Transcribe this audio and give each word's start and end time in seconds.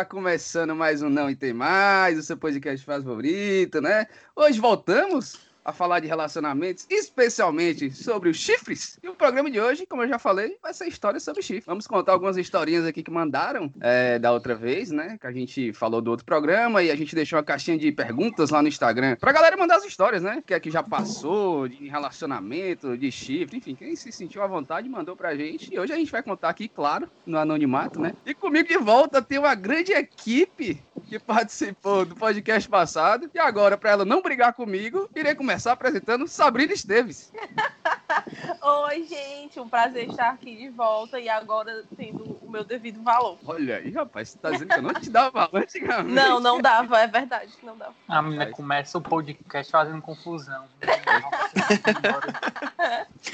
Está 0.00 0.08
começando 0.08 0.74
mais 0.74 1.02
um 1.02 1.10
Não 1.10 1.28
e 1.28 1.36
Tem 1.36 1.52
Mais, 1.52 2.18
o 2.18 2.22
seu 2.22 2.34
podcast 2.34 2.86
favorito, 2.86 3.82
né? 3.82 4.06
Hoje 4.34 4.58
voltamos 4.58 5.49
a 5.64 5.72
falar 5.72 6.00
de 6.00 6.06
relacionamentos, 6.06 6.86
especialmente 6.88 7.90
sobre 7.90 8.28
os 8.28 8.36
chifres. 8.36 8.98
E 9.02 9.08
o 9.08 9.14
programa 9.14 9.50
de 9.50 9.60
hoje, 9.60 9.86
como 9.86 10.02
eu 10.02 10.08
já 10.08 10.18
falei, 10.18 10.56
vai 10.62 10.72
ser 10.72 10.86
história 10.88 11.20
sobre 11.20 11.42
chifre. 11.42 11.64
Vamos 11.66 11.86
contar 11.86 12.12
algumas 12.12 12.36
historinhas 12.36 12.86
aqui 12.86 13.02
que 13.02 13.10
mandaram 13.10 13.72
é, 13.80 14.18
da 14.18 14.32
outra 14.32 14.54
vez, 14.54 14.90
né? 14.90 15.18
Que 15.20 15.26
a 15.26 15.32
gente 15.32 15.72
falou 15.72 16.00
do 16.00 16.10
outro 16.10 16.24
programa 16.24 16.82
e 16.82 16.90
a 16.90 16.96
gente 16.96 17.14
deixou 17.14 17.38
uma 17.38 17.44
caixinha 17.44 17.78
de 17.78 17.92
perguntas 17.92 18.50
lá 18.50 18.62
no 18.62 18.68
Instagram 18.68 19.16
pra 19.16 19.32
galera 19.32 19.56
mandar 19.56 19.76
as 19.76 19.84
histórias, 19.84 20.22
né? 20.22 20.42
Que 20.46 20.54
é 20.54 20.60
que 20.60 20.70
já 20.70 20.82
passou 20.82 21.68
de 21.68 21.88
relacionamento, 21.88 22.96
de 22.96 23.10
chifre, 23.12 23.58
enfim, 23.58 23.74
quem 23.74 23.94
se 23.94 24.10
sentiu 24.10 24.42
à 24.42 24.46
vontade 24.46 24.88
mandou 24.88 25.16
pra 25.16 25.36
gente. 25.36 25.72
E 25.72 25.78
hoje 25.78 25.92
a 25.92 25.96
gente 25.96 26.10
vai 26.10 26.22
contar 26.22 26.48
aqui, 26.48 26.68
claro, 26.68 27.08
no 27.26 27.38
anonimato, 27.38 28.00
né? 28.00 28.14
E 28.24 28.34
comigo 28.34 28.68
de 28.68 28.78
volta 28.78 29.20
tem 29.22 29.38
uma 29.38 29.54
grande 29.54 29.92
equipe 29.92 30.82
que 31.06 31.18
participou 31.18 32.04
do 32.04 32.14
podcast 32.14 32.68
passado. 32.68 33.30
E 33.34 33.38
agora, 33.38 33.76
para 33.76 33.90
ela 33.90 34.04
não 34.04 34.22
brigar 34.22 34.52
comigo, 34.52 35.08
irei 35.14 35.34
começar 35.34 35.49
apresentando 35.50 36.28
Sabrina 36.28 36.72
Esteves. 36.72 37.32
Oi, 38.62 39.04
gente, 39.04 39.58
um 39.58 39.68
prazer 39.68 40.08
estar 40.08 40.30
aqui 40.30 40.56
de 40.56 40.68
volta 40.68 41.18
e 41.18 41.28
agora 41.28 41.84
tendo 41.96 42.38
o 42.42 42.50
meu 42.50 42.62
devido 42.62 43.02
valor. 43.02 43.38
Olha 43.44 43.76
aí, 43.76 43.90
rapaz, 43.90 44.30
você 44.30 44.38
tá 44.38 44.50
dizendo 44.50 44.68
que 44.68 44.78
eu 44.78 44.82
não 44.82 44.94
te 44.94 45.10
dava 45.10 45.30
valor 45.30 45.62
antigamente. 45.62 46.14
Não, 46.14 46.40
não 46.40 46.60
dava, 46.60 46.98
é 46.98 47.06
verdade, 47.06 47.52
não 47.62 47.76
dava. 47.76 47.94
A 48.08 48.22
menina 48.22 48.46
começa 48.50 48.98
o 48.98 49.00
podcast 49.00 49.70
fazendo 49.70 50.00
confusão. 50.02 50.66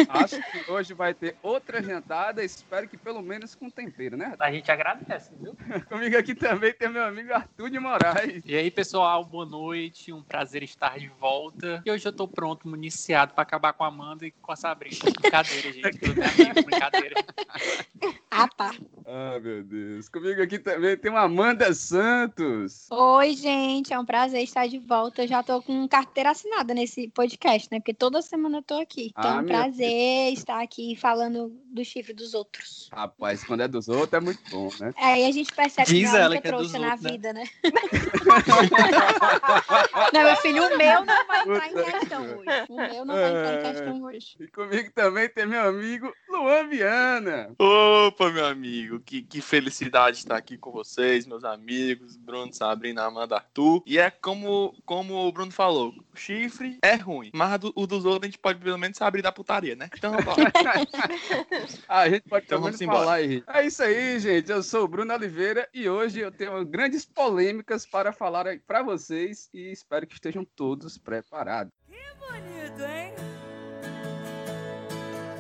Acho 0.09 0.43
que 0.43 0.71
hoje 0.71 0.95
vai 0.95 1.15
ter 1.15 1.37
outra 1.43 1.83
jantada, 1.83 2.45
espero 2.45 2.89
que 2.89 2.97
pelo 2.97 3.23
menos 3.23 3.55
com 3.55 3.71
tempero, 3.71 4.17
né? 4.17 4.35
A 4.39 4.51
gente 4.51 4.71
agradece, 4.71 5.31
viu? 5.41 5.57
Comigo 5.89 6.17
aqui 6.17 6.35
também 6.35 6.73
tem 6.73 6.89
meu 6.89 7.05
amigo 7.05 7.33
Arthur 7.33 7.71
de 7.71 7.79
Moraes. 7.79 8.43
E 8.45 8.57
aí, 8.57 8.71
pessoal, 8.71 9.25
boa 9.25 9.47
noite, 9.47 10.13
um 10.13 10.23
prazer 10.23 10.63
estar 10.63 10.99
de 10.99 11.09
volta. 11.09 11.83
E 11.85 11.91
hoje 11.91 12.06
eu 12.07 12.13
tô 12.13 12.27
pronto, 12.29 12.69
municiado 12.69 13.35
para 13.35 13.43
acabar 13.43 13.73
com 13.73 13.85
a 13.85 13.89
Amanda 13.89 14.27
e 14.27 14.31
com 14.31 14.53
a 14.53 14.57
Sabrina. 14.57 14.99
Brincadeira, 15.21 15.73
gente. 15.73 15.99
Tudo 15.99 16.15
bem, 16.15 16.65
brincadeira. 16.65 17.15
Ah, 18.39 18.49
pá. 18.55 18.75
Ah, 19.07 19.39
meu 19.41 19.63
Deus. 19.65 20.09
Comigo 20.09 20.43
aqui 20.43 20.59
também 20.59 20.97
tem 20.97 21.11
uma 21.11 21.23
Amanda 21.23 21.73
Santos. 21.73 22.87
Oi, 22.91 23.33
gente, 23.35 23.93
é 23.93 23.99
um 23.99 24.05
prazer 24.05 24.43
estar 24.43 24.67
de 24.67 24.79
volta. 24.79 25.23
Eu 25.23 25.29
já 25.29 25.43
tô 25.43 25.63
com 25.63 25.87
carteira 25.89 26.31
assinada 26.31 26.75
nesse 26.75 27.09
podcast, 27.09 27.69
né? 27.73 27.79
Porque 27.81 27.95
toda 27.95 28.21
semana 28.21 28.59
eu 28.59 28.63
tô 28.63 28.79
aqui. 28.81 29.13
Então 29.17 29.31
Ah, 29.31 29.37
é 29.37 29.39
um 29.39 29.43
minha 29.43 29.59
prazer 29.59 30.33
estar 30.33 30.63
aqui 30.63 30.97
falando 30.97 31.51
do 31.73 31.85
chifre 31.85 32.13
dos 32.13 32.35
outros. 32.35 32.91
Rapaz, 32.93 33.43
quando 33.45 33.63
é 33.63 33.69
dos 33.69 33.89
outros 33.89 34.13
é 34.13 34.21
muito 34.21 34.41
bom, 34.51 34.69
né? 34.81 34.93
Aí 34.97 35.25
a 35.25 35.33
gente 35.33 35.53
percebe 35.55 35.89
Diz 35.89 36.11
que 36.11 36.17
é 36.17 36.21
ela 36.21 36.29
única 36.31 36.43
que 36.43 36.49
é 36.49 36.51
trouxa 36.51 36.79
na 36.79 36.87
outros, 36.89 37.03
né? 37.05 37.11
vida, 37.13 37.33
né? 37.33 37.45
não, 40.13 40.23
meu 40.25 40.37
filho, 40.37 40.67
o 40.67 40.77
meu 40.77 41.05
não 41.05 41.27
vai 41.27 41.41
entrar 41.43 41.69
em 41.69 41.75
questão 41.99 42.25
que- 42.27 42.35
hoje. 42.35 42.47
O 42.69 42.77
meu 42.77 43.05
não 43.05 43.15
vai 43.15 43.29
entrar 43.31 43.55
em 43.55 43.59
É. 43.59 43.73
questão 43.73 44.03
hoje. 44.03 44.37
E 44.41 44.47
comigo 44.49 44.91
também 44.95 45.29
tem 45.29 45.47
meu 45.47 45.69
amigo 45.69 46.13
Luan 46.29 46.69
Viana. 46.69 47.55
Opa, 47.59 48.26
meu 48.33 48.47
amigo, 48.47 49.01
que, 49.01 49.23
que 49.23 49.41
felicidade 49.41 50.19
estar 50.19 50.37
aqui 50.37 50.57
com 50.59 50.71
vocês, 50.71 51.27
meus 51.27 51.45
amigos, 51.45 52.17
Bruno, 52.17 52.53
Sabrina, 52.53 53.05
Amanda, 53.05 53.37
Arthur. 53.37 53.83
E 53.87 53.99
é 53.99 54.11
como, 54.11 54.75
como 54.85 55.15
o 55.27 55.33
Bruno 55.33 55.51
falou, 55.53 55.95
o 56.13 56.17
chifre 56.17 56.79
é 56.83 56.95
ruim, 56.95 57.31
mas 57.35 57.59
do- 57.61 57.73
o 57.75 57.87
dos 57.87 58.05
outros 58.05 58.25
a 58.25 58.27
gente 58.27 58.39
pode 58.39 58.59
pelo 58.61 58.79
menos 58.79 59.01
abrir 59.03 59.23
da 59.23 59.33
putaria, 59.33 59.77
né? 59.77 59.89
Então, 59.97 60.13
bora. 60.13 60.53
Ah, 61.89 62.01
a 62.01 62.09
gente 62.11 62.29
pode 62.29 62.45
Então 62.47 62.61
vamos 62.61 62.81
embora. 62.81 62.99
falar 63.01 63.15
aí. 63.15 63.43
É 63.49 63.67
isso 63.67 63.83
aí, 63.83 64.19
gente. 64.21 64.51
Eu 64.51 64.63
sou 64.63 64.85
o 64.85 64.89
Bruno 64.89 65.13
Oliveira 65.15 65.69
e 65.73 65.89
hoje 65.89 66.21
eu 66.21 66.31
tenho 66.33 66.65
grandes 66.65 67.05
polêmicas 67.05 67.87
para 67.87 68.13
falar 68.13 68.47
para 68.67 68.83
vocês 68.83 69.49
e 69.53 69.71
espero 69.73 70.07
que 70.07 70.15
estejam 70.15 70.45
todos 70.57 70.99
preparados. 70.99 71.73
bonito, 72.19 72.83
hein? 72.83 73.26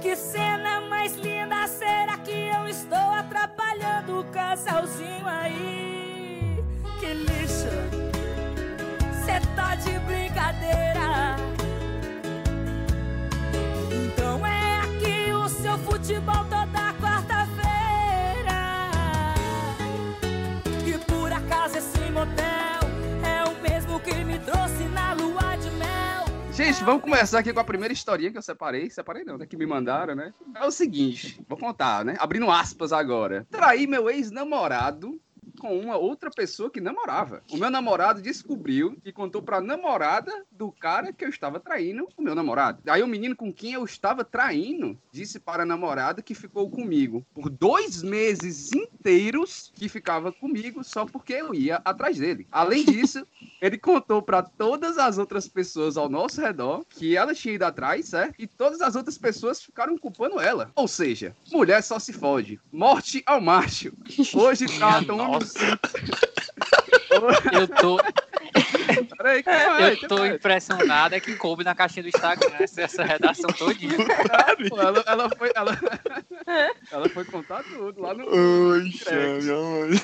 Que 0.00 0.14
cena 0.14 0.80
mais 0.82 1.16
linda, 1.16 1.66
será 1.66 2.18
que 2.18 2.30
eu 2.30 2.68
estou 2.68 2.98
atrapalhando 2.98 4.20
o 4.20 4.24
casalzinho 4.24 5.26
aí? 5.26 6.62
Que 7.00 7.12
lixo, 7.12 7.70
cê 9.24 9.40
tá 9.54 9.74
de 9.74 9.98
brincadeira. 10.00 10.95
Vamos 26.86 27.02
começar 27.02 27.40
aqui 27.40 27.52
com 27.52 27.58
a 27.58 27.64
primeira 27.64 27.92
historinha 27.92 28.30
que 28.30 28.38
eu 28.38 28.42
separei. 28.42 28.88
Separei 28.88 29.24
não, 29.24 29.36
né? 29.36 29.44
Que 29.44 29.56
me 29.56 29.66
mandaram, 29.66 30.14
né? 30.14 30.32
É 30.54 30.64
o 30.64 30.70
seguinte, 30.70 31.44
vou 31.48 31.58
contar, 31.58 32.04
né? 32.04 32.16
Abrindo 32.18 32.48
aspas 32.48 32.92
agora. 32.92 33.44
Traí 33.50 33.88
meu 33.88 34.08
ex-namorado 34.08 35.20
com 35.56 35.78
uma 35.78 35.96
outra 35.96 36.30
pessoa 36.30 36.70
que 36.70 36.80
namorava. 36.80 37.42
O 37.50 37.56
meu 37.56 37.70
namorado 37.70 38.20
descobriu 38.20 38.96
e 39.04 39.12
contou 39.12 39.42
pra 39.42 39.60
namorada 39.60 40.30
do 40.50 40.70
cara 40.70 41.12
que 41.12 41.24
eu 41.24 41.28
estava 41.28 41.58
traindo 41.58 42.06
o 42.16 42.22
meu 42.22 42.34
namorado. 42.34 42.82
Aí 42.86 43.02
o 43.02 43.06
menino 43.08 43.34
com 43.34 43.52
quem 43.52 43.72
eu 43.72 43.84
estava 43.84 44.24
traindo 44.24 44.98
disse 45.10 45.40
para 45.40 45.62
a 45.62 45.66
namorada 45.66 46.22
que 46.22 46.34
ficou 46.34 46.70
comigo 46.70 47.24
por 47.34 47.48
dois 47.48 48.02
meses 48.02 48.72
inteiros 48.72 49.72
que 49.74 49.88
ficava 49.88 50.32
comigo 50.32 50.84
só 50.84 51.04
porque 51.04 51.32
eu 51.32 51.54
ia 51.54 51.80
atrás 51.84 52.18
dele. 52.18 52.46
Além 52.50 52.84
disso, 52.84 53.26
ele 53.60 53.78
contou 53.78 54.20
pra 54.22 54.42
todas 54.42 54.98
as 54.98 55.18
outras 55.18 55.48
pessoas 55.48 55.96
ao 55.96 56.08
nosso 56.08 56.40
redor 56.40 56.84
que 56.88 57.16
ela 57.16 57.34
tinha 57.34 57.54
ido 57.54 57.62
atrás, 57.64 58.06
certo? 58.08 58.34
E 58.38 58.46
todas 58.46 58.80
as 58.80 58.94
outras 58.96 59.16
pessoas 59.18 59.62
ficaram 59.62 59.96
culpando 59.98 60.40
ela. 60.40 60.70
Ou 60.74 60.86
seja, 60.86 61.34
mulher 61.50 61.82
só 61.82 61.98
se 61.98 62.12
fode. 62.12 62.60
Morte 62.72 63.22
ao 63.26 63.40
macho. 63.40 63.92
Hoje 64.34 64.66
tratam 64.78 65.16
Nossa. 65.16 65.58
Hoje- 65.58 67.40
Eu 67.52 67.68
tô, 67.68 67.96
Peraí, 69.16 69.42
que 69.42 69.50
vai, 69.50 69.92
eu 69.92 70.08
tô 70.08 70.24
impressionado 70.24 71.14
é 71.14 71.20
que 71.20 71.34
coube 71.36 71.64
na 71.64 71.74
caixinha 71.74 72.02
do 72.02 72.08
Instagram 72.08 72.54
essa, 72.60 72.82
essa 72.82 73.04
redação 73.04 73.50
todinha. 73.52 73.96
Pô, 74.68 74.80
ela, 74.80 75.02
ela 75.06 75.30
foi, 75.36 75.50
ela, 75.54 75.72
ela 76.90 77.08
foi 77.08 77.24
contar 77.24 77.62
tudo 77.64 78.00
lá 78.00 78.14
no. 78.14 78.24
Oi, 78.28 78.90
chame, 78.92 79.50
oi. 79.50 80.00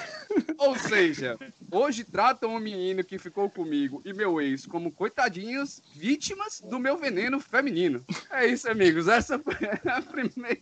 Ou 0.59 0.76
seja, 0.78 1.38
hoje 1.70 2.04
tratam 2.04 2.54
o 2.54 2.60
menino 2.60 3.04
que 3.04 3.19
ficou 3.19 3.50
comigo 3.50 4.03
e 4.04 4.12
meu 4.12 4.41
ex 4.41 4.66
como 4.66 4.93
coitadinhos, 4.93 5.82
vítimas 5.94 6.60
do 6.60 6.78
meu 6.78 6.97
veneno 6.97 7.41
feminino. 7.41 8.04
É 8.31 8.47
isso, 8.47 8.70
amigos. 8.70 9.09
Essa 9.09 9.38
foi 9.38 9.54
a 9.91 10.03
primeira. 10.03 10.60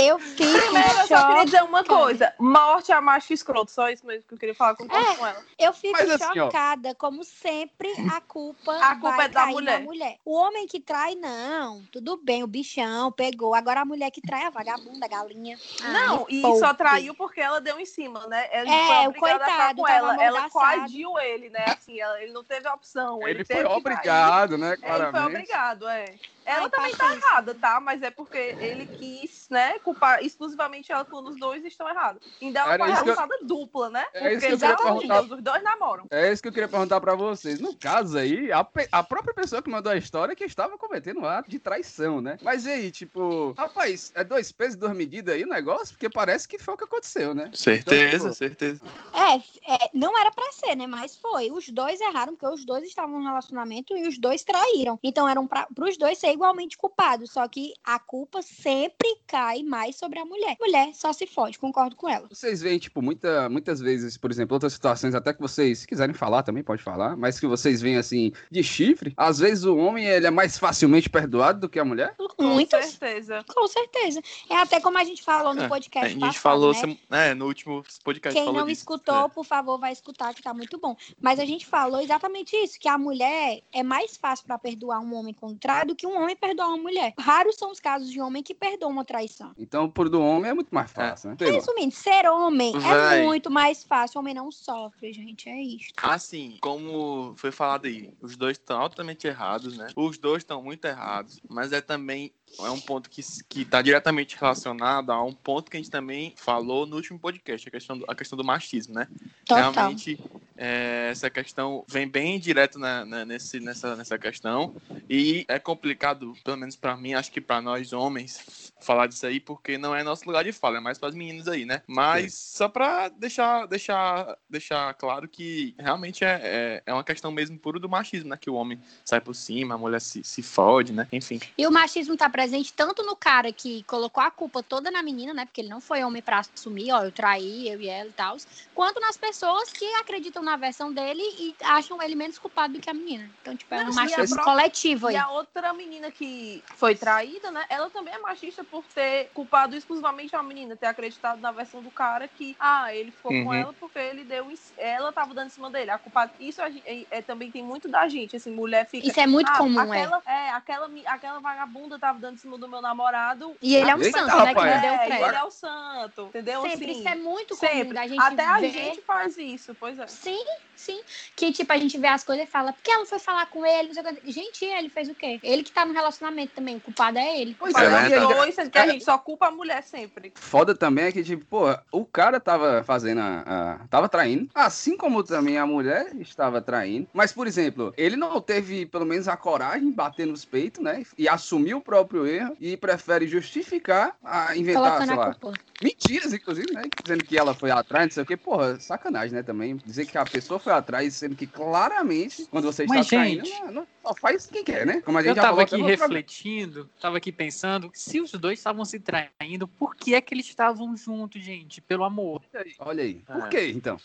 Eu 0.00 0.18
fico 0.20 0.36
Primeiro, 0.36 0.98
eu 1.00 1.06
só 1.08 1.26
queria 1.26 1.44
dizer 1.44 1.62
uma 1.64 1.82
coisa: 1.82 2.32
morte 2.38 2.92
a 2.92 3.00
macho 3.00 3.32
escroto, 3.32 3.70
só 3.70 3.88
isso 3.90 4.06
mesmo 4.06 4.22
que 4.28 4.34
eu 4.34 4.38
queria 4.38 4.54
falar 4.54 4.76
com, 4.76 4.84
É. 4.84 5.16
com 5.16 5.26
ela. 5.26 5.44
Eu 5.58 5.72
fico 5.72 5.98
Mas 5.98 6.08
assim, 6.10 6.34
chocada, 6.34 6.94
como 6.94 7.24
sempre, 7.24 7.92
a 8.14 8.20
culpa, 8.20 8.76
A 8.76 8.94
culpa 8.94 9.16
vai 9.16 9.26
é 9.26 9.28
da 9.28 9.42
cair 9.42 9.52
mulher. 9.54 9.80
mulher. 9.82 10.18
O 10.24 10.32
homem 10.34 10.66
que 10.68 10.78
trai, 10.78 11.16
não. 11.16 11.82
Tudo 11.90 12.16
bem, 12.16 12.44
o 12.44 12.46
bichão 12.46 13.10
pegou. 13.10 13.54
Agora 13.54 13.80
a 13.80 13.84
mulher 13.84 14.10
que 14.12 14.20
trai, 14.20 14.44
a 14.44 14.50
vagabunda, 14.50 15.04
a 15.04 15.08
galinha. 15.08 15.58
Ai, 15.82 15.92
Não, 15.92 16.26
e 16.28 16.42
poupe. 16.42 16.60
só 16.60 16.72
traiu 16.72 17.14
porque 17.14 17.40
ela 17.40 17.60
deu 17.60 17.80
em 17.80 17.86
cima, 17.86 18.24
né? 18.28 18.48
Ele 18.52 18.70
É, 18.70 18.86
foi 18.86 18.96
o 18.96 19.08
obrigada 19.08 19.34
a 19.34 19.48
ficar 19.48 19.56
coitado 19.74 19.80
com 19.80 19.88
ela. 19.88 20.22
Ela 20.22 20.50
coagiu 20.50 21.18
ele, 21.18 21.50
né? 21.50 21.64
Assim, 21.70 21.98
ela- 22.00 22.22
ele 22.22 22.32
não 22.32 22.44
teve 22.44 22.68
a 22.68 22.74
opção. 22.74 23.20
Ele 23.26 23.44
teve 23.44 23.62
foi 23.62 23.76
obrigado, 23.76 24.56
né? 24.56 24.76
trair. 24.76 24.92
Ele 24.92 25.02
foi 25.02 25.10
Claramente. 25.10 25.36
obrigado, 25.42 25.88
é. 25.88 26.04
Ela 26.44 26.64
Ai, 26.64 26.70
também 26.70 26.96
tá 26.96 27.14
errada, 27.14 27.54
tá? 27.54 27.78
Mas 27.78 28.02
é 28.02 28.10
porque 28.10 28.38
ele 28.58 28.86
quis, 28.86 29.48
né, 29.50 29.78
culpar 29.88 30.22
exclusivamente 30.22 30.92
ela 30.92 31.04
quando 31.04 31.28
os 31.30 31.38
dois 31.38 31.64
estão 31.64 31.88
errados. 31.88 32.22
Ainda 32.42 32.60
é 32.60 32.76
uma 32.76 33.02
que 33.02 33.10
eu- 33.10 33.46
dupla, 33.46 33.88
né? 33.88 34.04
É 34.12 34.32
isso 34.34 34.40
porque, 34.40 34.46
que 34.46 34.52
eu 34.52 34.58
pelo 34.58 34.76
queria 34.76 34.90
amor 34.90 35.02
de. 35.02 35.08
Deus, 35.08 35.38
os 35.38 35.42
dois 35.44 35.62
namoram. 35.62 36.06
É 36.10 36.32
isso 36.32 36.42
que 36.42 36.48
eu 36.48 36.52
queria 36.52 36.68
perguntar 36.68 37.00
pra 37.00 37.14
vocês. 37.14 37.58
No 37.60 37.74
caso 37.74 38.18
aí, 38.18 38.52
a, 38.52 38.62
pe- 38.62 38.88
a 38.92 39.02
própria 39.02 39.32
pessoa 39.34 39.62
que 39.62 39.70
mandou 39.70 39.90
a 39.90 39.96
história 39.96 40.36
que 40.36 40.44
estava 40.44 40.76
cometendo 40.76 41.20
um 41.20 41.24
ato 41.26 41.50
de 41.50 41.58
traição, 41.58 42.20
né? 42.20 42.38
Mas 42.42 42.66
e 42.66 42.70
aí, 42.70 42.90
tipo, 42.90 43.54
rapaz, 43.56 44.12
é 44.14 44.22
dois 44.22 44.52
pesos 44.52 44.74
e 44.74 44.78
duas 44.78 44.94
medidas 44.96 45.34
aí 45.34 45.44
o 45.44 45.48
negócio? 45.48 45.88
Porque 45.94 46.10
parece 46.10 46.46
que 46.46 46.58
foi 46.58 46.74
o 46.74 46.76
que 46.76 46.84
aconteceu, 46.84 47.34
né? 47.34 47.50
Certeza, 47.54 48.32
certeza. 48.32 48.80
É, 49.14 49.36
é, 49.74 49.90
não 49.94 50.18
era 50.18 50.30
pra 50.30 50.50
ser, 50.52 50.74
né? 50.76 50.86
Mas 50.86 51.16
foi. 51.16 51.50
Os 51.50 51.68
dois 51.70 52.00
erraram, 52.00 52.34
porque 52.36 52.54
os 52.54 52.64
dois 52.64 52.84
estavam 52.84 53.18
no 53.18 53.24
relacionamento 53.26 53.96
e 53.96 54.06
os 54.06 54.18
dois 54.18 54.44
traíram. 54.44 54.98
Então 55.02 55.28
eram 55.28 55.46
pra, 55.46 55.66
pros 55.74 55.96
dois 55.96 56.18
ser 56.18 56.32
igualmente 56.32 56.76
culpados. 56.76 57.32
Só 57.32 57.46
que 57.48 57.72
a 57.84 57.98
culpa 57.98 58.42
sempre 58.42 59.08
cai 59.26 59.62
mais 59.68 59.96
sobre 59.96 60.18
a 60.18 60.24
mulher. 60.24 60.56
Mulher 60.58 60.90
só 60.94 61.12
se 61.12 61.26
fode, 61.26 61.58
concordo 61.58 61.94
com 61.94 62.08
ela. 62.08 62.26
Vocês 62.30 62.60
veem, 62.62 62.78
tipo, 62.78 63.02
muita, 63.02 63.48
muitas 63.48 63.80
vezes, 63.80 64.16
por 64.16 64.30
exemplo, 64.30 64.54
outras 64.54 64.72
situações, 64.72 65.14
até 65.14 65.32
que 65.32 65.40
vocês, 65.40 65.80
se 65.80 65.86
quiserem 65.86 66.14
falar 66.14 66.42
também, 66.42 66.62
pode 66.62 66.82
falar, 66.82 67.16
mas 67.16 67.38
que 67.38 67.46
vocês 67.46 67.80
veem, 67.80 67.96
assim, 67.96 68.32
de 68.50 68.62
chifre. 68.62 69.12
Às 69.16 69.38
vezes 69.38 69.64
o 69.64 69.76
homem, 69.76 70.06
ele 70.06 70.26
é 70.26 70.30
mais 70.30 70.58
facilmente 70.58 71.08
perdoado 71.10 71.60
do 71.60 71.68
que 71.68 71.78
a 71.78 71.84
mulher. 71.84 72.14
Com 72.16 72.44
Muitas. 72.44 72.86
certeza. 72.86 73.44
Com 73.54 73.66
certeza. 73.68 74.20
É 74.48 74.56
até 74.56 74.80
como 74.80 74.96
a 74.98 75.04
gente 75.04 75.22
falou 75.22 75.54
no 75.54 75.62
É, 75.64 75.68
podcast 75.68 76.06
a 76.06 76.10
gente 76.10 76.20
passado, 76.20 76.40
falou 76.42 76.72
né? 76.72 76.78
sem- 76.80 77.00
é, 77.10 77.34
no 77.34 77.46
último 77.46 77.82
podcast 78.04 78.34
Quem 78.34 78.44
falou 78.46 78.60
não 78.60 78.66
disso. 78.66 78.80
escutou, 78.80 79.26
É. 79.26 79.28
por 79.28 79.44
favor, 79.44 79.78
vai 79.78 79.92
escutar, 79.92 80.32
que 80.34 80.42
tá 80.42 80.54
muito 80.54 80.78
bom. 80.78 80.96
Mas 81.20 81.38
a 81.38 81.44
gente 81.44 81.66
falou 81.66 82.00
exatamente 82.00 82.56
isso, 82.56 82.78
que 82.78 82.88
a 82.88 82.96
mulher 82.96 83.60
é 83.72 83.82
mais 83.82 84.16
fácil 84.16 84.46
pra 84.46 84.58
perdoar 84.58 85.00
um 85.00 85.14
homem 85.14 85.34
contrário 85.34 85.88
do 85.88 85.96
que 85.96 86.06
um 86.06 86.16
homem 86.20 86.36
perdoar 86.36 86.68
uma 86.68 86.76
mulher. 86.78 87.12
Raros 87.18 87.56
são 87.56 87.70
os 87.70 87.80
casos 87.80 88.10
de 88.10 88.20
homem 88.20 88.42
que 88.42 88.54
perdoam 88.54 88.92
uma 88.92 89.04
traição. 89.04 89.52
Então, 89.58 89.90
por 89.90 90.08
do 90.08 90.22
homem 90.22 90.50
é 90.50 90.54
muito 90.54 90.72
mais 90.72 90.90
fácil, 90.92 91.30
né? 91.30 91.36
Resumindo, 91.40 91.92
ser 91.92 92.26
homem 92.26 92.72
é 92.76 92.78
Vai. 92.78 93.22
muito 93.22 93.50
mais 93.50 93.82
fácil. 93.82 94.20
Homem 94.20 94.32
não 94.32 94.52
sofre, 94.52 95.12
gente. 95.12 95.48
É 95.48 95.60
isso. 95.60 95.92
Assim, 96.00 96.56
como 96.60 97.34
foi 97.36 97.50
falado 97.50 97.86
aí, 97.86 98.14
os 98.20 98.36
dois 98.36 98.56
estão 98.56 98.80
altamente 98.80 99.26
errados, 99.26 99.76
né? 99.76 99.88
Os 99.96 100.16
dois 100.16 100.42
estão 100.42 100.62
muito 100.62 100.84
errados, 100.84 101.40
mas 101.48 101.72
é 101.72 101.80
também 101.80 102.32
é 102.60 102.70
um 102.70 102.80
ponto 102.80 103.08
que 103.08 103.22
que 103.48 103.62
está 103.62 103.80
diretamente 103.82 104.36
relacionado 104.38 105.10
a 105.10 105.22
um 105.22 105.32
ponto 105.32 105.70
que 105.70 105.76
a 105.76 105.80
gente 105.80 105.90
também 105.90 106.34
falou 106.36 106.86
no 106.86 106.96
último 106.96 107.18
podcast, 107.18 107.68
a 107.68 107.70
questão 107.70 107.98
do, 107.98 108.04
a 108.08 108.14
questão 108.14 108.36
do 108.36 108.44
machismo, 108.44 108.94
né? 108.94 109.06
Total. 109.44 109.72
Realmente, 109.72 110.18
é, 110.56 111.08
essa 111.12 111.30
questão 111.30 111.84
vem 111.88 112.08
bem 112.08 112.38
direto 112.38 112.78
na, 112.78 113.04
na- 113.04 113.24
nesse, 113.24 113.60
nessa, 113.60 113.94
nessa 113.94 114.18
questão 114.18 114.74
e 115.08 115.44
é 115.48 115.58
complicado, 115.58 116.34
pelo 116.44 116.56
menos 116.56 116.74
para 116.76 116.96
mim, 116.96 117.14
acho 117.14 117.30
que 117.30 117.40
para 117.40 117.62
nós 117.62 117.92
homens, 117.92 118.72
falar 118.80 119.06
disso 119.06 119.26
aí, 119.26 119.38
porque 119.40 119.78
não 119.78 119.94
é 119.94 120.02
nosso 120.02 120.24
lugar 120.26 120.42
de 120.44 120.52
fala, 120.52 120.78
é 120.78 120.80
mais 120.80 120.98
para 120.98 121.08
as 121.10 121.14
meninas 121.14 121.46
aí, 121.48 121.64
né? 121.64 121.82
Mas 121.86 122.34
só 122.34 122.68
para 122.68 123.08
deixar, 123.08 123.66
deixar, 123.66 124.36
deixar 124.50 124.92
claro 124.94 125.28
que 125.28 125.74
realmente 125.78 126.24
é, 126.24 126.40
é, 126.42 126.82
é 126.86 126.92
uma 126.92 127.04
questão 127.04 127.30
mesmo 127.30 127.58
puro 127.58 127.78
do 127.78 127.88
machismo, 127.88 128.30
né? 128.30 128.36
Que 128.40 128.50
o 128.50 128.54
homem 128.54 128.80
sai 129.04 129.20
por 129.20 129.34
cima, 129.34 129.74
a 129.74 129.78
mulher 129.78 130.00
se, 130.00 130.22
se 130.24 130.42
fode, 130.42 130.92
né? 130.92 131.06
Enfim. 131.12 131.40
E 131.56 131.66
o 131.66 131.70
machismo 131.70 132.16
tá 132.16 132.28
presente 132.38 132.72
tanto 132.72 133.02
no 133.02 133.16
cara 133.16 133.52
que 133.52 133.82
colocou 133.82 134.22
a 134.22 134.30
culpa 134.30 134.62
toda 134.62 134.92
na 134.92 135.02
menina, 135.02 135.34
né? 135.34 135.44
Porque 135.44 135.60
ele 135.60 135.68
não 135.68 135.80
foi 135.80 136.04
homem 136.04 136.22
pra 136.22 136.38
assumir, 136.38 136.92
ó, 136.92 137.02
eu 137.02 137.10
traí, 137.10 137.68
eu 137.68 137.80
e 137.80 137.88
ela 137.88 138.08
e 138.08 138.12
tal. 138.12 138.36
Quanto 138.72 139.00
nas 139.00 139.16
pessoas 139.16 139.72
que 139.72 139.84
acreditam 139.94 140.40
na 140.40 140.56
versão 140.56 140.92
dele 140.92 141.20
e 141.20 141.56
acham 141.64 142.00
ele 142.00 142.14
menos 142.14 142.38
culpado 142.38 142.74
do 142.74 142.80
que 142.80 142.88
a 142.88 142.94
menina. 142.94 143.28
Então, 143.40 143.56
tipo, 143.56 143.74
é 143.74 143.82
Não, 143.82 143.90
um 143.90 143.94
machismo 143.94 144.36
própria- 144.36 144.44
coletivo 144.44 145.08
aí. 145.08 145.14
E 145.14 145.18
a 145.18 145.28
outra 145.30 145.72
menina 145.74 146.12
que 146.12 146.62
foi 146.76 146.94
traída, 146.94 147.50
né? 147.50 147.66
Ela 147.68 147.90
também 147.90 148.14
é 148.14 148.18
machista 148.20 148.62
por 148.62 148.86
ter 148.86 149.32
culpado 149.34 149.74
exclusivamente 149.74 150.36
a 150.36 150.42
menina, 150.42 150.76
ter 150.76 150.86
acreditado 150.86 151.40
na 151.40 151.50
versão 151.50 151.82
do 151.82 151.90
cara 151.90 152.28
que, 152.28 152.54
ah, 152.60 152.94
ele 152.94 153.10
ficou 153.10 153.32
com 153.32 153.48
Uhum. 153.48 153.54
ela 153.54 153.74
porque 153.74 153.98
ele 153.98 154.22
deu. 154.24 154.48
em- 154.48 154.54
Ela 154.76 155.12
tava 155.12 155.34
dando 155.34 155.48
em 155.48 155.50
cima 155.50 155.70
dele. 155.72 155.90
A 155.90 155.98
culpa, 155.98 156.30
isso 156.38 156.62
gen- 156.70 156.82
é, 156.86 157.18
é- 157.18 157.22
também 157.22 157.50
tem 157.50 157.64
muito 157.64 157.88
da 157.88 158.06
gente, 158.06 158.36
assim, 158.36 158.52
mulher 158.52 158.88
fica. 158.88 159.08
Isso 159.08 159.18
é 159.18 159.26
muito 159.26 159.50
ah, 159.50 159.58
comum, 159.58 159.80
é. 159.92 160.02
aquela, 160.02 160.22
é. 160.24 160.50
aquela, 160.50 160.88
mi- 160.88 161.06
aquela 161.06 161.40
vagabunda 161.40 161.98
tava 161.98 162.20
dando 162.20 162.27
em 162.34 162.36
cima 162.36 162.58
do 162.58 162.68
meu 162.68 162.80
namorado. 162.82 163.56
E 163.60 163.74
ele 163.76 163.90
é 163.90 163.96
um 163.96 164.02
Eita, 164.02 164.18
santo, 164.18 164.36
né? 164.44 164.54
Que 164.54 164.60
não 164.60 164.80
deu 164.80 164.92
É, 164.94 165.06
crédito. 165.06 165.26
ele 165.28 165.36
é 165.36 165.44
o 165.44 165.50
santo, 165.50 166.22
entendeu? 166.28 166.62
Sempre, 166.62 166.90
Assim, 166.90 167.00
isso 167.00 167.08
é 167.08 167.14
muito 167.14 167.56
comum 167.56 167.72
sempre. 167.72 167.94
da 167.94 168.06
gente 168.06 168.20
Até 168.20 168.44
a 168.46 168.60
gente 168.60 169.00
faz 169.02 169.36
isso, 169.36 169.74
pois 169.78 169.98
é. 169.98 170.06
Sim, 170.06 170.44
sim. 170.76 171.00
Que, 171.36 171.52
tipo, 171.52 171.72
a 171.72 171.76
gente 171.76 171.96
vê 171.98 172.06
as 172.08 172.24
coisas 172.24 172.46
e 172.46 172.50
fala, 172.50 172.72
porque 172.72 172.90
ela 172.90 173.06
foi 173.06 173.18
falar 173.18 173.46
com 173.46 173.64
ele, 173.64 173.88
não 173.88 173.94
sei 173.94 174.02
o 174.02 174.16
que. 174.16 174.32
Gente, 174.32 174.64
ele 174.64 174.88
fez 174.88 175.08
o 175.08 175.14
quê? 175.14 175.38
Ele 175.42 175.62
que 175.62 175.72
tá 175.72 175.84
no 175.84 175.92
relacionamento 175.92 176.52
também, 176.54 176.76
o 176.76 176.80
culpado 176.80 177.18
é 177.18 177.40
ele. 177.40 177.56
Pois 177.58 177.74
É 177.74 177.84
é, 177.84 177.88
Mas 177.88 178.06
e 178.06 178.08
verdade. 178.10 178.14
ainda- 178.32 178.34
dois, 178.34 178.68
que 178.68 178.78
a 178.78 178.86
gente 178.86 179.04
só 179.04 179.18
culpa 179.18 179.48
a 179.48 179.50
mulher 179.50 179.82
sempre. 179.82 180.32
Foda 180.36 180.74
também 180.74 181.06
é 181.06 181.12
que, 181.12 181.22
tipo, 181.24 181.44
pô, 181.46 181.66
o 181.92 182.04
cara 182.04 182.38
tava 182.40 182.82
fazendo 182.84 183.20
a, 183.20 183.44
a- 183.46 183.78
tava 183.88 184.08
traindo, 184.08 184.48
assim 184.54 184.96
como 184.96 185.22
também 185.22 185.58
a 185.58 185.66
mulher 185.66 186.14
estava 186.20 186.60
traindo. 186.60 187.08
Mas, 187.12 187.32
por 187.32 187.46
exemplo, 187.46 187.92
ele 187.96 188.16
não 188.16 188.40
teve, 188.40 188.86
pelo 188.86 189.06
menos, 189.06 189.28
a 189.28 189.36
coragem 189.36 189.88
de 189.90 189.94
bater 189.94 190.26
nos 190.26 190.44
peitos, 190.44 190.82
né? 190.82 191.02
E 191.16 191.28
assumir 191.28 191.74
o 191.74 191.80
próprio 191.80 192.17
erro 192.26 192.56
e 192.60 192.76
prefere 192.76 193.26
justificar 193.26 194.16
a 194.22 194.56
inventar, 194.56 194.82
Colocando 194.98 195.06
sei 195.06 195.14
a 195.14 195.18
lá, 195.18 195.34
culpa. 195.34 195.58
mentiras, 195.82 196.32
inclusive, 196.32 196.72
né? 196.72 196.82
Dizendo 197.02 197.24
que 197.24 197.36
ela 197.38 197.54
foi 197.54 197.70
atrás, 197.70 198.06
não 198.06 198.12
sei 198.12 198.22
o 198.22 198.26
quê. 198.26 198.36
Porra, 198.36 198.78
sacanagem, 198.80 199.34
né? 199.34 199.42
Também 199.42 199.76
dizer 199.84 200.06
que 200.06 200.16
a 200.18 200.24
pessoa 200.24 200.58
foi 200.58 200.72
atrás, 200.72 201.14
sendo 201.14 201.36
que 201.36 201.46
claramente, 201.46 202.46
quando 202.50 202.64
você 202.64 202.84
está 202.84 202.94
Mas, 202.94 203.06
traindo, 203.08 203.44
gente- 203.44 203.60
não, 203.64 203.72
não- 203.72 203.86
só 204.02 204.14
faz 204.14 204.46
quem 204.46 204.64
quer, 204.64 204.86
né? 204.86 205.00
Como 205.02 205.18
a 205.18 205.22
gente 205.22 205.30
Eu 205.30 205.36
já 205.36 205.42
tava 205.42 205.66
falou 205.66 205.82
aqui 205.84 205.90
refletindo, 205.90 206.88
tava 207.00 207.16
aqui 207.18 207.30
pensando, 207.30 207.90
se 207.92 208.20
os 208.20 208.32
dois 208.32 208.58
estavam 208.58 208.84
se 208.84 208.98
traindo, 208.98 209.68
por 209.68 209.94
que 209.94 210.14
é 210.14 210.20
que 210.20 210.32
eles 210.32 210.46
estavam 210.46 210.96
juntos, 210.96 211.42
gente? 211.44 211.80
Pelo 211.82 212.04
amor. 212.04 212.42
Olha 212.78 213.02
aí. 213.04 213.14
Por 213.26 213.46
É. 213.46 213.48
quê, 213.48 213.72
então? 213.74 214.00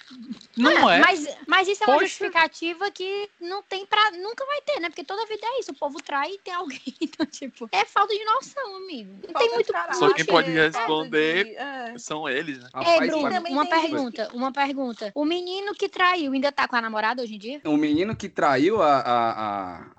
Não 0.57 0.89
é? 0.89 1.00
Mas, 1.00 1.25
mas 1.48 1.68
isso 1.69 1.83
é 1.83 1.88
uma 1.88 1.95
Poxa. 1.95 2.07
justificativa 2.07 2.92
que 2.92 3.30
não 3.39 3.63
tem 3.63 3.86
pra. 3.86 4.12
Nunca 4.12 4.45
vai 4.45 4.62
ter, 4.62 4.80
né? 4.80 4.89
Porque 4.89 5.04
toda 5.04 5.25
vida 5.25 5.42
é 5.45 5.60
isso. 5.60 5.71
O 5.71 5.75
povo 5.75 6.01
trai 6.01 6.31
e 6.31 6.39
tem 6.39 6.54
alguém. 6.54 6.81
Então, 7.13 7.25
tipo, 7.27 7.69
é 7.71 7.86
falta 7.86 8.03
de 8.08 8.26
noção, 8.26 8.76
amigo. 8.78 9.12
Não 9.14 9.22
tem 9.22 9.32
Falta 9.34 9.54
muito. 9.56 9.68
de 9.68 9.74
caráter, 9.74 9.96
Só 9.96 10.14
quem 10.14 10.26
pode 10.26 10.48
falta 10.52 10.78
responder- 10.80 11.44
de- 11.46 11.56
é. 11.56 11.94
São 11.98 12.28
eles, 12.28 12.60
né? 12.60 12.70
Ei, 12.76 12.82
Rapaz, 12.84 13.10
Bruno, 13.12 13.30
também 13.30 13.54
uma 13.54 13.66
tem 13.66 13.82
pergunta, 13.82 14.30
uma 14.34 14.52
pergunta. 14.52 15.12
O 15.16 15.26
menino 15.26 15.74
que 15.76 15.88
traiu 15.88 16.32
ainda 16.34 16.52
tá 16.52 16.68
com 16.68 16.76
a 16.76 16.82
namorada 16.82 17.22
hoje 17.22 17.36
em 17.36 17.40
dia? 17.40 17.62
O 17.66 17.78
menino 17.78 18.16
que 18.16 18.28
traiu 18.30 18.82
a, 18.82 18.98
a, 19.00 19.32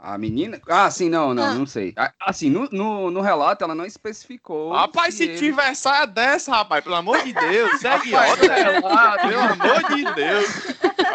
a, 0.02 0.14
a 0.14 0.18
menina. 0.18 0.60
Ah, 0.68 0.90
sim, 0.90 1.08
não, 1.08 1.32
não, 1.34 1.44
Ah. 1.44 1.54
não 1.54 1.66
sei. 1.66 1.92
Ah, 1.96 2.12
Assim, 2.20 2.50
no, 2.50 2.68
no, 2.72 3.10
no 3.10 3.20
relato 3.20 3.62
ela 3.64 3.74
não 3.74 3.84
especificou. 3.86 4.72
Rapaz, 4.72 5.14
se 5.14 5.24
ele- 5.24 5.38
tiver 5.38 5.74
saia 5.74 6.06
dessa, 6.06 6.50
rapaz, 6.52 6.82
pelo 6.82 6.96
amor 6.96 7.22
de 7.22 7.32
Deus, 7.32 7.80
segue 7.80 8.14
é 8.14 8.18
relato. 8.18 9.28
pelo 9.28 9.40
amor 9.40 9.94
de 9.94 10.14
Deus. 10.14 10.46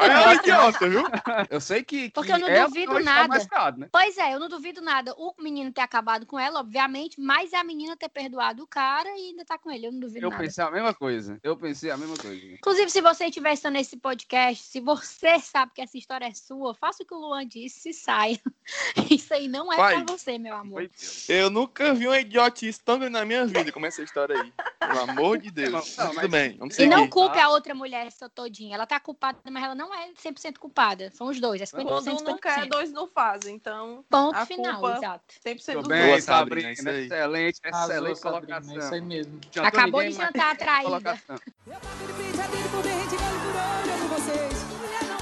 Olha 0.01 0.29
o 0.29 0.33
idiota, 0.33 0.89
viu? 0.89 1.03
Eu 1.49 1.61
sei 1.61 1.83
que. 1.83 2.09
Porque 2.11 2.29
que 2.29 2.35
eu 2.35 2.39
não 2.39 2.47
ela 2.47 2.67
duvido 2.67 2.99
nada. 2.99 3.27
mais 3.27 3.45
ferrado, 3.45 3.79
né? 3.79 3.89
Pois 3.91 4.17
é, 4.17 4.33
eu 4.33 4.39
não 4.39 4.47
duvido 4.49 4.81
nada. 4.81 5.13
O 5.17 5.33
menino 5.39 5.71
ter 5.71 5.81
acabado 5.81 6.25
com 6.25 6.39
ela, 6.39 6.59
obviamente, 6.59 7.19
mas 7.19 7.53
a 7.53 7.63
menina 7.63 7.95
ter 7.97 8.09
perdoado 8.09 8.63
o 8.63 8.67
cara 8.67 9.09
e 9.17 9.29
ainda 9.29 9.45
tá 9.45 9.57
com 9.57 9.71
ele. 9.71 9.87
Eu 9.87 9.91
não 9.91 9.99
duvido 9.99 10.25
Eu 10.25 10.29
nada. 10.29 10.43
pensei 10.43 10.63
a 10.63 10.71
mesma 10.71 10.93
coisa. 10.93 11.39
Eu 11.43 11.55
pensei 11.57 11.91
a 11.91 11.97
mesma 11.97 12.17
coisa. 12.17 12.45
Inclusive, 12.45 12.89
se 12.89 13.01
você 13.01 13.25
estiver 13.25 13.53
estando 13.53 13.73
nesse 13.73 13.97
podcast, 13.97 14.63
se 14.63 14.79
você 14.79 15.39
sabe 15.39 15.71
que 15.75 15.81
essa 15.81 15.97
história 15.97 16.25
é 16.25 16.33
sua, 16.33 16.73
faça 16.75 17.03
o 17.03 17.05
que 17.05 17.13
o 17.13 17.17
Luan 17.19 17.45
disse 17.47 17.89
e 17.89 17.93
saia. 17.93 18.39
Isso 19.09 19.33
aí 19.33 19.47
não 19.47 19.71
é 19.71 19.77
Vai. 19.77 20.03
pra 20.03 20.13
você, 20.15 20.37
meu 20.37 20.55
amor. 20.55 20.89
Eu 21.27 21.49
nunca 21.49 21.93
vi 21.93 22.07
uma 22.07 22.19
idiotice 22.19 22.79
tão 22.83 22.97
grande 22.99 23.13
na 23.13 23.25
minha 23.25 23.45
vida 23.45 23.71
como 23.71 23.85
essa 23.85 24.01
história 24.01 24.39
aí. 24.41 24.53
Pelo 24.79 24.99
amor 25.11 25.37
de 25.37 25.51
Deus. 25.51 25.71
Não, 25.71 25.79
Mas 25.79 25.97
não, 25.97 26.05
Tudo 26.07 26.15
mas- 26.21 26.31
bem, 26.31 26.57
vamos 26.57 26.73
E 26.73 26.77
seguir. 26.77 26.89
não 26.89 27.07
culpe 27.07 27.39
a 27.39 27.49
outra 27.49 27.73
mulher 27.73 28.05
essa 28.07 28.29
todinha. 28.29 28.75
Ela 28.75 28.85
tá 28.85 28.99
culpada, 28.99 29.39
mas 29.49 29.63
ela 29.63 29.75
não 29.75 29.88
é 29.93 30.09
100% 30.13 30.57
culpada. 30.57 31.09
São 31.11 31.27
os 31.27 31.39
dois, 31.39 31.61
é 31.61 31.65
50%, 31.65 31.69
Quando 31.85 32.07
um 32.21 32.23
não 32.23 32.37
quer, 32.37 32.59
50%. 32.65 32.69
dois 32.69 32.91
não 32.91 33.07
fazem. 33.07 33.55
Então, 33.55 34.03
Ponto 34.09 34.35
a 34.35 34.45
final, 34.45 34.79
culpa- 34.79 34.97
exato. 34.97 35.23
100% 35.45 35.65
Tudo 35.65 35.79
dos 35.79 35.87
bem, 35.87 36.05
Boa, 36.07 36.21
Sabrina. 36.21 36.67
Sabrina, 36.67 36.71
isso 36.73 36.89
aí. 36.89 37.05
Excelente, 37.05 37.59
Arrasou, 37.63 37.91
excelente 37.95 38.19
Sabrina, 38.19 38.41
colocação. 38.61 38.75
É 38.75 38.85
isso 38.85 38.93
aí 38.95 39.01
mesmo. 39.01 39.39
Jantou 39.51 39.67
Acabou 39.67 40.01
de 40.03 40.11
jantar 40.11 40.55
traída. 40.57 40.83
Colocação. 40.89 41.35
Eu 41.67 41.73
bato 41.73 41.85
de 42.07 42.13
frente, 42.13 42.41
atiro 42.41 42.69
por 42.69 42.83
dente, 42.83 43.15
olho 43.15 43.39
por 43.39 43.55
olho, 43.55 43.93
amo 43.93 44.07
vocês. 44.09 44.63
Mulher 44.79 45.03
não 45.09 45.18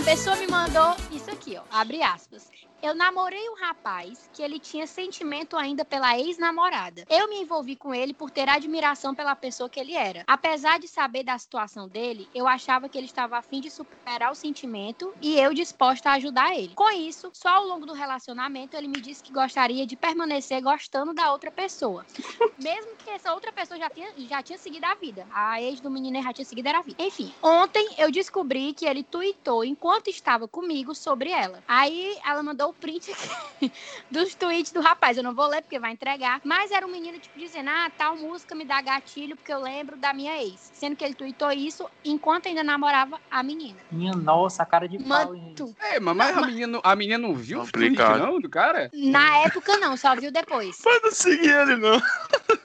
A 0.00 0.02
pessoa 0.02 0.34
me 0.36 0.46
mandou 0.46 0.96
isso 1.12 1.30
aqui, 1.30 1.58
ó. 1.58 1.62
Abre 1.70 2.02
aspas. 2.02 2.50
Eu 2.82 2.94
namorei 2.94 3.46
um 3.50 3.56
rapaz 3.56 4.30
que 4.32 4.42
ele 4.42 4.58
tinha 4.58 4.86
sentimento 4.86 5.54
ainda 5.54 5.84
pela 5.84 6.18
ex-namorada. 6.18 7.04
Eu 7.10 7.28
me 7.28 7.36
envolvi 7.36 7.76
com 7.76 7.94
ele 7.94 8.14
por 8.14 8.30
ter 8.30 8.48
admiração 8.48 9.14
pela 9.14 9.36
pessoa 9.36 9.68
que 9.68 9.78
ele 9.78 9.94
era. 9.94 10.24
Apesar 10.26 10.78
de 10.78 10.88
saber 10.88 11.22
da 11.22 11.36
situação 11.36 11.86
dele, 11.86 12.26
eu 12.34 12.48
achava 12.48 12.88
que 12.88 12.96
ele 12.96 13.06
estava 13.06 13.36
a 13.36 13.42
fim 13.42 13.60
de 13.60 13.70
superar 13.70 14.32
o 14.32 14.34
sentimento 14.34 15.12
e 15.20 15.38
eu 15.38 15.52
disposta 15.52 16.08
a 16.08 16.14
ajudar 16.14 16.56
ele. 16.56 16.74
Com 16.74 16.90
isso, 16.90 17.30
só 17.34 17.50
ao 17.50 17.66
longo 17.66 17.84
do 17.84 17.92
relacionamento 17.92 18.74
ele 18.74 18.88
me 18.88 18.98
disse 19.00 19.22
que 19.22 19.32
gostaria 19.32 19.86
de 19.86 19.94
permanecer 19.94 20.62
gostando 20.62 21.12
da 21.12 21.32
outra 21.32 21.50
pessoa. 21.50 22.06
Mesmo 22.58 22.96
que 23.04 23.10
essa 23.10 23.34
outra 23.34 23.52
pessoa 23.52 23.78
já 23.78 23.90
tinha, 23.90 24.10
já 24.16 24.42
tinha 24.42 24.58
seguido 24.58 24.86
a 24.86 24.94
vida. 24.94 25.26
A 25.30 25.60
ex 25.60 25.80
do 25.80 25.90
menino 25.90 26.22
já 26.22 26.32
tinha 26.32 26.46
seguido 26.46 26.70
a 26.70 26.80
vida. 26.80 27.02
Enfim, 27.02 27.34
ontem 27.42 27.94
eu 27.98 28.10
descobri 28.10 28.72
que 28.72 28.86
ele 28.86 29.02
tweetou 29.02 29.62
enquanto 29.64 30.08
estava 30.08 30.48
comigo 30.48 30.94
sobre 30.94 31.30
ela. 31.30 31.62
Aí 31.68 32.18
ela 32.24 32.42
mandou 32.42 32.69
o 32.70 32.74
print 32.74 33.10
aqui 33.12 33.72
dos 34.10 34.34
tweets 34.34 34.72
do 34.72 34.80
rapaz. 34.80 35.16
Eu 35.16 35.22
não 35.22 35.34
vou 35.34 35.46
ler 35.46 35.62
porque 35.62 35.78
vai 35.78 35.92
entregar. 35.92 36.40
Mas 36.44 36.70
era 36.70 36.86
um 36.86 36.90
menino, 36.90 37.18
tipo, 37.18 37.38
dizendo: 37.38 37.68
ah, 37.70 37.90
tal 37.96 38.16
música 38.16 38.54
me 38.54 38.64
dá 38.64 38.80
gatilho 38.80 39.36
porque 39.36 39.52
eu 39.52 39.60
lembro 39.60 39.96
da 39.96 40.12
minha 40.12 40.42
ex. 40.42 40.70
Sendo 40.72 40.96
que 40.96 41.04
ele 41.04 41.14
tweetou 41.14 41.50
isso 41.52 41.88
enquanto 42.04 42.46
ainda 42.48 42.62
namorava 42.62 43.18
a 43.30 43.42
menina. 43.42 43.78
Minha 43.90 44.12
nossa, 44.12 44.64
cara 44.64 44.88
de 44.88 44.98
pau, 44.98 45.34
gente. 45.34 45.62
Mano, 45.62 45.76
É, 45.80 46.00
mas, 46.00 46.16
mas 46.16 46.36
a, 46.36 46.40
menina, 46.46 46.66
não- 46.66 46.80
a 46.82 46.96
menina 46.96 47.18
não 47.18 47.34
viu 47.34 47.60
o 47.62 47.70
tweet, 47.70 47.96
não, 47.96 48.40
do 48.40 48.48
cara? 48.48 48.90
na 48.94 49.38
época 49.38 49.76
não, 49.78 49.96
só 49.96 50.14
viu 50.16 50.30
depois. 50.30 50.78
Pode 50.80 51.04
não 51.04 51.12
seguir 51.12 51.50
ele, 51.50 51.76
não. 51.76 52.00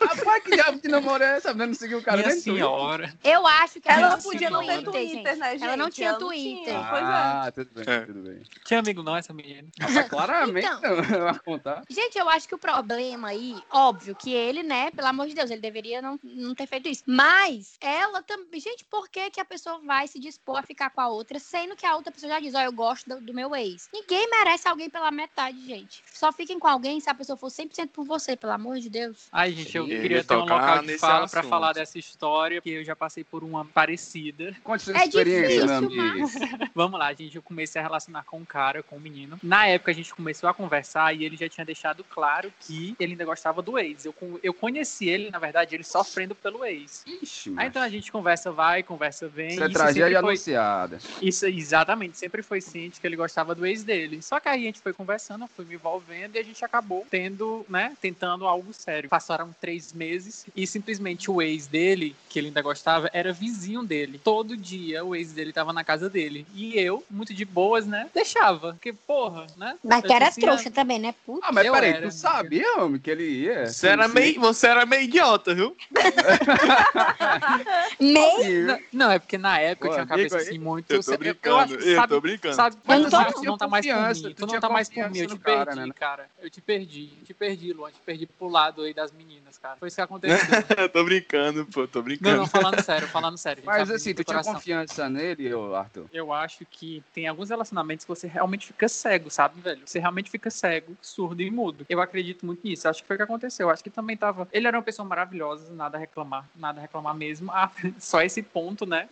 Rapaz, 0.01 0.43
que 0.43 0.51
diabo 0.51 0.79
de 0.81 0.87
namoro 0.87 1.23
é 1.23 1.37
essa? 1.37 1.53
Não 1.53 1.73
seguiu 1.73 1.99
o 1.99 2.01
cara 2.03 2.17
Minha 2.17 2.29
nem 2.29 2.39
senhora. 2.39 3.13
Eu 3.23 3.45
acho 3.45 3.79
que 3.81 3.89
Ela 3.89 4.01
ela 4.01 4.09
não 4.17 4.21
podia 4.23 4.49
não 4.49 4.59
ter 4.65 4.83
Twitter, 4.83 4.91
Twitter, 4.91 5.31
gente. 5.31 5.39
né, 5.39 5.51
gente? 5.51 5.63
Ela 5.63 5.77
não 5.77 5.89
tinha 5.89 6.09
Ela 6.09 6.19
Twitter. 6.19 6.63
tinha, 6.65 6.87
Pois 6.89 7.01
é. 7.01 7.05
Ah, 7.05 7.51
tudo 7.53 7.69
bem, 7.73 7.83
É. 7.87 7.99
tudo 8.01 8.19
bem. 8.21 8.41
Tinha 8.65 8.79
amigo 8.79 9.03
não, 9.03 9.15
essa 9.15 9.33
menina. 9.33 9.67
Claramente 10.09 10.65
Então. 10.65 10.95
não 11.09 11.25
vai 11.25 11.39
contar. 11.39 11.83
Gente, 11.89 12.17
eu 12.17 12.29
acho 12.29 12.47
que 12.47 12.55
o 12.55 12.57
problema 12.57 13.29
aí, 13.29 13.55
óbvio 13.71 14.15
que 14.15 14.33
ele, 14.33 14.63
né, 14.63 14.91
pelo 14.91 15.07
amor 15.07 15.27
de 15.27 15.33
Deus, 15.33 15.49
ele 15.49 15.61
deveria 15.61 16.01
não, 16.01 16.19
não 16.23 16.53
ter 16.55 16.67
feito 16.67 16.87
isso. 16.89 17.03
Mas 17.05 17.77
ela 17.79 18.21
também. 18.21 18.59
Gente, 18.59 18.85
por 18.85 19.09
que, 19.09 19.29
que 19.29 19.39
a 19.39 19.45
pessoa 19.45 19.79
vai 19.79 20.07
se 20.07 20.19
dispor 20.19 20.57
a 20.57 20.63
ficar 20.63 20.89
com 20.89 21.01
a 21.01 21.07
outra, 21.07 21.39
sendo 21.39 21.75
que 21.75 21.85
a 21.85 21.95
outra 21.95 22.11
pessoa 22.11 22.31
já 22.31 22.39
diz, 22.39 22.53
ó, 22.55 22.61
eu 22.61 22.71
gosto 22.71 23.07
do, 23.07 23.21
do 23.21 23.33
meu 23.33 23.55
ex? 23.55 23.89
Ninguém 23.93 24.29
merece 24.29 24.67
alguém 24.67 24.89
pela 24.89 25.11
metade, 25.11 25.65
gente. 25.65 26.03
Só 26.11 26.31
fiquem 26.31 26.59
com 26.59 26.67
alguém 26.67 26.99
se 26.99 27.09
a 27.09 27.13
pessoa 27.13 27.37
for 27.37 27.49
100% 27.49 27.89
por 27.89 28.05
você, 28.05 28.35
pelo 28.35 28.53
amor 28.53 28.79
de 28.79 28.89
Deus. 28.89 29.27
Ai, 29.31 29.51
gente, 29.51 29.75
eu 29.75 29.85
queria 29.85 30.23
ter 30.23 30.35
um 30.35 30.39
local 30.41 30.83
de 30.83 30.97
fala 30.97 31.27
pra 31.27 31.39
assunto. 31.39 31.49
falar 31.49 31.73
dessa 31.73 31.97
história, 31.97 32.61
porque 32.61 32.77
eu 32.77 32.83
já 32.83 32.95
passei 32.95 33.23
por 33.23 33.43
uma 33.43 33.65
parecida. 33.65 34.55
Conte 34.63 34.83
sua 34.83 34.97
É 34.97 35.05
experiência, 35.05 35.65
meu 35.65 35.89
difícil, 35.89 36.43
amigo. 36.43 36.71
Vamos 36.73 36.99
lá, 36.99 37.13
gente, 37.13 37.35
eu 37.35 37.41
comecei 37.41 37.79
a 37.79 37.83
relacionar 37.83 38.23
com 38.23 38.37
um 38.37 38.45
cara, 38.45 38.81
com 38.83 38.97
um 38.97 38.99
menino. 38.99 39.39
Na 39.43 39.67
época 39.67 39.84
a 39.91 39.93
gente 39.93 40.13
começou 40.13 40.49
a 40.49 40.53
conversar 40.53 41.15
e 41.15 41.23
ele 41.25 41.35
já 41.37 41.47
tinha 41.49 41.65
deixado 41.65 42.03
claro 42.03 42.51
que 42.61 42.95
ele 42.99 43.13
ainda 43.13 43.25
gostava 43.25 43.61
do 43.61 43.77
ex. 43.77 44.05
Eu, 44.05 44.15
eu 44.43 44.53
conheci 44.53 45.07
ele, 45.09 45.29
na 45.29 45.39
verdade, 45.39 45.75
ele 45.75 45.83
sofrendo 45.83 46.35
pelo 46.35 46.63
ex. 46.65 47.03
Ixi, 47.21 47.53
Aí 47.57 47.67
então 47.67 47.81
a 47.81 47.89
gente 47.89 48.11
conversa 48.11 48.51
vai, 48.51 48.83
conversa 48.83 49.27
vem. 49.27 49.49
isso 49.49 49.63
é 49.63 49.69
tragédia 49.69 50.19
foi- 50.21 50.29
anunciada. 50.29 50.99
Isso, 51.21 51.45
exatamente, 51.45 52.17
sempre 52.17 52.41
foi 52.41 52.61
ciente 52.61 52.99
que 52.99 53.07
ele 53.07 53.15
gostava 53.15 53.53
do 53.55 53.65
ex 53.65 53.83
dele. 53.83 54.21
Só 54.21 54.39
que 54.39 54.49
aí 54.49 54.61
a 54.63 54.65
gente 54.65 54.79
foi 54.81 54.93
conversando, 54.93 55.47
fui 55.55 55.65
me 55.65 55.75
envolvendo 55.75 56.35
e 56.35 56.39
a 56.39 56.43
gente 56.43 56.63
acabou 56.63 57.05
tendo, 57.09 57.65
né, 57.69 57.95
tentando 58.01 58.45
algo 58.47 58.73
sério. 58.73 59.09
Passaram 59.09 59.53
três 59.59 59.93
meses 59.93 60.45
e 60.55 60.65
simplesmente 60.67 61.29
o 61.29 61.41
ex 61.41 61.67
dele, 61.67 62.15
que 62.29 62.39
ele 62.39 62.47
ainda 62.47 62.61
gostava, 62.61 63.09
era 63.13 63.31
vizinho 63.33 63.83
dele. 63.83 64.19
Todo 64.23 64.55
dia 64.57 65.03
o 65.03 65.15
ex 65.15 65.31
dele 65.33 65.53
tava 65.53 65.71
na 65.73 65.83
casa 65.83 66.09
dele. 66.09 66.45
E 66.53 66.77
eu, 66.79 67.03
muito 67.09 67.33
de 67.33 67.45
boas, 67.45 67.85
né, 67.85 68.09
deixava. 68.13 68.73
Porque, 68.73 68.93
porra, 68.93 69.47
né? 69.57 69.74
Mas 69.83 70.03
eu 70.03 70.09
tu 70.09 70.13
era 70.13 70.31
trouxa 70.31 70.71
também, 70.71 70.99
né? 70.99 71.13
Puta. 71.25 71.45
Ah, 71.47 71.51
mas 71.51 71.65
Eu 71.65 71.73
peraí, 71.73 71.89
era, 71.91 72.07
tu 72.07 72.13
sabia, 72.13 72.77
homem, 72.77 72.99
que 72.99 73.09
ele 73.09 73.23
ia? 73.23 73.67
Você 73.67 73.87
era, 73.87 74.07
meio, 74.07 74.39
você 74.39 74.67
era 74.67 74.85
meio 74.85 75.03
idiota, 75.03 75.53
viu? 75.53 75.75
Meio. 77.99 78.67
Não, 78.67 78.79
não, 78.91 79.11
é 79.11 79.19
porque 79.19 79.37
na 79.37 79.59
época 79.59 79.87
eu 79.87 79.91
Pô, 79.91 79.95
tinha 79.95 80.03
uma 80.03 80.07
cabeça 80.07 80.35
amigo, 80.35 80.49
assim 80.49 80.59
muito. 80.59 80.91
Eu 80.91 81.03
tô 81.03 81.11
eu 81.11 81.17
brincando, 81.17 81.75
acho, 81.75 81.87
eu 81.87 81.95
sabe, 81.95 82.07
tô 82.07 82.21
brincando. 82.21 82.55
Sabe, 82.55 82.75
Eu 82.87 82.99
não 82.99 83.09
mas 83.09 83.35
não. 83.35 83.43
não 83.43 83.57
tá 83.57 83.67
mais 83.67 83.85
por 83.85 83.95
mim. 83.95 84.33
tu 84.33 84.33
Tu 84.33 84.47
não 84.47 84.59
tá 84.59 84.69
mais 84.69 84.89
por 84.89 85.09
mim. 85.09 85.19
Eu 85.19 85.27
te 85.27 85.39
perdi, 85.39 85.79
né? 85.79 85.93
cara. 85.97 86.29
Eu 86.41 86.49
te 86.49 86.61
perdi. 86.61 87.07
Te 87.23 87.33
perdi, 87.33 87.73
Luan. 87.73 87.91
Te 87.91 87.99
perdi 88.05 88.25
pro 88.25 88.47
lado 88.47 88.81
aí 88.83 88.93
das 88.93 89.11
meninas, 89.11 89.57
cara. 89.57 89.75
Foi 89.77 89.87
isso 89.87 89.95
que 89.95 90.01
aconteceu. 90.01 90.37
Eu 90.77 90.89
tô 90.89 91.03
brincando, 91.03 91.65
pô, 91.65 91.87
tô 91.87 91.99
não, 91.99 92.05
brincando. 92.05 92.37
não, 92.37 92.47
falando 92.47 92.81
sério, 92.81 93.07
falando 93.07 93.37
sério. 93.37 93.63
Mas 93.65 93.89
assim, 93.89 94.13
tu 94.13 94.23
tinha 94.23 94.35
coração. 94.35 94.53
confiança 94.53 95.09
nele, 95.09 95.53
ô 95.53 95.75
Arthur? 95.75 96.05
Eu 96.11 96.33
acho 96.33 96.65
que 96.65 97.03
tem 97.13 97.27
alguns 97.27 97.49
relacionamentos 97.49 98.05
que 98.05 98.09
você 98.09 98.27
realmente 98.27 98.67
fica 98.67 98.87
cego, 98.87 99.29
sabe, 99.29 99.55
velho? 99.65 99.81
Você 99.85 99.99
realmente 99.99 100.29
fica 100.29 100.49
cego, 100.49 100.95
surdo 101.01 101.41
e 101.41 101.49
mudo. 101.49 101.85
Eu 101.89 101.99
acredito 101.99 102.45
muito 102.45 102.65
nisso. 102.65 102.87
Acho 102.87 103.01
que 103.01 103.07
foi 103.07 103.15
o 103.15 103.17
que 103.17 103.23
aconteceu. 103.23 103.69
Acho 103.69 103.83
que 103.83 103.89
também 103.89 104.15
tava. 104.15 104.47
Ele 104.51 104.67
era 104.67 104.77
uma 104.77 104.83
pessoa 104.83 105.07
maravilhosa, 105.07 105.73
nada 105.73 105.97
a 105.97 105.99
reclamar, 105.99 106.47
nada 106.55 106.79
a 106.79 106.81
reclamar 106.81 107.15
mesmo. 107.15 107.51
Ah, 107.51 107.71
só 107.99 108.21
esse 108.21 108.41
ponto, 108.41 108.85
né? 108.85 109.09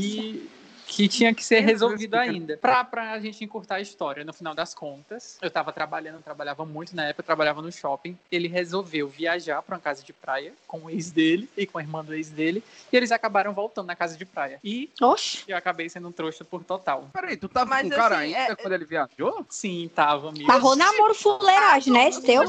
Que, 0.00 0.50
que 0.86 1.08
tinha 1.08 1.34
que 1.34 1.44
ser 1.44 1.60
resolvido 1.60 2.14
ainda. 2.14 2.56
Pra, 2.56 2.84
pra 2.84 3.18
gente 3.18 3.44
encurtar 3.44 3.76
a 3.76 3.80
história, 3.80 4.24
no 4.24 4.32
final 4.32 4.54
das 4.54 4.72
contas, 4.74 5.36
eu 5.42 5.50
tava 5.50 5.72
trabalhando, 5.72 6.16
eu 6.16 6.22
trabalhava 6.22 6.64
muito 6.64 6.94
na 6.94 7.06
época, 7.06 7.22
eu 7.22 7.26
trabalhava 7.26 7.60
no 7.60 7.70
shopping. 7.72 8.16
Ele 8.30 8.46
resolveu 8.48 9.08
viajar 9.08 9.60
pra 9.62 9.74
uma 9.76 9.80
casa 9.80 10.02
de 10.02 10.12
praia 10.12 10.52
com 10.66 10.78
o 10.84 10.90
ex 10.90 11.10
dele 11.10 11.48
e 11.56 11.66
com 11.66 11.78
a 11.78 11.82
irmã 11.82 12.04
do 12.04 12.14
ex 12.14 12.30
dele, 12.30 12.62
e 12.92 12.96
eles 12.96 13.10
acabaram 13.10 13.52
voltando 13.52 13.86
na 13.86 13.96
casa 13.96 14.16
de 14.16 14.24
praia. 14.24 14.58
E 14.62 14.90
Oxe. 15.00 15.42
eu 15.48 15.56
acabei 15.56 15.88
sendo 15.88 16.08
um 16.08 16.12
trouxa 16.12 16.44
por 16.44 16.62
total. 16.64 17.08
Peraí, 17.12 17.36
tu 17.36 17.48
tava 17.48 17.70
Mas, 17.70 17.82
com 17.82 17.88
o 17.88 17.96
cara 17.96 18.16
assim, 18.18 18.34
ainda 18.34 18.52
é- 18.52 18.56
quando 18.56 18.72
ele 18.74 18.84
viajou? 18.84 19.44
Sim, 19.48 19.90
tava, 19.94 20.28
amigo. 20.28 20.46
Marrou 20.46 20.76
namoro 20.76 21.14
fuleiragem, 21.14 21.92
né? 21.92 22.08
Esse 22.08 22.22
teu? 22.22 22.42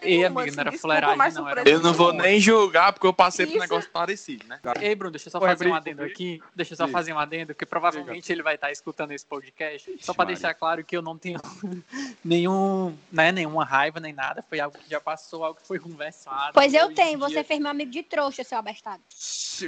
Ei, 0.00 0.24
amiga, 0.24 0.50
não 0.52 0.60
era 0.60 0.70
assim, 0.70 0.78
fuleiragem, 0.78 1.34
não, 1.34 1.48
era- 1.48 1.68
Eu 1.68 1.80
não 1.80 1.92
vou 1.92 2.08
nenhuma. 2.12 2.28
nem 2.28 2.40
julgar, 2.40 2.92
porque 2.92 3.06
eu 3.06 3.12
passei 3.12 3.46
por 3.46 3.52
um 3.52 3.56
Isso. 3.56 3.62
negócio 3.62 3.90
parecido, 3.90 4.46
né? 4.46 4.58
Ei, 4.80 4.94
Bruno, 4.94 5.12
deixa 5.12 5.28
eu 5.28 5.32
só 5.32 5.38
Porra, 5.38 5.52
fazer 5.52 5.68
um 5.68 5.74
adendo 5.74 6.02
aqui. 6.02 6.40
Deixa 6.54 6.72
eu 6.72 6.76
só 6.76 6.86
Diga. 6.86 6.98
fazer 6.98 7.12
um 7.12 7.18
adendo, 7.18 7.41
porque 7.46 7.66
provavelmente 7.66 8.30
ele 8.32 8.42
vai 8.42 8.54
estar 8.54 8.70
escutando 8.70 9.12
esse 9.12 9.24
podcast. 9.26 9.90
Só 9.90 9.94
Ixi, 9.96 10.04
pra 10.06 10.14
Maria. 10.24 10.34
deixar 10.34 10.54
claro 10.54 10.84
que 10.84 10.96
eu 10.96 11.02
não 11.02 11.16
tenho 11.18 11.38
nenhum, 12.24 12.96
né, 13.10 13.32
nenhuma 13.32 13.64
raiva 13.64 14.00
nem 14.00 14.12
nada. 14.12 14.44
Foi 14.48 14.60
algo 14.60 14.76
que 14.78 14.88
já 14.90 15.00
passou, 15.00 15.44
algo 15.44 15.60
que 15.60 15.66
foi 15.66 15.78
conversado. 15.78 16.52
Pois 16.54 16.72
eu 16.74 16.94
tenho. 16.94 17.18
dia- 17.18 17.28
Você 17.28 17.44
fez 17.44 17.60
meu 17.60 17.70
amigo 17.70 17.90
de 17.90 18.02
trouxa, 18.02 18.44
seu 18.44 18.58
abestado. 18.58 19.02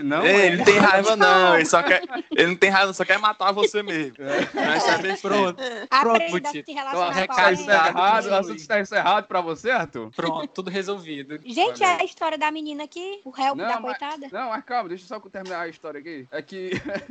Não, 0.03 0.23
é. 0.23 0.47
ele 0.47 0.57
não 0.57 0.65
tem 0.65 0.79
raiva, 0.79 1.15
não. 1.17 1.55
Ele, 1.57 1.65
só 1.67 1.83
quer, 1.83 2.03
ele 2.33 2.47
não 2.49 2.57
tem 2.57 2.71
raiva, 2.71 2.93
só 2.93 3.05
quer 3.05 3.19
matar 3.19 3.53
você 3.53 3.83
mesmo. 3.83 4.17
Mas 4.55 4.85
é. 4.89 5.17
Pronto, 5.17 5.63
Aprenda 5.91 6.49
a 6.49 6.53
se 6.53 6.59
Então, 6.59 6.75
relacionar 6.75 7.11
recado 7.13 7.55
Obrigado, 7.55 8.27
o 8.27 8.35
assunto 8.35 8.59
está 8.59 8.81
encerrado 8.81 9.27
pra 9.27 9.41
você, 9.41 9.71
Arthur? 9.71 10.11
pronto, 10.15 10.49
tudo 10.49 10.71
resolvido. 10.71 11.39
Gente, 11.45 11.83
Olha 11.83 11.95
aí. 11.97 12.01
a 12.01 12.05
história 12.05 12.37
da 12.39 12.51
menina 12.51 12.85
aqui, 12.85 13.21
o 13.25 13.31
réu 13.31 13.55
Não, 13.55 13.65
da 13.67 13.81
mas- 13.81 13.99
coitada. 13.99 14.29
Não, 14.33 14.49
mas 14.51 14.65
calma, 14.65 14.89
deixa 14.89 15.05
eu 15.05 15.09
só 15.09 15.21
terminar 15.21 15.61
a 15.61 15.69
história 15.69 16.01
aqui. 16.01 16.27
É 16.31 16.43
que 16.43 16.71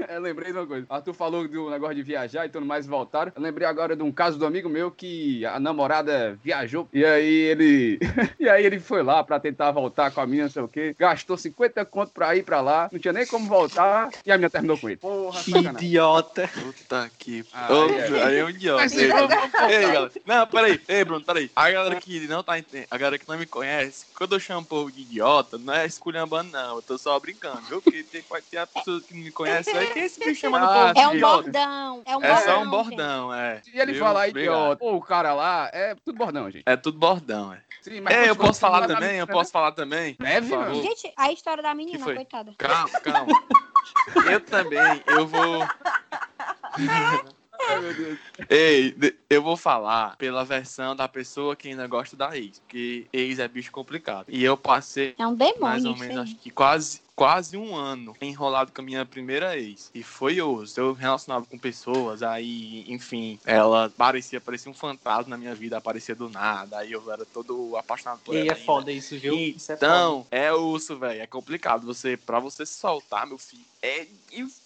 eu 0.10 0.20
lembrei 0.22 0.52
de 0.54 0.60
uma 0.60 0.68
coisa. 0.68 0.86
Arthur 0.90 1.14
falou 1.14 1.48
do 1.48 1.70
negócio 1.70 1.96
de 1.96 2.04
viajar 2.04 2.46
e 2.46 2.50
tudo 2.50 2.66
mais 2.66 2.86
voltaram. 2.86 3.32
Eu 3.36 3.42
lembrei 3.42 3.68
agora 3.68 3.96
de 3.96 4.04
um 4.04 4.12
caso 4.12 4.38
do 4.38 4.46
amigo 4.46 4.70
meu 4.70 4.92
que 4.92 5.46
a 5.46 5.60
namorada 5.60 6.38
viajou 6.44 6.88
e 6.94 7.04
aí 7.04 7.34
ele. 7.34 8.00
e 8.40 8.48
aí 8.48 8.66
ele 8.66 8.80
foi 8.80 9.04
lá 9.04 9.24
pra 9.24 9.40
tentar 9.40 9.72
voltar 9.72 10.12
com 10.12 10.22
a 10.22 10.26
menina, 10.26 10.46
não 10.46 10.52
sei 10.52 10.64
o 10.64 10.68
quê. 10.68 10.96
Gastou 10.98 11.38
50 11.38 11.84
conto 11.86 12.12
pra 12.12 12.36
ir 12.36 12.44
pra 12.44 12.62
lá, 12.62 12.90
não 12.92 13.00
tinha 13.00 13.14
nem 13.14 13.26
como 13.26 13.48
voltar 13.48 14.10
e 14.26 14.32
a 14.32 14.36
menina 14.36 14.50
terminou 14.50 14.78
com 14.78 14.90
ele. 14.90 14.98
Porra, 14.98 15.42
Que 15.44 15.52
sacanagem. 15.52 15.88
idiota. 15.88 16.48
Puta 16.48 17.12
que. 17.18 17.46
Ah, 17.54 17.68
é. 17.72 18.24
Aí 18.24 18.38
é 18.38 18.46
um 18.46 18.50
idiota. 18.50 18.82
Mas 18.84 18.94
Ei, 18.94 19.08
galera. 19.08 20.12
Não, 20.26 20.48
peraí. 20.48 20.82
Ei, 20.88 21.04
Bruno, 21.04 21.24
peraí. 21.26 21.50
A 21.56 21.72
galera 21.72 21.96
que 22.00 22.28
não 22.28 22.44
tá 22.44 22.58
entendendo, 22.60 22.88
a 22.90 22.98
galera 22.98 23.18
que 23.18 23.28
não 23.28 23.38
me 23.38 23.46
conhece, 23.46 24.06
quando 24.16 24.36
eu 24.36 24.40
chamo 24.40 24.62
o 24.62 24.66
povo 24.66 24.92
de 24.92 25.02
idiota, 25.02 25.58
não 25.58 25.74
é 25.74 25.86
esculhambando, 25.86 26.52
não. 26.52 26.76
Eu 26.76 26.82
tô 26.82 26.98
só 26.98 27.20
brincando, 27.20 27.62
viu? 27.62 27.82
Porque 27.82 28.04
tem, 28.04 28.22
pode 28.22 28.46
ter 28.46 28.58
a 28.58 28.68
pessoa 28.68 29.02
que 29.02 29.14
não 29.14 29.24
me 29.24 29.32
conhece, 29.32 29.70
aí 29.72 29.88
tem 29.88 30.04
esse 30.04 30.20
bicho 30.24 30.43
chamando 30.44 30.64
o 30.64 30.66
Ah, 30.66 30.74
povo 30.74 30.94
de 30.94 31.00
É 31.00 31.08
um 31.08 31.14
idiota. 31.16 31.42
bordão. 31.44 32.02
É 32.06 32.18
um 32.18 32.24
É 32.24 32.28
bordão. 32.28 32.44
só 32.44 32.62
um 32.62 32.70
bordão, 32.70 33.34
é. 33.34 33.62
E 33.74 33.80
ele 33.80 33.94
Viu? 33.94 34.04
falar 34.04 34.28
idiota, 34.28 34.76
pô, 34.78 34.96
o 34.96 35.02
cara 35.02 35.34
lá, 35.34 35.70
é 35.74 35.96
tudo 36.04 36.18
bordão, 36.18 36.52
gente. 36.52 36.64
É 36.66 36.76
tudo 36.76 36.98
bordão, 37.00 37.54
é. 37.54 37.62
Sim, 37.82 37.98
É, 38.08 38.24
eu 38.24 38.28
continua 38.30 38.36
posso 38.48 38.60
falar 38.60 38.88
também? 38.88 39.18
Eu 39.18 39.26
né? 39.28 39.34
posso 39.34 39.52
falar 39.52 39.72
também? 39.74 40.16
Favor. 40.50 40.74
Gente, 40.76 41.12
a 41.18 41.32
história 41.32 41.62
da 41.64 41.74
menina, 41.74 42.06
coitada. 42.06 42.54
Calma, 42.58 42.90
calma. 43.02 43.44
Eu 44.32 44.40
também, 44.42 45.04
eu 45.08 45.28
vou. 45.28 45.68
Ai, 47.70 47.80
meu 47.82 47.94
Deus. 47.94 48.20
Ei, 48.50 48.96
eu 49.30 49.42
vou 49.42 49.56
falar 49.58 50.16
pela 50.18 50.44
versão 50.44 50.96
da 50.96 51.08
pessoa 51.08 51.56
que 51.56 51.70
ainda 51.70 51.88
gosta 51.88 52.16
da 52.16 52.36
ex, 52.38 52.60
porque 52.60 53.08
ex 53.14 53.40
é 53.40 53.48
bicho 53.48 53.72
complicado. 53.72 54.26
E 54.30 54.44
eu 54.44 54.58
passei 54.58 55.16
É 55.18 55.26
um 55.28 55.36
demônio. 55.36 55.62
mais 55.62 55.86
ou 55.86 55.96
menos, 55.98 56.18
acho 56.18 56.36
que 56.36 56.50
quase, 56.50 57.02
quase 57.16 57.56
um 57.58 57.76
ano 57.76 58.16
enrolado 58.22 58.72
com 58.72 58.82
a 58.82 58.84
minha 58.86 59.06
primeira 59.06 59.58
ex. 59.58 59.90
E 59.94 60.04
foi 60.04 60.42
osso. 60.42 60.80
Eu 60.80 60.94
relacionava 60.94 61.46
com 61.46 61.58
pessoas, 61.58 62.22
aí, 62.24 62.84
enfim, 62.88 63.40
ela 63.46 63.92
parecia, 63.98 64.42
parecia 64.42 64.72
um 64.72 64.76
fantasma 64.76 65.30
na 65.30 65.38
minha 65.38 65.56
vida, 65.56 65.78
aparecia 65.78 66.16
do 66.16 66.30
nada. 66.30 66.80
Aí 66.80 66.92
eu 66.92 67.12
era 67.12 67.26
todo 67.26 67.76
apaixonado 67.78 68.20
por 68.26 68.36
E 68.36 68.40
ela. 68.40 68.48
é 68.50 68.54
ainda. 68.54 68.66
foda 68.66 68.92
isso, 68.92 69.18
viu? 69.18 69.34
Isso 69.36 69.72
é 69.72 69.78
foda. 69.78 69.86
Então, 69.88 70.28
é 70.32 70.52
osso, 70.54 70.98
velho. 70.98 71.22
É 71.22 71.28
complicado. 71.28 71.86
Você, 71.86 72.18
pra 72.18 72.40
você 72.40 72.66
se 72.66 72.74
soltar, 72.74 73.26
meu 73.28 73.38
filho, 73.38 73.64
é 73.82 74.06
difícil, 74.30 74.63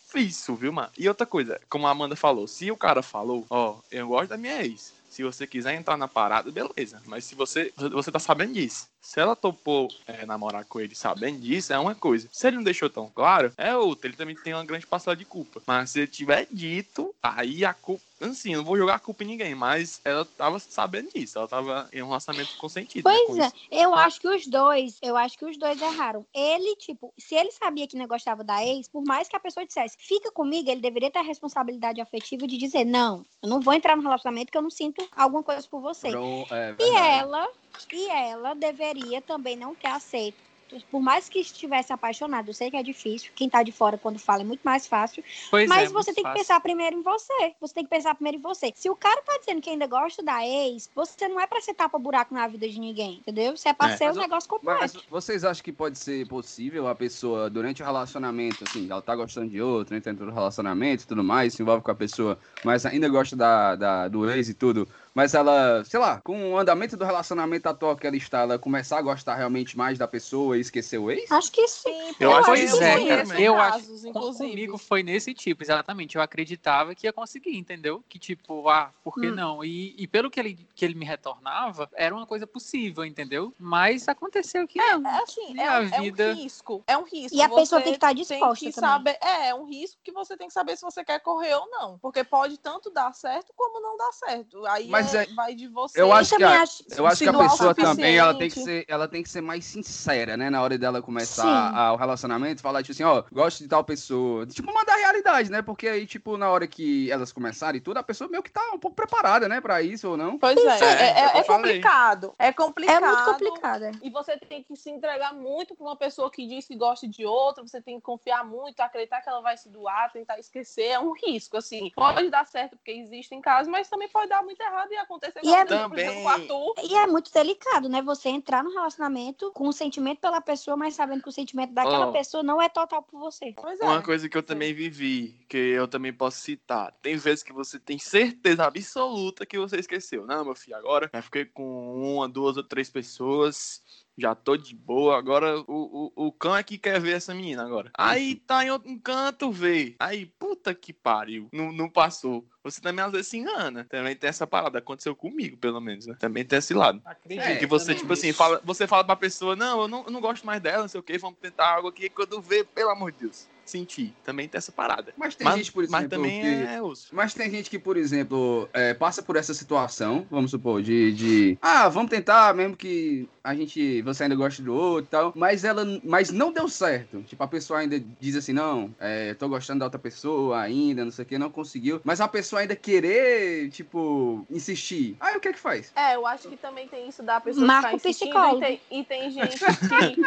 viu, 0.55 0.71
mano? 0.71 0.89
E 0.97 1.07
outra 1.07 1.25
coisa, 1.25 1.59
como 1.69 1.85
a 1.87 1.91
Amanda 1.91 2.15
falou, 2.15 2.47
se 2.47 2.71
o 2.71 2.77
cara 2.77 3.01
falou, 3.01 3.45
ó, 3.49 3.77
eu 3.91 4.07
gosto 4.07 4.29
da 4.29 4.37
minha 4.37 4.63
ex. 4.63 4.93
Se 5.09 5.23
você 5.23 5.47
quiser 5.47 5.73
entrar 5.73 5.97
na 5.97 6.07
parada, 6.07 6.51
beleza. 6.51 7.01
Mas 7.05 7.25
se 7.25 7.33
você. 7.33 7.73
Você 7.75 8.11
tá 8.11 8.19
sabendo 8.19 8.53
disso. 8.53 8.87
Se 9.07 9.21
ela 9.21 9.37
topou 9.37 9.87
é, 10.05 10.25
namorar 10.25 10.65
com 10.65 10.81
ele 10.81 10.93
sabendo 10.93 11.39
disso, 11.39 11.71
é 11.71 11.79
uma 11.79 11.95
coisa. 11.95 12.27
Se 12.29 12.45
ele 12.45 12.57
não 12.57 12.63
deixou 12.63 12.89
tão 12.89 13.09
claro, 13.09 13.53
é 13.57 13.73
outra. 13.73 14.09
Ele 14.09 14.17
também 14.17 14.35
tem 14.35 14.53
uma 14.53 14.65
grande 14.65 14.85
parcela 14.85 15.15
de 15.15 15.23
culpa. 15.23 15.61
Mas 15.65 15.91
se 15.91 15.99
ele 15.99 16.07
tiver 16.07 16.45
dito, 16.51 17.15
aí 17.23 17.63
a 17.63 17.73
culpa. 17.73 18.03
Assim, 18.19 18.51
eu 18.53 18.57
não 18.57 18.65
vou 18.65 18.75
jogar 18.75 18.95
a 18.95 18.99
culpa 18.99 19.23
em 19.23 19.27
ninguém, 19.27 19.53
mas 19.55 20.01
ela 20.03 20.25
tava 20.25 20.59
sabendo 20.59 21.09
disso. 21.13 21.37
Ela 21.37 21.47
tava 21.47 21.87
em 21.93 22.01
um 22.01 22.07
relacionamento 22.07 22.57
consentido. 22.57 23.07
né, 23.07 23.15
Pois 23.15 23.27
com 23.27 23.41
é, 23.43 23.45
isso. 23.47 23.55
eu 23.71 23.93
acho 23.95 24.19
que 24.19 24.27
os 24.27 24.45
dois, 24.47 24.97
eu 25.01 25.15
acho 25.15 25.37
que 25.37 25.45
os 25.45 25.57
dois 25.57 25.79
erraram. 25.81 26.25
Ele, 26.33 26.75
tipo, 26.75 27.13
se 27.17 27.33
ele 27.35 27.51
sabia 27.51 27.87
que 27.87 27.95
não 27.95 28.07
gostava 28.07 28.43
da 28.43 28.61
ex, 28.65 28.89
por 28.89 29.03
mais 29.05 29.29
que 29.29 29.35
a 29.35 29.39
pessoa 29.39 29.65
dissesse, 29.65 29.95
fica 29.99 30.31
comigo, 30.31 30.69
ele 30.69 30.81
deveria 30.81 31.11
ter 31.11 31.19
a 31.19 31.23
responsabilidade 31.23 32.01
afetiva 32.01 32.45
de 32.45 32.57
dizer, 32.57 32.83
não, 32.85 33.23
eu 33.41 33.47
não 33.49 33.61
vou 33.61 33.73
entrar 33.73 33.95
no 33.95 34.01
relacionamento 34.03 34.51
que 34.51 34.57
eu 34.57 34.63
não 34.63 34.71
sinto 34.71 35.07
alguma 35.15 35.43
coisa 35.43 35.65
por 35.69 35.79
você. 35.79 36.09
Pro- 36.09 36.47
é, 36.51 36.75
E 36.79 36.97
ela, 36.97 37.47
e 37.91 38.09
ela 38.09 38.53
deveria 38.53 39.21
também 39.21 39.55
não 39.57 39.75
ter 39.75 39.87
aceito. 39.87 40.46
Por 40.89 41.01
mais 41.01 41.29
que 41.29 41.39
estivesse 41.39 41.93
apaixonado, 41.93 42.49
eu 42.49 42.53
sei 42.53 42.69
que 42.69 42.77
é 42.77 42.83
difícil. 42.83 43.31
Quem 43.35 43.49
tá 43.49 43.63
de 43.63 43.71
fora 43.71 43.97
quando 43.97 44.19
fala 44.19 44.41
é 44.41 44.45
muito 44.45 44.61
mais 44.63 44.85
fácil. 44.87 45.23
Pois 45.49 45.67
Mas 45.69 45.89
é, 45.89 45.93
você 45.93 46.13
tem 46.13 46.23
que 46.23 46.29
fácil. 46.29 46.39
pensar 46.41 46.59
primeiro 46.59 46.97
em 46.97 47.01
você. 47.01 47.55
Você 47.59 47.73
tem 47.73 47.83
que 47.83 47.89
pensar 47.89 48.13
primeiro 48.15 48.37
em 48.37 48.41
você. 48.41 48.71
Se 48.75 48.89
o 48.89 48.95
cara 48.95 49.21
tá 49.21 49.37
dizendo 49.39 49.61
que 49.61 49.69
ainda 49.69 49.87
gosta 49.87 50.21
da 50.21 50.45
ex, 50.45 50.89
você 50.93 51.27
não 51.27 51.39
é 51.39 51.47
pra 51.47 51.61
ser 51.61 51.73
tapa-buraco 51.73 52.33
na 52.33 52.47
vida 52.47 52.67
de 52.67 52.79
ninguém, 52.79 53.19
entendeu? 53.19 53.55
Você 53.55 53.69
é 53.69 53.73
pra 53.73 53.89
É. 53.91 53.97
ser 53.97 54.05
Mas 54.07 54.17
o- 54.17 54.19
negócio 54.19 54.49
completo. 54.49 54.79
Mas 54.81 54.93
vocês 55.09 55.43
acham 55.45 55.63
que 55.63 55.71
pode 55.71 55.97
ser 55.97 56.25
possível 56.27 56.87
a 56.87 56.95
pessoa, 56.95 57.49
durante 57.49 57.81
o 57.81 57.85
relacionamento, 57.85 58.63
assim, 58.63 58.89
ela 58.89 59.01
tá 59.01 59.15
gostando 59.15 59.49
de 59.49 59.61
outro, 59.61 59.95
entra 59.95 60.11
dentro 60.11 60.25
do 60.25 60.33
relacionamento 60.33 61.03
e 61.03 61.07
tudo 61.07 61.23
mais, 61.23 61.53
se 61.53 61.61
envolve 61.61 61.83
com 61.83 61.91
a 61.91 61.95
pessoa, 61.95 62.37
mas 62.61 62.85
ainda 62.85 63.07
gosta 63.07 63.35
da, 63.35 63.75
da- 63.75 64.07
do 64.07 64.29
ex 64.29 64.49
e 64.49 64.53
tudo, 64.53 64.87
mas 65.13 65.33
ela, 65.33 65.83
sei 65.85 65.99
lá, 65.99 66.19
com 66.21 66.51
o 66.53 66.57
andamento 66.57 66.97
do 66.97 67.05
relacionamento 67.05 67.67
atual 67.67 67.95
que 67.95 68.05
ela 68.07 68.15
está, 68.17 68.39
ela 68.41 68.59
começar 68.59 68.97
a 68.97 69.01
gostar 69.01 69.35
realmente 69.35 69.77
mais 69.77 69.97
da 69.97 70.07
pessoa 70.07 70.56
esquecer 70.59 70.97
o 70.97 71.09
ex? 71.11 71.31
Acho 71.31 71.51
que 71.51 71.67
sim. 71.67 72.15
Eu 72.19 72.33
acho 72.33 72.45
Pois 72.45 72.71
que 72.77 72.83
é, 72.83 73.25
sim. 73.25 73.41
Eu 73.41 73.55
acho 73.59 73.71
casos, 73.79 74.05
inclusive. 74.05 74.49
comigo 74.49 74.77
foi 74.77 75.03
nesse 75.03 75.33
tipo, 75.33 75.63
exatamente. 75.63 76.15
Eu 76.15 76.21
acreditava 76.21 76.93
que 76.95 77.07
ia 77.07 77.13
conseguir, 77.13 77.57
entendeu? 77.57 78.03
Que 78.09 78.17
tipo, 78.19 78.67
ah, 78.69 78.91
por 79.03 79.15
que 79.15 79.27
Hum. 79.27 79.35
não? 79.35 79.63
E, 79.63 79.95
e 79.97 80.07
pelo 80.07 80.29
que 80.29 80.39
ele, 80.39 80.67
que 80.75 80.83
ele 80.85 80.95
me 80.95 81.05
retornava, 81.05 81.89
era 81.93 82.13
uma 82.15 82.25
coisa 82.25 82.45
possível, 82.47 83.05
entendeu? 83.05 83.53
Mas 83.59 84.07
aconteceu 84.07 84.67
que 84.67 84.79
não. 84.79 85.07
É 85.07 85.23
assim, 85.23 85.59
é, 85.59 85.67
a 85.67 85.79
um- 85.79 85.83
é 85.83 86.01
vida- 86.01 86.31
um 86.31 86.35
risco. 86.35 86.83
É 86.87 86.97
um 86.97 87.03
risco. 87.03 87.35
E 87.37 87.41
a 87.41 87.49
pessoa 87.49 87.79
Você 87.79 87.83
tem 87.83 87.93
que 87.93 87.97
estar 87.97 88.13
disposta 88.13 88.59
tem 88.63 88.69
que 88.71 88.75
também. 88.81 88.89
saber, 88.89 89.17
é, 89.21 89.49
é 89.49 89.55
um 89.55 89.65
risco 89.65 89.97
que 90.03 90.11
você 90.11 90.37
tem 90.37 90.47
que 90.47 90.53
saber 90.53 90.75
se 90.77 90.81
você 90.83 91.03
quer 91.03 91.19
correr 91.19 91.53
ou 91.55 91.69
não. 91.69 91.97
Porque 91.99 92.23
pode 92.23 92.57
tanto 92.57 92.89
dar 92.89 93.13
certo 93.13 93.53
como 93.55 93.79
não 93.81 93.97
dar 93.97 94.11
certo. 94.13 94.65
Aí 94.67 94.87
Mas 94.87 95.13
é- 95.13 95.23
é- 95.23 95.25
vai 95.33 95.53
de 95.55 95.67
você. 95.67 95.99
Eu 96.01 96.11
acho 96.13 96.35
que 96.35 96.43
a- 96.43 96.61
acho. 96.61 96.83
Eu 96.95 97.05
acho 97.07 97.23
que 97.23 97.29
a 97.29 97.33
pessoa 97.37 97.75
também, 97.75 98.17
ela 98.17 98.33
tem 98.37 98.49
que 98.49 98.59
ser, 98.59 98.85
ela 98.87 99.07
tem 99.07 99.23
que 99.23 99.29
ser 99.29 99.41
mais 99.41 99.65
sincera, 99.65 100.37
né, 100.37 100.46
na 100.49 100.61
hora 100.61 100.77
dela 100.77 101.01
começar 101.01 101.73
a- 101.75 101.93
o 101.93 101.95
relacionamento, 101.95 102.61
falar 102.61 102.81
tipo 102.81 102.91
assim, 102.93 103.03
ó, 103.03 103.23
gosto 103.31 103.59
de 103.59 103.67
tal 103.67 103.83
pessoa, 103.83 104.45
tipo, 104.45 104.73
mandar 104.73 104.93
a 104.93 104.97
realidade, 104.97 105.51
né, 105.51 105.61
porque 105.61 105.87
aí, 105.87 106.05
tipo, 106.05 106.37
na 106.37 106.49
hora 106.49 106.67
que 106.67 107.09
elas 107.11 107.31
começarem 107.31 107.77
e 107.79 107.81
tudo, 107.81 107.97
a 107.97 108.03
pessoa 108.03 108.29
meio 108.29 108.43
que 108.43 108.51
tá 108.51 108.61
um 108.73 108.79
pouco 108.79 108.95
preparada, 108.95 109.47
né, 109.47 109.59
pra 109.61 109.81
isso 109.81 110.09
ou 110.09 110.17
não. 110.17 110.37
Pois 110.37 110.57
é, 110.57 110.79
É, 110.79 110.83
é, 110.83 111.05
é- 111.07 111.19
é 111.21 111.25
o 111.35 111.37
é 111.39 111.43
complicado. 111.43 112.33
É 112.39 112.51
complicado. 112.53 113.03
É 113.03 113.07
muito 113.07 113.23
complicada. 113.25 113.91
E 114.01 114.09
você 114.09 114.37
tem 114.37 114.63
que 114.63 114.75
se 114.75 114.89
entregar 114.89 115.33
muito 115.33 115.75
pra 115.75 115.85
uma 115.85 115.95
pessoa 115.95 116.29
que 116.31 116.47
diz 116.47 116.67
que 116.67 116.75
gosta 116.75 117.07
de 117.07 117.25
outra, 117.25 117.65
você 117.65 117.81
tem 117.81 117.95
que 117.97 118.01
confiar 118.01 118.45
muito, 118.45 118.79
acreditar 118.79 119.21
que 119.21 119.29
ela 119.29 119.41
vai 119.41 119.57
se 119.57 119.69
doar, 119.69 120.11
tentar 120.11 120.39
esquecer, 120.39 120.87
é 120.87 120.99
um 120.99 121.13
risco, 121.13 121.57
assim. 121.57 121.91
Pode 121.95 122.29
dar 122.29 122.45
certo 122.45 122.75
porque 122.77 122.91
existem 122.91 123.41
casos, 123.41 123.67
mas 123.67 123.87
também 123.89 124.07
pode 124.09 124.29
dar 124.29 124.43
muito 124.43 124.59
errado 124.61 124.91
e 124.91 124.97
acontecer 124.97 125.39
E 125.43 125.53
é- 125.53 125.65
por 125.65 125.73
exemplo, 125.73 125.89
Também. 125.89 126.13
com 126.15 126.23
o 126.23 126.27
Arthur. 126.29 126.73
E 126.83 126.95
é 126.95 127.07
muito 127.07 127.31
delicado, 127.31 127.89
né? 127.89 128.01
Você 128.01 128.29
entrar 128.29 128.63
no 128.63 128.71
relacionamento 128.71 129.51
com 129.53 129.67
um 129.67 129.71
sentimento 129.71 130.19
pela 130.19 130.36
pessoa, 130.41 130.77
mas 130.77 130.95
sabendo 130.95 131.21
que 131.21 131.29
o 131.29 131.31
sentimento 131.31 131.73
daquela 131.73 132.07
Ó. 132.07 132.11
pessoa 132.11 132.43
não 132.43 132.61
é 132.61 132.69
total 132.69 133.03
por 133.03 133.19
você. 133.19 133.53
Pois 133.55 133.79
é. 133.79 133.85
Uma 133.85 134.01
coisa 134.01 134.27
que 134.27 134.37
eu 134.37 134.43
também 134.43 134.73
vivi, 134.73 135.45
que 135.47 135.57
eu 135.57 135.87
também 135.87 136.13
posso 136.13 136.39
citar. 136.39 136.91
Tem 137.01 137.15
vezes 137.15 137.43
que 137.43 137.53
você 137.53 137.79
tem 137.79 137.97
certeza 137.97 138.65
absoluta 138.65 139.45
que 139.45 139.57
você 139.57 139.77
esqueceu. 139.77 140.25
Não, 140.25 140.45
meu 140.45 140.55
filho, 140.55 140.77
agora 140.77 141.09
já 141.13 141.21
fiquei 141.21 141.45
com 141.45 142.15
uma, 142.15 142.27
duas 142.27 142.57
ou 142.57 142.63
três 142.63 142.89
pessoas. 142.89 143.81
Já 144.17 144.33
tô 144.33 144.57
de 144.57 144.75
boa. 144.75 145.17
Agora 145.17 145.59
o, 145.67 146.11
o, 146.15 146.27
o 146.27 146.31
cão 146.31 146.55
é 146.55 146.63
que 146.63 146.77
quer 146.77 146.99
ver 146.99 147.15
essa 147.15 147.33
menina 147.33 147.63
agora. 147.63 147.91
Aí 147.93 148.35
tá 148.35 148.65
em 148.65 148.71
outro 148.71 148.99
canto, 148.99 149.51
vê. 149.51 149.95
Aí, 149.99 150.25
puta 150.25 150.73
que 150.73 150.91
pariu. 150.91 151.47
Não, 151.53 151.71
não 151.71 151.89
passou. 151.89 152.45
Você 152.63 152.81
também 152.81 153.05
às 153.05 153.11
vezes 153.11 153.27
se 153.27 153.37
engana. 153.37 153.85
Também 153.89 154.15
tem 154.15 154.27
essa 154.29 154.47
parada. 154.47 154.79
Aconteceu 154.79 155.15
comigo, 155.15 155.55
pelo 155.57 155.79
menos, 155.79 156.07
né? 156.07 156.15
Também 156.19 156.43
tem 156.43 156.57
esse 156.57 156.73
lado. 156.73 157.01
Acredito. 157.05 157.43
É, 157.43 157.55
que 157.57 157.67
você, 157.67 157.93
tipo 157.93 158.11
assim, 158.11 158.33
fala, 158.33 158.59
você 158.63 158.87
fala 158.87 159.03
pra 159.03 159.15
pessoa, 159.15 159.55
não, 159.55 159.81
eu 159.81 159.87
não, 159.87 160.03
eu 160.05 160.11
não 160.11 160.19
gosto 160.19 160.45
mais 160.45 160.61
dela, 160.61 160.81
não 160.81 160.87
sei 160.87 160.99
o 160.99 161.03
que, 161.03 161.17
vamos 161.17 161.39
tentar 161.39 161.75
algo 161.75 161.87
aqui. 161.87 162.09
Quando 162.09 162.41
vê, 162.41 162.63
pelo 162.63 162.89
amor 162.89 163.11
de 163.11 163.19
Deus, 163.19 163.47
sentir. 163.69 164.13
Também 164.23 164.47
tem 164.47 164.57
essa 164.57 164.71
parada. 164.71 165.13
Mas 165.17 165.35
tem 165.35 165.45
Mas, 165.45 165.57
gente, 165.57 165.71
por 165.71 165.83
exemplo, 165.83 166.01
mas 166.01 166.09
também 166.09 166.41
que... 166.41 166.47
é 166.47 166.81
osso. 166.81 167.07
Mas 167.11 167.33
tem 167.33 167.49
gente 167.49 167.69
que, 167.69 167.79
por 167.79 167.97
exemplo, 167.97 168.69
é, 168.73 168.93
passa 168.93 169.21
por 169.21 169.35
essa 169.35 169.53
situação, 169.53 170.25
vamos 170.29 170.51
supor, 170.51 170.81
de, 170.81 171.13
de 171.13 171.57
ah, 171.61 171.89
vamos 171.89 172.09
tentar, 172.09 172.53
mesmo 172.53 172.75
que 172.75 173.27
a 173.43 173.55
gente, 173.55 174.01
você 174.01 174.23
ainda 174.23 174.35
goste 174.35 174.61
do 174.61 174.73
outro 174.73 175.05
e 175.05 175.07
tal, 175.07 175.33
mas 175.35 175.63
ela, 175.63 175.85
mas 176.03 176.29
não 176.31 176.51
deu 176.51 176.67
certo. 176.67 177.21
Tipo, 177.23 177.43
a 177.43 177.47
pessoa 177.47 177.79
ainda 177.79 177.97
diz 178.19 178.35
assim, 178.35 178.51
não, 178.53 178.93
é, 178.99 179.33
tô 179.33 179.47
gostando 179.47 179.79
da 179.79 179.85
outra 179.85 179.99
pessoa 179.99 180.59
ainda, 180.59 181.05
não 181.05 181.11
sei 181.11 181.23
o 181.23 181.25
que, 181.27 181.37
não 181.37 181.49
conseguiu, 181.49 182.01
mas 182.03 182.19
a 182.19 182.27
pessoa 182.27 182.61
ainda 182.61 182.75
querer, 182.75 183.69
tipo, 183.69 184.45
insistir. 184.49 185.15
Aí 185.19 185.37
o 185.37 185.39
que 185.39 185.47
é 185.47 185.53
que 185.53 185.59
faz? 185.59 185.91
É, 185.95 186.15
eu 186.15 186.27
acho 186.27 186.49
que 186.49 186.57
também 186.57 186.87
tem 186.87 187.07
isso 187.07 187.23
da 187.23 187.39
pessoa 187.39 187.65
Marca 187.65 187.87
ficar 187.89 187.95
insistindo 187.95 188.29
psicólogo. 188.31 188.57
e 188.57 188.67
tem, 188.67 188.81
e 188.91 189.03
tem 189.03 189.31
gente 189.31 189.57
que... 189.57 190.21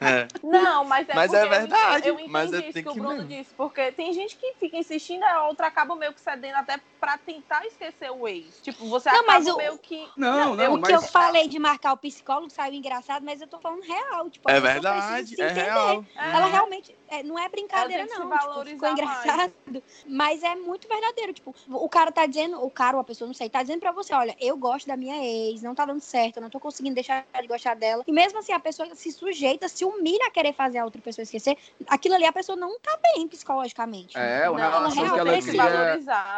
É. 0.00 0.28
Não, 0.42 0.84
mas 0.84 1.08
é 1.08 1.14
Mas 1.14 1.32
é 1.32 1.48
verdade, 1.48 2.08
Eu, 2.08 2.14
entendi 2.14 2.30
mas 2.30 2.52
é- 2.52 2.68
isso 2.68 2.75
tem 2.82 2.92
que 2.92 2.98
o 2.98 3.02
Bruno 3.02 3.24
mesmo. 3.24 3.28
disse, 3.28 3.54
porque 3.54 3.92
tem 3.92 4.12
gente 4.12 4.36
que 4.36 4.54
fica 4.54 4.76
insistindo, 4.76 5.22
a 5.24 5.46
outra 5.48 5.66
acaba 5.66 5.94
meio 5.96 6.12
que 6.12 6.20
cedendo 6.20 6.56
até 6.56 6.80
pra 7.00 7.18
tentar 7.18 7.64
esquecer 7.66 8.10
o 8.10 8.26
ex. 8.26 8.60
Tipo, 8.62 8.88
você 8.88 9.10
Não, 9.10 9.20
acaba 9.20 9.32
mas 9.32 9.46
o- 9.46 9.56
meio 9.56 9.78
que... 9.78 10.08
Não, 10.16 10.54
não, 10.56 10.64
eu- 10.64 10.72
o 10.74 10.82
que 10.82 10.92
eu 10.92 11.00
mas- 11.00 11.10
falei 11.10 11.48
de 11.48 11.58
marcar 11.58 11.92
o 11.92 11.96
psicólogo 11.96 12.50
saiu 12.50 12.74
engraçado, 12.74 13.22
mas 13.24 13.40
eu 13.40 13.46
tô 13.46 13.58
falando 13.58 13.82
real. 13.82 14.28
Tipo, 14.30 14.50
É 14.50 14.60
verdade, 14.60 15.40
é 15.40 15.48
real. 15.48 16.04
Ela 16.16 16.46
realmente 16.46 16.96
é, 17.08 17.22
não 17.22 17.38
é 17.38 17.48
brincadeira, 17.48 18.04
não. 18.06 18.30
se 18.30 18.38
Tipo, 18.38 18.64
ficou 18.66 18.88
engraçado. 18.90 19.52
Mas 20.06 20.42
é 20.42 20.54
muito 20.56 20.88
verdadeiro. 20.88 21.32
Tipo, 21.32 21.54
o 21.68 21.88
cara 21.88 22.10
tá 22.10 22.26
dizendo, 22.26 22.62
o 22.64 22.70
cara 22.70 22.96
ou 22.96 23.00
a 23.00 23.04
pessoa, 23.04 23.26
não 23.26 23.34
sei, 23.34 23.48
tá 23.48 23.62
dizendo 23.62 23.80
pra 23.80 23.92
você: 23.92 24.12
olha, 24.14 24.34
eu 24.40 24.56
gosto 24.56 24.86
da 24.86 24.96
minha 24.96 25.16
ex, 25.24 25.62
não 25.62 25.74
tá 25.74 25.84
dando 25.84 26.00
certo, 26.00 26.36
eu 26.36 26.42
não 26.42 26.50
tô 26.50 26.58
conseguindo 26.58 26.94
deixar 26.94 27.26
de 27.40 27.46
gostar 27.46 27.74
dela. 27.74 28.02
E 28.06 28.12
mesmo 28.12 28.38
assim, 28.38 28.52
a 28.52 28.60
pessoa 28.60 28.92
se 28.94 29.12
sujeita, 29.12 29.68
se 29.68 29.84
humilha 29.84 30.26
a 30.26 30.30
querer 30.30 30.52
fazer 30.52 30.78
a 30.78 30.84
outra 30.84 31.00
pessoa 31.00 31.22
esquecer. 31.22 31.56
Aquilo 31.86 32.14
ali 32.14 32.24
a 32.24 32.32
pessoa 32.32 32.56
não 32.56 32.65
tá 32.82 32.98
bem 33.02 33.26
psicologicamente. 33.28 34.16
É, 34.16 34.48
uma 34.50 34.58
Não, 34.60 34.70
relação 34.70 35.02
que 35.12 35.18
ela 35.18 35.42
cria, 35.42 35.62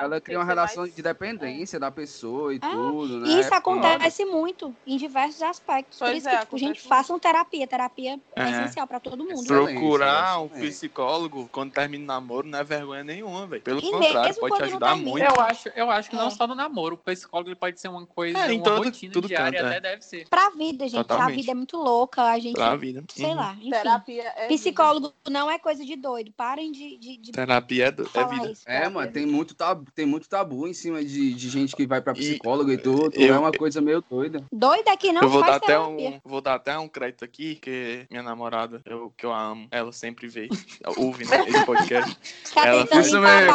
ela 0.00 0.20
cria 0.20 0.38
uma 0.38 0.44
relação 0.44 0.82
mais- 0.82 0.94
de 0.94 1.02
dependência 1.02 1.78
da 1.78 1.90
pessoa 1.90 2.52
e 2.52 2.56
É, 2.56 2.60
tudo, 2.60 3.20
né? 3.20 3.28
E 3.28 3.40
isso 3.40 3.52
acontece 3.54 4.24
muito 4.24 4.74
em 4.86 4.96
diversos 4.96 5.42
aspectos. 5.42 5.98
Por 5.98 6.06
Pois 6.06 6.18
isso 6.18 6.28
é, 6.28 6.32
que, 6.36 6.40
tipo, 6.40 6.58
gente, 6.58 6.68
acontece 6.70 6.88
façam 6.88 7.18
terapia. 7.18 7.66
Terapia 7.66 8.20
é, 8.36 8.42
É. 8.42 8.50
essencial 8.50 8.86
pra 8.86 9.00
todo 9.00 9.24
mundo. 9.24 9.46
Procurar 9.46 10.40
um 10.40 10.48
psicólogo 10.48 11.48
quando 11.52 11.72
termina 11.72 12.04
o 12.04 12.06
namoro 12.06 12.46
não 12.48 12.58
é 12.58 12.64
vergonha 12.64 13.04
nenhuma, 13.04 13.46
velho. 13.46 13.62
Pelo 13.62 13.80
E 13.80 13.90
contrário, 13.90 14.34
pode 14.36 14.54
te 14.54 14.58
não 14.60 14.66
ajudar 14.66 14.96
muito. 14.96 15.24
Eu 15.24 15.40
acho, 15.40 15.68
eu 15.74 15.90
acho 15.90 16.10
que 16.10 16.16
não 16.16 16.28
É. 16.28 16.30
só 16.30 16.46
no 16.46 16.54
namoro. 16.54 16.94
O 16.94 16.98
psicólogo 16.98 17.48
ele 17.50 17.56
pode 17.56 17.80
ser 17.80 17.88
uma 17.88 18.06
coisa, 18.06 18.38
É, 18.38 18.52
em 18.52 18.56
uma 18.56 18.64
todo- 18.64 18.84
rotina 18.84 19.12
tudo 19.12 19.28
diária, 19.28 19.60
canto, 19.60 19.72
é. 19.72 19.76
até 19.76 19.80
deve 19.80 20.02
ser. 20.04 20.28
Pra 20.28 20.50
vida, 20.50 20.88
gente. 20.88 21.06
A 21.12 21.26
vida 21.28 21.50
é 21.50 21.54
muito 21.54 21.76
louca. 21.76 22.22
A 22.22 22.38
gente, 22.38 22.54
Pra 22.54 22.74
vida. 22.76 23.04
sei 23.08 23.26
Uhum. 23.26 23.34
lá, 23.34 23.54
enfim. 23.54 23.70
Terapia 23.70 24.32
é 24.36 24.46
Psicólogo 24.48 25.12
não 25.28 25.50
é 25.50 25.58
coisa 25.58 25.84
de 25.84 25.96
doido. 25.96 26.17
Parem 26.37 26.70
de, 26.72 26.96
de, 26.98 27.16
de 27.16 27.33
Terapia 27.33 27.87
é, 27.87 27.90
do- 27.90 28.09
é 28.14 28.24
vida. 28.28 28.50
isso. 28.50 28.62
É, 28.66 28.88
mano, 28.88 29.11
tem 29.11 29.26
muito 29.26 29.54
tabu, 29.54 29.90
tem 29.94 30.07
muito 30.07 30.28
tabu 30.28 30.66
em 30.66 30.72
cima 30.74 31.02
de, 31.04 31.35
de 31.35 31.48
gente 31.48 31.74
que 31.74 31.87
vai 31.87 32.00
pra 32.00 32.12
E- 32.12 32.16
psicóloga 32.16 32.72
e, 32.72 32.78
tudo. 32.78 33.11
eu- 33.14 33.35
é 33.35 33.38
uma 33.38 33.52
coisa 33.52 33.81
meio 33.81 34.02
doida. 34.09 34.44
Doida 34.52 34.96
que 34.96 35.12
não 35.12 35.22
eu 35.22 35.28
vou 35.28 35.40
faz 35.40 35.52
dar 35.52 35.57
até 35.57 35.78
um, 35.81 36.20
vou 36.24 36.40
dar 36.40 36.54
até 36.54 36.78
um 36.78 36.88
crédito 36.88 37.24
aqui, 37.24 37.57
que 37.57 38.07
minha 38.11 38.22
namorada, 38.22 38.81
eu, 38.85 39.12
que 39.16 39.24
eu 39.26 39.33
a 39.33 39.42
amo, 39.42 39.68
ela 39.70 39.92
sempre 39.92 40.28
vê, 40.28 40.48
ouve 40.96 41.24
né, 41.24 41.44
esse 41.48 41.64
podcast. 41.64 42.16
Tá 42.54 42.66
Ela 42.66 42.87
faz- 42.87 43.07
Isso 43.07 43.20
mesmo, 43.20 43.52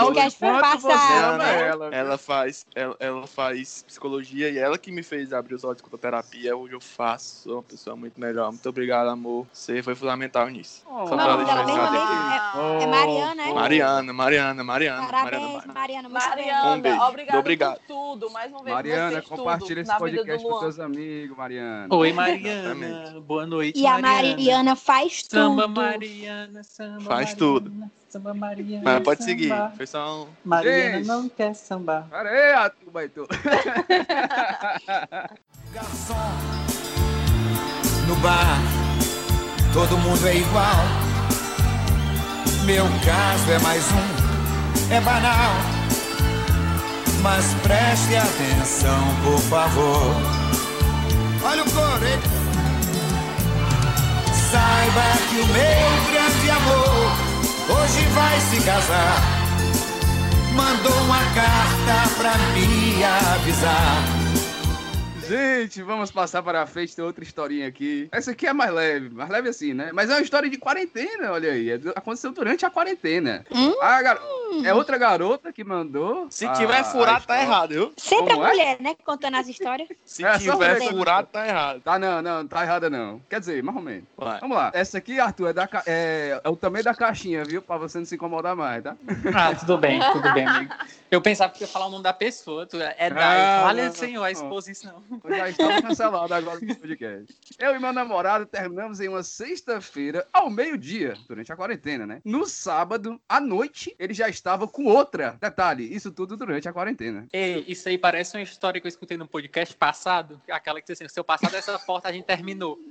podcast 0.00 0.38
passado. 0.40 1.38
né? 1.38 1.68
ela. 1.68 1.86
Ela 1.94 2.18
faz, 2.18 2.66
ela, 2.74 2.96
ela 2.98 3.26
faz 3.26 3.84
psicologia 3.86 4.48
e 4.50 4.58
ela 4.58 4.76
que 4.78 4.90
me 4.90 5.02
fez 5.02 5.32
abrir 5.32 5.54
os 5.54 5.62
olhos 5.64 5.80
com 5.80 5.94
a 5.94 5.98
terapia. 5.98 6.56
Hoje 6.56 6.74
eu 6.74 6.80
faço, 6.80 7.42
sou 7.42 7.52
uma 7.54 7.62
pessoa 7.62 7.94
muito 7.96 8.18
melhor. 8.20 8.50
Muito 8.50 8.68
obrigado, 8.68 9.08
amor. 9.08 9.46
Você 9.52 9.82
foi 9.82 9.94
fundamental 9.94 10.48
nisso. 10.48 10.82
Oh, 10.86 11.06
Só 11.06 11.16
pra 11.16 11.36
deixar 11.36 11.64
isso 11.68 11.78
é, 12.00 12.82
é 12.82 12.86
Mariana, 12.86 13.42
é? 13.42 13.52
Mariana, 13.52 14.12
Mariana, 14.12 14.64
Mariana. 14.64 15.06
Parabéns, 15.06 15.64
Mariana. 15.66 15.72
Mariana. 15.74 16.08
Mariana, 16.08 16.70
Um 16.72 16.80
beijo. 16.80 17.00
obrigada 17.02 17.38
Obrigado. 17.38 17.78
por 17.80 17.86
tudo. 17.86 18.30
Mais 18.30 18.50
uma 18.50 18.62
vez, 18.62 18.74
Mariana, 18.74 19.22
compartilha 19.22 19.82
tudo 19.84 19.90
esse 19.90 19.98
podcast 19.98 20.44
com 20.48 20.60
seus 20.60 20.80
amigos, 20.80 21.36
Mariana. 21.36 21.86
Oi, 21.94 22.12
Mariana. 22.12 22.48
Exatamente. 22.86 23.20
Boa 23.20 23.46
noite, 23.46 23.78
E 23.78 23.86
a 23.86 23.98
Mariana. 23.98 24.36
Mariana 24.36 24.76
faz 24.76 25.24
Samba 25.28 25.62
tudo. 25.62 25.74
Mariana, 25.80 26.62
samba 26.62 27.00
Faz 27.00 27.08
Mariana, 27.08 27.36
tudo. 27.36 27.72
Samba 28.08 28.34
Mariana. 28.34 28.82
Mas 28.84 29.02
pode 29.04 29.22
seguir. 29.24 29.48
samba. 29.48 29.72
Foi 29.76 29.86
só 29.86 30.22
um. 30.24 30.26
Mariana 30.44 30.96
Gente. 30.98 31.06
não 31.06 31.28
quer 31.28 31.54
sambar. 31.54 32.06
Aí, 32.10 32.52
Arthur 32.52 32.90
Baitu. 32.90 33.26
Garçom, 35.72 36.14
No 38.08 38.16
bar, 38.16 38.58
todo 39.72 39.96
mundo 39.98 40.26
é 40.26 40.34
igual. 40.36 41.09
Meu 42.64 42.84
caso 43.04 43.50
é 43.50 43.58
mais 43.60 43.84
um, 43.90 44.94
é 44.94 45.00
banal. 45.00 45.52
Mas 47.22 47.44
preste 47.62 48.16
atenção, 48.16 49.16
por 49.24 49.40
favor. 49.40 50.14
Olha 51.42 51.62
o 51.62 51.70
coro, 51.70 52.06
hein? 52.06 52.18
Saiba 54.50 55.02
que 55.28 55.40
o 55.40 55.46
meu 55.46 56.12
grande 56.12 56.50
amor 56.50 57.30
hoje 57.68 58.06
vai 58.14 58.40
se 58.40 58.60
casar. 58.62 59.22
Mandou 60.54 60.96
uma 61.04 61.18
carta 61.34 62.14
pra 62.18 62.36
me 62.52 63.04
avisar. 63.04 64.19
Gente, 65.34 65.80
vamos 65.82 66.10
passar 66.10 66.42
para 66.42 66.60
a 66.62 66.66
frente, 66.66 66.96
tem 66.96 67.04
outra 67.04 67.22
historinha 67.22 67.68
aqui. 67.68 68.08
Essa 68.10 68.32
aqui 68.32 68.48
é 68.48 68.52
mais 68.52 68.72
leve, 68.72 69.10
mais 69.10 69.30
leve 69.30 69.48
assim, 69.48 69.72
né? 69.72 69.90
Mas 69.92 70.10
é 70.10 70.14
uma 70.14 70.22
história 70.22 70.50
de 70.50 70.58
quarentena, 70.58 71.30
olha 71.30 71.52
aí. 71.52 71.70
É 71.70 71.80
Aconteceu 71.94 72.32
durante 72.32 72.66
a 72.66 72.70
quarentena. 72.70 73.44
Hum? 73.50 73.72
A 73.80 74.02
gar- 74.02 74.20
É 74.64 74.74
outra 74.74 74.98
garota 74.98 75.52
que 75.52 75.62
mandou. 75.62 76.26
Se 76.30 76.44
a- 76.46 76.52
tiver 76.54 76.82
furado, 76.82 77.24
tá 77.26 77.40
errado, 77.40 77.70
viu? 77.70 77.92
Sempre 77.96 78.32
Como 78.34 78.42
a 78.42 78.48
é? 78.48 78.50
mulher, 78.50 78.76
né? 78.80 78.96
Contando 79.04 79.36
as 79.36 79.46
histórias. 79.46 79.88
Se 80.04 80.24
É, 80.24 80.36
tiver 80.36 80.80
furado, 80.88 81.28
tá 81.30 81.46
errado. 81.46 81.80
Tá, 81.80 81.96
não, 81.96 82.20
não, 82.20 82.46
tá 82.48 82.64
errada 82.64 82.90
não. 82.90 83.20
Quer 83.30 83.38
dizer, 83.38 83.62
mais 83.62 83.76
ou 83.76 83.82
menos. 83.84 84.04
Vai. 84.16 84.40
Vamos 84.40 84.56
lá. 84.56 84.72
Essa 84.74 84.98
aqui, 84.98 85.20
Arthur, 85.20 85.50
é, 85.50 85.52
da, 85.52 85.68
ca- 85.68 85.84
é, 85.86 86.40
é 86.42 86.48
o 86.48 86.56
tamanho 86.56 86.82
da 86.82 86.92
caixinha, 86.94 87.44
viu? 87.44 87.62
Pra 87.62 87.76
você 87.76 87.98
não 87.98 88.04
se 88.04 88.16
incomodar 88.16 88.56
mais, 88.56 88.82
tá? 88.82 88.96
Ah, 89.32 89.54
tudo 89.54 89.78
bem, 89.78 90.00
tudo 90.12 90.32
bem, 90.32 90.44
amigo. 90.44 90.74
Eu 91.10 91.20
pensava 91.20 91.52
que 91.52 91.64
ia 91.64 91.66
falar 91.66 91.86
o 91.86 91.90
nome 91.90 92.04
da 92.04 92.12
pessoa. 92.12 92.64
Tu, 92.66 92.80
é 92.80 93.10
da. 93.10 93.64
Olha, 93.66 93.86
não, 93.86 93.92
senhor, 93.92 94.22
a 94.22 94.26
não. 94.26 94.32
exposição. 94.32 95.02
Eu 95.24 95.30
já 95.36 95.50
estava 95.50 95.82
cancelado 95.82 96.32
agora 96.32 96.60
no 96.60 96.76
podcast. 96.76 97.36
Eu 97.58 97.74
e 97.74 97.80
meu 97.80 97.92
namorado 97.92 98.46
terminamos 98.46 99.00
em 99.00 99.08
uma 99.08 99.24
sexta-feira 99.24 100.24
ao 100.32 100.48
meio-dia, 100.48 101.14
durante 101.26 101.52
a 101.52 101.56
quarentena, 101.56 102.06
né? 102.06 102.20
No 102.24 102.46
sábado, 102.46 103.20
à 103.28 103.40
noite, 103.40 103.92
ele 103.98 104.14
já 104.14 104.28
estava 104.28 104.68
com 104.68 104.84
outra. 104.84 105.36
Detalhe, 105.40 105.92
isso 105.92 106.12
tudo 106.12 106.36
durante 106.36 106.68
a 106.68 106.72
quarentena. 106.72 107.26
Ei, 107.32 107.64
isso 107.66 107.88
aí 107.88 107.98
parece 107.98 108.36
uma 108.36 108.42
história 108.42 108.80
que 108.80 108.86
eu 108.86 108.90
escutei 108.90 109.16
no 109.16 109.26
podcast 109.26 109.74
passado. 109.74 110.40
Aquela 110.48 110.80
que 110.80 110.86
disse 110.86 111.02
assim: 111.02 111.12
seu 111.12 111.24
passado 111.24 111.56
essa 111.56 111.76
porta 111.78 112.08
a 112.08 112.12
gente 112.12 112.26
terminou. 112.26 112.78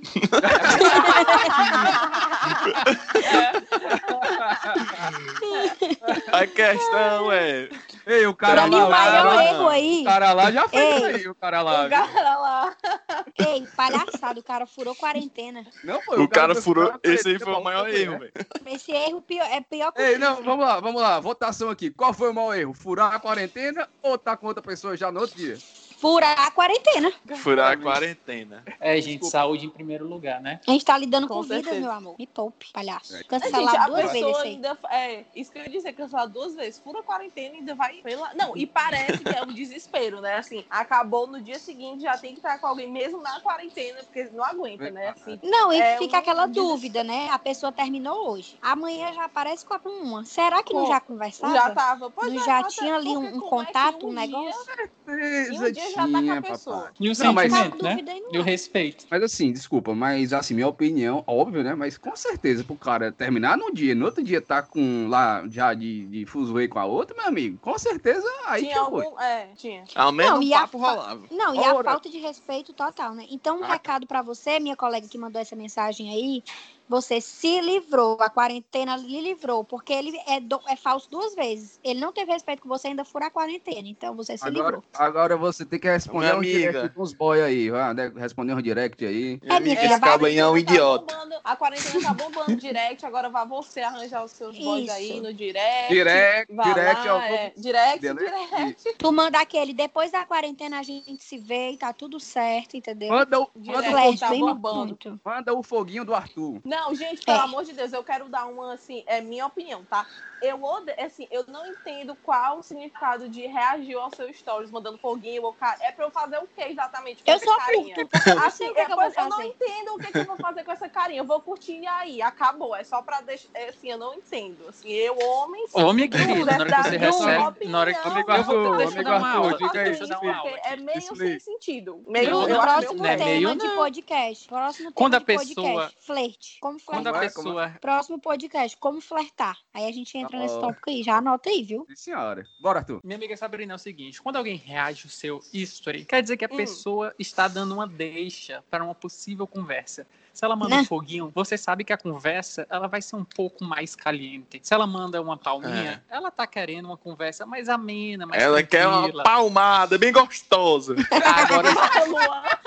A 6.32 6.46
questão 6.46 7.32
é. 7.32 7.68
Ei, 8.10 8.26
o 8.26 8.34
cara 8.34 8.54
Pra 8.54 8.66
mim, 8.66 8.76
lá, 8.76 8.86
o 8.86 8.90
maior 8.90 9.40
erro 9.42 9.68
aí. 9.68 10.00
o 10.00 10.04
cara 10.04 10.32
lá 10.32 10.50
já 10.50 10.68
fez 10.68 10.82
Ei. 10.82 10.96
isso 10.96 11.06
aí, 11.06 11.28
o 11.28 11.34
cara 11.34 11.62
lá. 11.62 11.78
O 11.78 11.88
viu? 11.88 11.90
cara 11.90 12.36
lá. 12.38 12.76
Ei, 13.48 13.66
palhaçado, 13.76 14.40
o 14.40 14.42
cara 14.42 14.66
furou 14.66 14.94
quarentena. 14.96 15.64
Não 15.84 16.00
foi 16.02 16.18
O 16.20 16.28
cara 16.28 16.54
fez 16.54 16.64
furou. 16.64 16.92
Esse 17.02 17.28
aí 17.28 17.38
foi 17.38 17.52
o 17.52 17.62
maior 17.62 17.88
erro, 17.88 18.18
velho. 18.18 18.32
Esse 18.66 18.90
erro 18.92 19.20
pior- 19.22 19.46
é 19.50 19.60
pior 19.60 19.92
que 19.92 20.00
o 20.00 20.04
Ei, 20.04 20.18
não, 20.18 20.30
chifre. 20.30 20.44
vamos 20.44 20.64
lá, 20.66 20.80
vamos 20.80 21.00
lá. 21.00 21.20
Votação 21.20 21.70
aqui. 21.70 21.90
Qual 21.90 22.12
foi 22.12 22.30
o 22.30 22.34
maior 22.34 22.54
erro? 22.54 22.74
Furar 22.74 23.14
a 23.14 23.20
quarentena 23.20 23.88
ou 24.02 24.18
tá 24.18 24.36
com 24.36 24.46
outra 24.46 24.62
pessoa 24.62 24.96
já 24.96 25.12
no 25.12 25.20
outro 25.20 25.36
dia? 25.36 25.56
Furar 26.00 26.38
a 26.46 26.50
quarentena. 26.50 27.12
Furar 27.36 27.72
a 27.72 27.76
quarentena. 27.76 28.64
É, 28.80 28.98
gente, 29.00 29.26
saúde 29.26 29.66
em 29.66 29.70
primeiro 29.70 30.06
lugar, 30.08 30.40
né? 30.40 30.58
A 30.66 30.70
gente 30.70 30.84
tá 30.84 30.96
lidando 30.96 31.28
com, 31.28 31.34
Com 31.34 31.42
vidas, 31.42 31.58
certeza. 31.64 31.80
meu 31.82 31.90
amor. 31.92 32.14
Me 32.18 32.26
poupe, 32.26 32.66
palhaço. 32.72 33.14
É. 33.14 33.18
Gente, 33.18 33.26
Cancelado 33.28 33.76
a 33.76 33.86
duas 33.86 34.12
vezes 34.12 34.36
aí. 34.38 34.48
ainda. 34.54 34.78
É, 34.90 35.24
isso 35.36 35.52
que 35.52 35.58
eu 35.58 35.62
ia 35.64 35.68
dizer, 35.68 35.92
cancelar 35.92 36.26
duas 36.28 36.54
vezes. 36.54 36.80
Fura 36.80 37.00
a 37.00 37.02
quarentena 37.02 37.54
e 37.56 37.58
ainda 37.58 37.74
vai. 37.74 37.96
Pela... 37.96 38.32
Não, 38.34 38.56
e 38.56 38.66
parece 38.66 39.18
que 39.18 39.28
é 39.28 39.42
um 39.42 39.52
desespero, 39.52 40.20
né? 40.22 40.36
Assim, 40.36 40.64
acabou 40.70 41.26
no 41.26 41.40
dia 41.40 41.58
seguinte, 41.58 42.02
já 42.02 42.16
tem 42.16 42.32
que 42.32 42.38
estar 42.38 42.58
com 42.58 42.66
alguém 42.66 42.90
mesmo 42.90 43.20
na 43.20 43.38
quarentena, 43.40 43.98
porque 44.02 44.24
não 44.32 44.42
aguenta, 44.42 44.90
né? 44.90 45.08
Assim, 45.10 45.38
Não, 45.42 45.70
e 45.70 45.78
É 45.80 45.98
fica 45.98 46.16
um 46.16 46.18
aquela 46.20 46.46
dúvida, 46.46 47.04
né? 47.04 47.28
A 47.30 47.38
pessoa 47.38 47.70
terminou 47.70 48.30
hoje. 48.30 48.56
Amanhã 48.62 49.12
já 49.12 49.24
aparece 49.26 49.66
com 49.66 49.74
uma. 49.88 50.24
Será 50.24 50.62
que 50.62 50.72
não 50.72 50.82
Com- 50.84 50.88
já 50.88 51.00
conversava? 51.00 51.52
já 51.52 51.70
tava. 51.70 52.10
Pois 52.10 52.32
não 52.32 52.40
é, 52.40 52.44
já 52.46 52.58
até 52.60 52.68
tinha 52.70 52.94
ali 52.94 53.08
um, 53.16 53.36
um 53.36 53.40
contato, 53.40 54.06
um 54.06 54.10
dia- 54.14 54.20
negócio? 54.20 54.72
E 55.06 55.58
um 55.58 55.72
dia 55.72 55.89
já 55.94 56.02
tá 56.02 56.08
com 56.10 56.16
a 56.16 56.20
tinha, 56.22 56.42
pessoa. 56.42 56.76
papai. 56.76 56.92
E 57.00 57.10
o 57.10 57.12
Não, 57.24 57.32
mas- 57.32 57.52
sentimento, 57.52 57.82
né? 57.84 58.04
E 58.32 58.38
o 58.38 58.40
é. 58.40 58.44
respeito. 58.44 59.06
Mas 59.10 59.22
assim, 59.22 59.52
desculpa, 59.52 59.94
mas 59.94 60.32
assim, 60.32 60.54
minha 60.54 60.68
opinião, 60.68 61.22
óbvio, 61.26 61.62
né? 61.62 61.74
Mas 61.74 61.96
com 61.98 62.14
certeza, 62.16 62.64
pro 62.64 62.76
cara 62.76 63.10
terminar 63.12 63.56
num 63.56 63.72
dia, 63.72 63.94
no 63.94 64.06
outro 64.06 64.22
dia 64.22 64.40
tá 64.40 64.62
com 64.62 65.08
lá 65.08 65.44
já 65.48 65.74
de, 65.74 66.06
de 66.06 66.26
fuzuê 66.26 66.68
com 66.68 66.78
a 66.78 66.84
outra, 66.84 67.16
meu 67.16 67.26
amigo, 67.26 67.58
com 67.58 67.78
certeza 67.78 68.26
aí 68.46 68.62
Tinha 68.62 68.74
que 68.84 68.90
foi. 68.90 69.04
algum. 69.04 69.20
É, 69.20 69.48
tinha. 69.56 69.84
Ao 69.94 70.12
menos 70.12 70.32
Não, 70.32 70.38
o 70.40 70.42
e 70.42 70.54
a 70.54 70.60
papo 70.60 70.78
fa- 70.78 70.90
rolava. 70.90 71.22
Não, 71.30 71.54
e 71.54 71.58
a 71.64 71.74
Ora. 71.74 71.90
falta 71.90 72.08
de 72.08 72.18
respeito 72.18 72.72
total, 72.72 73.14
né? 73.14 73.26
Então, 73.30 73.60
um 73.60 73.64
Ah. 73.64 73.68
recado 73.72 74.06
pra 74.06 74.22
você, 74.22 74.58
minha 74.60 74.76
colega 74.76 75.08
que 75.08 75.18
mandou 75.18 75.40
essa 75.40 75.56
mensagem 75.56 76.10
aí, 76.10 76.42
você 76.90 77.20
se 77.20 77.60
livrou, 77.60 78.16
a 78.20 78.28
quarentena 78.28 78.96
lhe 78.96 79.20
livrou, 79.20 79.62
porque 79.62 79.92
ele 79.92 80.18
é, 80.26 80.40
do- 80.40 80.60
é 80.68 80.74
falso 80.74 81.08
duas 81.08 81.34
vezes. 81.36 81.78
Ele 81.84 82.00
não 82.00 82.12
teve 82.12 82.32
respeito 82.32 82.62
com 82.62 82.68
você, 82.68 82.88
ainda 82.88 83.04
fura 83.04 83.26
a 83.26 83.30
quarentena, 83.30 83.86
então 83.88 84.14
você 84.16 84.36
se 84.36 84.44
Agora, 84.44 84.64
livrou. 84.64 84.84
agora 84.94 85.36
você 85.36 85.64
tem 85.64 85.78
que 85.78 85.88
responder 85.88 86.26
Minha 86.26 86.34
um 86.34 86.38
amiga. 86.38 86.72
direct 86.72 86.94
com 86.96 87.02
os 87.02 87.12
boy 87.12 87.40
aí, 87.40 87.70
vai, 87.70 87.94
né? 87.94 88.12
responder 88.16 88.54
um 88.54 88.60
direct 88.60 89.06
aí. 89.06 89.38
É, 89.44 89.60
minha 89.60 89.76
filha, 89.76 89.94
Esse 89.94 90.04
aí 90.26 90.38
é 90.38 90.46
um 90.48 90.52
Tá 90.52 90.58
idiota. 90.58 91.14
bombando- 91.14 91.40
a 91.44 91.56
quarentena 91.56 92.02
tá 92.02 92.12
bombando 92.14 92.56
direct, 92.56 93.06
agora 93.06 93.28
vai 93.30 93.46
você 93.46 93.80
arranjar 93.80 94.24
os 94.24 94.32
seus 94.32 94.58
boys 94.58 94.84
Isso. 94.84 94.92
aí 94.92 95.20
no 95.20 95.32
direct. 95.32 95.94
Direct, 95.94 96.52
vai 96.54 96.74
direct 96.74 97.06
lá, 97.06 97.12
ao 97.12 97.20
é, 97.20 97.52
direct, 97.56 98.00
Direct. 98.00 98.18
direct. 98.50 98.94
Tu 98.98 99.12
manda 99.12 99.38
aquele, 99.40 99.72
depois 99.72 100.10
da 100.10 100.24
quarentena 100.24 100.80
a 100.80 100.82
gente 100.82 101.22
se 101.22 101.38
vê 101.38 101.70
e 101.70 101.76
tá 101.76 101.92
tudo 101.92 102.18
certo, 102.18 102.76
entendeu? 102.76 103.10
Manda 103.10 103.40
o, 103.40 103.48
Direct. 103.54 103.88
manda, 103.90 104.02
Flash, 104.02 104.20
tá 104.20 104.30
bem 104.30 104.40
bombando. 104.40 104.98
manda 105.24 105.54
o 105.54 105.62
foguinho 105.62 106.04
do 106.04 106.14
Arthur. 106.14 106.60
Não, 106.64 106.79
gente, 106.94 107.24
pelo 107.24 107.38
É. 107.38 107.40
amor 107.42 107.64
de 107.64 107.72
Deus, 107.72 107.92
eu 107.92 108.02
quero 108.04 108.28
dar 108.28 108.46
uma, 108.46 108.74
assim, 108.74 109.02
é 109.06 109.20
minha 109.20 109.46
opinião, 109.46 109.84
tá? 109.84 110.06
Eu 110.42 110.58
assim, 110.98 111.28
eu 111.30 111.44
não 111.48 111.66
entendo 111.66 112.16
qual 112.22 112.60
o 112.60 112.62
significado 112.62 113.28
de 113.28 113.46
reagir 113.46 113.94
aos 113.96 114.14
seus 114.16 114.34
stories, 114.38 114.70
mandando 114.70 114.96
foguinho 114.96 115.42
ou 115.42 115.52
cara. 115.52 115.76
É 115.82 115.92
pra 115.92 116.06
eu 116.06 116.10
fazer 116.10 116.38
o 116.38 116.46
que 116.46 116.62
exatamente? 116.62 117.22
com 117.22 117.30
Eu 117.30 117.36
essa 117.36 117.44
sou 117.44 117.56
carinha? 117.58 117.94
curto, 117.94 118.08
porque 118.10 118.30
eu 118.30 118.34
não 118.36 118.50
sei 118.50 118.66
Assim, 118.68 118.76
é 118.76 118.80
é, 118.80 118.84
que 118.86 118.92
eu 118.92 118.96
eu 119.00 119.24
não 119.24 119.30
fazer. 119.32 119.44
entendo 119.48 119.94
o 119.94 119.98
que, 119.98 120.12
que 120.12 120.18
eu 120.18 120.24
vou 120.24 120.36
fazer 120.36 120.64
com 120.64 120.72
essa 120.72 120.88
carinha. 120.88 121.20
Eu 121.20 121.24
vou 121.26 121.40
curtir 121.42 121.78
e 121.80 121.86
aí, 121.86 122.22
acabou. 122.22 122.74
É 122.74 122.82
só 122.84 123.02
pra 123.02 123.20
deixar. 123.20 123.48
é, 123.52 123.68
assim, 123.68 123.90
eu 123.90 123.98
não 123.98 124.14
entendo. 124.14 124.66
Assim, 124.68 124.88
eu, 124.90 125.18
homem. 125.18 125.62
Ô, 125.74 125.92
minha 125.92 126.08
querida, 126.08 126.44
na 126.56 126.64
hora 126.64 126.64
que 126.64 126.82
você 126.90 126.96
recebe, 126.96 127.68
na 127.68 127.80
hora 127.80 127.92
que 127.94 128.00
eu 128.08 128.10
vou, 128.10 128.32
Arthur, 128.32 128.76
deixa 128.78 128.98
eu 128.98 129.04
dar 129.04 129.18
uma 129.18 129.30
aula. 129.32 129.56
diga 129.58 129.78
aí, 129.78 129.84
Deixa 129.84 130.04
eu 130.04 130.08
dar 130.08 130.20
uma 130.20 130.36
aula. 130.38 130.50
Porque 130.52 130.68
é 130.68 130.76
meio 130.76 131.16
sem 131.16 131.38
sentido. 131.38 132.02
Meio, 132.06 132.30
Não, 132.30 132.48
eu 132.48 132.60
próximo 132.60 132.94
não 132.94 133.06
é 133.06 133.16
tema 133.16 133.56
de 133.56 133.66
não. 133.66 133.76
podcast. 133.76 134.48
Próximo 134.48 134.92
Quando 134.92 135.20
tema 135.20 135.40
a 135.40 135.44
de 135.44 135.54
pessoa- 135.54 135.66
podcast. 135.74 135.96
Flerte. 136.00 136.58
Como 136.70 136.80
Quando 136.84 137.02
flertar. 137.04 137.22
a 137.22 137.24
é? 137.24 137.30
Como 137.30 137.46
pessoa. 137.48 137.74
Próximo 137.80 138.20
podcast, 138.20 138.76
como 138.76 139.00
flertar. 139.00 139.56
Aí 139.74 139.86
a 139.86 139.92
gente 139.92 140.16
entra 140.16 140.36
Tá 140.36 140.38
nesse 140.38 140.60
tópico 140.60 140.88
aí. 140.90 141.02
Já 141.02 141.16
anota 141.16 141.48
aí, 141.50 141.64
viu? 141.64 141.84
Sim, 141.88 141.96
senhora. 141.96 142.46
Bora, 142.60 142.78
Arthur. 142.80 143.00
Minha 143.02 143.16
amiga 143.16 143.36
Sabrina, 143.36 143.72
é 143.72 143.76
o 143.76 143.78
seguinte: 143.78 144.22
quando 144.22 144.36
alguém 144.36 144.56
reage 144.56 145.06
ao 145.06 145.10
seu 145.10 145.40
history, 145.52 146.04
quer 146.04 146.22
dizer 146.22 146.36
que 146.36 146.44
a 146.44 146.48
Hum. 146.50 146.56
pessoa 146.56 147.12
está 147.18 147.48
dando 147.48 147.74
uma 147.74 147.86
deixa 147.88 148.62
para 148.70 148.84
uma 148.84 148.94
possível 148.94 149.46
conversa. 149.46 150.06
Se 150.32 150.44
ela 150.44 150.54
manda 150.54 150.76
Né? 150.76 150.82
um 150.82 150.84
foguinho, 150.84 151.30
você 151.34 151.58
sabe 151.58 151.82
que 151.82 151.92
a 151.92 151.98
conversa 151.98 152.64
ela 152.70 152.86
vai 152.86 153.02
ser 153.02 153.16
um 153.16 153.24
pouco 153.24 153.64
mais 153.64 153.96
caliente. 153.96 154.60
Se 154.62 154.72
ela 154.72 154.86
manda 154.86 155.20
uma 155.20 155.36
palminha, 155.36 156.04
ela 156.08 156.30
tá 156.30 156.46
querendo 156.46 156.84
uma 156.86 156.96
conversa 156.96 157.44
mais 157.44 157.68
amena, 157.68 158.26
mais 158.26 158.40
Ela 158.40 158.62
quer 158.62 158.86
uma 158.86 159.02
tranquila. 159.02 159.24
palmada 159.24 159.98
bem 159.98 160.12
gostosa. 160.12 160.94
Agora, 161.10 161.68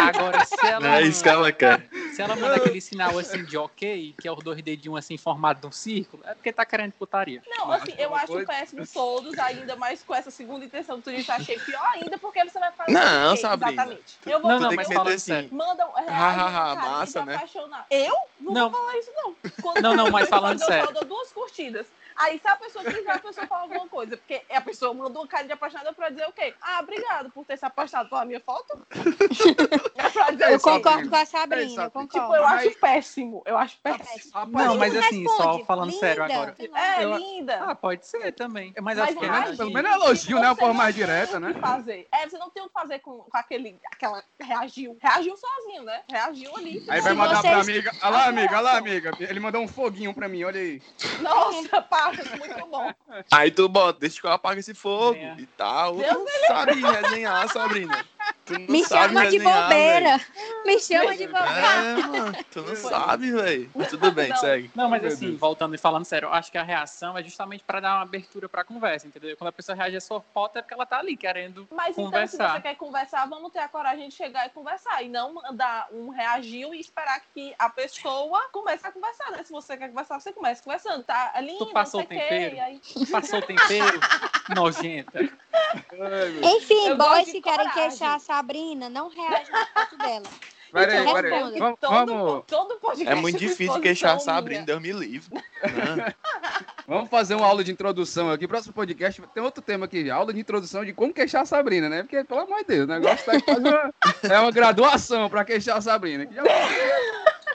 agora 0.00 0.44
se 0.44 0.66
ela 0.66 0.98
É 0.98 1.02
isso 1.02 1.22
que 1.22 1.28
ela 1.28 1.52
quer. 1.52 1.88
Se 2.12 2.20
ela 2.22 2.36
manda 2.36 2.56
aquele 2.56 2.80
sinal 2.80 3.18
assim 3.18 3.44
de 3.44 3.56
ok, 3.56 4.14
que 4.20 4.28
é 4.28 4.32
os 4.32 4.42
dois 4.44 4.60
dedinhos 4.62 4.98
assim 4.98 5.16
formados 5.16 5.62
num 5.62 5.72
círculo, 5.72 6.22
é 6.26 6.34
porque 6.34 6.52
tá 6.52 6.64
querendo 6.64 6.92
putaria. 6.92 7.42
Não, 7.46 7.66
Mas 7.68 7.82
assim, 7.82 7.94
é 7.96 8.04
eu 8.04 8.14
acho 8.14 8.26
coisa- 8.26 8.46
péssimo 8.46 8.86
todos, 8.86 9.38
ainda 9.38 9.76
mais 9.76 10.02
com 10.02 10.14
essa 10.14 10.30
segunda 10.30 10.64
intenção 10.64 10.98
que 10.98 11.04
tu 11.04 11.12
disse, 11.16 11.30
achei 11.30 11.58
pior 11.58 11.84
ainda, 11.94 12.18
porque 12.18 12.44
você 12.44 12.58
vai 12.58 12.70
fazer 12.72 12.92
Não, 12.92 13.32
o 13.32 13.34
quê, 13.34 13.40
Sabrina. 13.40 13.72
Exatamente. 13.72 14.18
Eu 14.26 14.40
vou 14.40 14.50
Não, 14.50 14.60
não, 14.60 14.72
mas 14.72 14.88
falando 14.88 15.08
assim. 15.08 15.18
sério. 15.32 15.54
Mandam 15.54 15.92
Ha, 15.96 16.00
ha, 16.02 16.46
ha, 16.72 16.76
cara, 16.76 16.90
massa, 16.90 17.24
né? 17.24 17.34
apaixonar. 17.34 17.86
Eu 17.90 18.14
não, 18.40 18.52
Não. 18.52 18.70
vou 18.70 18.80
falar 18.80 18.98
isso, 18.98 19.10
não. 19.14 19.36
Quando 19.62 19.82
Não, 19.82 19.94
não, 19.94 20.10
mas 20.10 20.22
eu 20.24 20.28
falando 20.28 20.58
sério. 20.58 20.88
Eu 20.88 20.92
dou 20.92 21.04
duas 21.04 21.32
curtidas. 21.32 21.86
Aí, 22.16 22.38
se 22.38 22.48
a 22.48 22.56
pessoa 22.56 22.84
quiser, 22.84 23.10
a 23.10 23.18
pessoa 23.18 23.46
fala 23.46 23.62
alguma 23.62 23.88
coisa. 23.88 24.16
Porque 24.16 24.42
a 24.50 24.60
pessoa 24.60 24.92
mandou 24.94 25.22
uma 25.22 25.28
cara 25.28 25.44
de 25.46 25.52
apaixonada 25.52 25.92
pra 25.92 26.08
dizer 26.10 26.26
o 26.28 26.32
quê? 26.32 26.54
Ah, 26.60 26.80
obrigado 26.80 27.30
por 27.30 27.44
ter 27.44 27.56
se 27.56 27.64
apaixonado 27.64 28.08
pela 28.08 28.24
minha 28.24 28.40
foto. 28.40 28.80
é 29.96 30.10
pra 30.10 30.30
dizer 30.30 30.50
Eu 30.50 30.56
o 30.56 30.58
quê? 30.58 30.70
concordo 30.70 31.08
com 31.08 31.16
a 31.16 31.20
É, 31.20 31.24
Sabrina, 31.24 31.82
eu 31.84 31.90
concordo. 31.90 32.08
Tipo, 32.12 32.36
eu 32.36 32.46
acho 32.46 32.78
péssimo. 32.78 33.42
Eu 33.46 33.58
acho 33.58 33.78
péssimo. 33.82 34.32
Não, 34.50 34.76
mas 34.76 34.96
assim, 34.96 35.24
só 35.24 35.36
responde. 35.36 35.64
falando 35.64 35.92
sério 35.92 36.22
Linda. 36.24 36.34
agora. 36.34 36.56
É, 36.74 37.04
Eu- 37.04 37.16
linda. 37.16 37.60
Ah, 37.64 37.74
pode 37.74 38.06
ser 38.06 38.32
também. 38.32 38.72
Mas, 38.80 38.96
Mas 38.96 38.98
acho 38.98 39.18
que 39.18 39.26
reagir, 39.26 39.56
pelo 39.56 39.72
menos 39.72 39.90
é 39.90 39.94
elogio, 39.94 40.38
né? 40.38 40.48
Uma 40.48 40.56
forma 40.56 40.74
mais 40.74 40.94
direta, 40.94 41.36
o 41.36 41.40
né? 41.40 41.52
que 41.54 41.60
fazer. 41.60 42.08
É, 42.12 42.28
você 42.28 42.38
não 42.38 42.50
tem 42.50 42.62
o 42.62 42.66
que 42.66 42.72
fazer 42.72 42.98
com, 43.00 43.18
com 43.18 43.36
aquele, 43.38 43.78
aquela, 43.92 44.22
reagiu. 44.40 44.96
Reagiu 45.00 45.36
sozinho, 45.36 45.82
né? 45.84 46.02
Reagiu 46.10 46.56
ali. 46.56 46.84
Aí 46.88 47.00
vai 47.00 47.12
mandar 47.14 47.40
pra 47.40 47.62
vocês- 47.62 47.68
amiga. 47.68 47.92
Olha 48.02 48.10
lá, 48.10 48.26
amiga, 48.26 48.52
olha 48.54 48.60
lá, 48.60 48.76
amiga. 48.78 49.10
Ele 49.20 49.40
mandou 49.40 49.62
um 49.62 49.68
foguinho 49.68 50.12
pra 50.14 50.28
mim, 50.28 50.44
olha 50.44 50.60
aí. 50.60 50.82
Nossa, 51.20 51.80
Muito 52.10 52.66
bom. 52.66 52.92
Aí 53.30 53.50
tu 53.50 53.68
bota, 53.68 54.00
deixa 54.00 54.20
que 54.20 54.26
eu 54.26 54.32
apague 54.32 54.60
esse 54.60 54.74
fogo 54.74 55.16
É. 55.16 55.36
e 55.38 55.46
tal. 55.46 55.96
Deus 55.96 56.16
Tu 56.24 56.46
sabe 56.46 56.80
resenhar, 56.80 57.48
Sabrina. 57.52 58.04
Tu 58.44 58.54
não 58.58 58.66
Me 58.68 58.84
sabe 58.84 59.08
chama 59.14 59.26
de 59.26 59.38
resenhar, 59.38 59.62
bobeira. 59.68 60.20
Me 60.64 60.78
chama 60.78 61.16
de 61.16 61.26
velho. 61.26 61.36
É, 61.36 61.94
mano, 61.96 62.36
tu 62.50 62.62
não 62.62 62.74
sabe, 62.76 63.32
velho. 63.32 63.70
Mas 63.74 63.88
Tudo 63.88 64.12
bem, 64.12 64.28
Não. 64.28 64.36
segue. 64.36 64.70
Não, 64.74 64.88
mas 64.88 65.04
assim, 65.04 65.36
voltando 65.36 65.74
e 65.74 65.78
falando 65.78 66.04
sério, 66.04 66.26
eu 66.26 66.32
acho 66.32 66.50
que 66.50 66.58
a 66.58 66.62
reação 66.62 67.16
é 67.18 67.22
justamente 67.22 67.64
pra 67.64 67.80
dar 67.80 67.94
uma 67.96 68.02
abertura 68.02 68.48
pra 68.48 68.64
conversa, 68.64 69.06
entendeu? 69.06 69.36
Quando 69.36 69.48
a 69.48 69.52
pessoa 69.52 69.74
reage 69.76 70.00
só 70.00 70.20
foto 70.32 70.58
é 70.58 70.62
porque 70.62 70.74
ela 70.74 70.86
tá 70.86 70.98
ali 70.98 71.16
querendo 71.16 71.66
Mas 71.70 71.90
então, 71.90 72.04
se 72.06 72.10
conversar. 72.10 72.52
você 72.54 72.60
quer 72.60 72.76
conversar, 72.76 73.28
vamos 73.28 73.52
ter 73.52 73.58
a 73.60 73.68
coragem 73.68 74.08
de 74.08 74.14
chegar 74.14 74.46
e 74.46 74.50
conversar. 74.50 75.02
E 75.02 75.08
não 75.08 75.34
mandar 75.34 75.88
um 75.92 76.10
reagiu 76.10 76.74
e 76.74 76.80
esperar 76.80 77.20
que 77.34 77.54
a 77.58 77.68
pessoa 77.68 78.48
comece 78.52 78.86
a 78.86 78.92
conversar, 78.92 79.30
né? 79.32 79.42
Se 79.42 79.52
você 79.52 79.76
quer 79.76 79.88
conversar, 79.88 80.20
você 80.20 80.32
começa 80.32 80.62
conversando. 80.62 81.02
Tá 81.02 81.32
ali, 81.34 81.56
Tu 81.58 81.66
passou 81.72 82.00
não 82.00 82.08
sei 82.08 82.16
o 82.16 82.20
tempero? 82.20 82.56
e 82.56 82.60
aí... 82.60 82.80
Passou 83.10 83.38
o 83.38 83.42
tempero 83.42 84.00
nojenta. 84.54 85.28
Ai, 85.54 86.40
Enfim, 86.56 86.88
Eu 86.88 86.96
boys 86.96 87.30
que 87.30 87.40
querem 87.40 87.68
queixar 87.70 88.16
a 88.16 88.18
Sabrina, 88.18 88.88
não 88.88 89.08
reagem 89.08 89.52
na 89.52 89.66
foto 89.66 89.96
dela. 89.98 90.22
Peraí, 90.72 91.02
Então, 91.02 91.12
peraí. 91.12 91.58
Vamos, 91.58 91.78
todo, 91.78 92.06
vamos, 92.06 92.44
todo 92.46 92.76
podcast 92.80 93.12
É 93.12 93.14
muito 93.14 93.38
difícil 93.38 93.78
queixar 93.78 94.16
a. 94.16 94.18
Sabrina, 94.18 94.64
Deus 94.64 94.80
me 94.80 94.90
livre. 94.90 95.34
Né? 95.34 96.14
vamos 96.88 97.10
fazer 97.10 97.34
uma 97.34 97.46
aula 97.46 97.62
de 97.62 97.70
introdução 97.70 98.30
aqui. 98.30 98.48
Próximo 98.48 98.72
podcast 98.72 99.20
tem 99.34 99.42
outro 99.42 99.62
tema 99.62 99.84
aqui, 99.84 100.10
aula 100.10 100.32
de 100.32 100.40
introdução 100.40 100.82
de 100.82 100.94
como 100.94 101.12
queixar 101.12 101.42
a 101.42 101.44
Sabrina, 101.44 101.90
né? 101.90 102.02
Porque, 102.02 102.24
pelo 102.24 102.40
amor 102.40 102.60
de 102.60 102.64
Deus, 102.64 102.84
o 102.84 102.86
negócio 102.86 103.22
tá 103.26 103.32
uma, 103.58 103.94
é 104.34 104.40
uma 104.40 104.50
graduação 104.50 105.28
pra 105.28 105.44
queixar 105.44 105.76
a 105.76 105.80
Sabrina. 105.82 106.24
Que 106.24 106.34
já- 106.36 106.42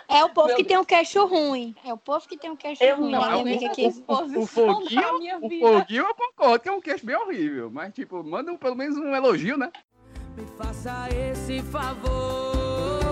É 0.10 0.24
o 0.24 0.30
povo 0.30 0.48
Meu 0.48 0.56
que 0.58 0.63
tem 0.63 0.78
um 0.78 0.86
queixo 0.86 1.26
ruim. 1.26 1.76
É 1.84 1.93
o 1.93 1.98
povo 1.98 2.26
que 2.28 2.38
tem 2.38 2.50
um 2.50 2.56
queixo 2.56 2.82
Eu 2.84 2.98
ruim. 2.98 3.12
não, 3.12 3.22
né, 3.22 3.41
amiga 3.41 3.67
aqui. 3.67 3.84
fiz 3.84 3.98
exposição 3.98 4.70
O 4.70 4.82
foguinho, 4.82 5.38
o 5.46 5.50
vida. 5.50 5.67
foguinho 5.67 6.06
eu 6.06 6.15
concordo, 6.15 6.60
que 6.62 6.70
é 6.70 6.72
um 6.72 6.80
queixo 6.82 7.06
bem 7.06 7.15
horrível. 7.17 7.70
Mas, 7.70 7.93
tipo, 7.93 8.24
manda 8.24 8.52
um- 8.52 8.58
pelo 8.58 8.76
menos 8.76 8.98
um 8.98 9.13
elogio, 9.13 9.58
né? 9.58 9.70
Me 10.38 10.46
faça 10.58 11.10
esse 11.13 11.62
favor. 11.63 13.07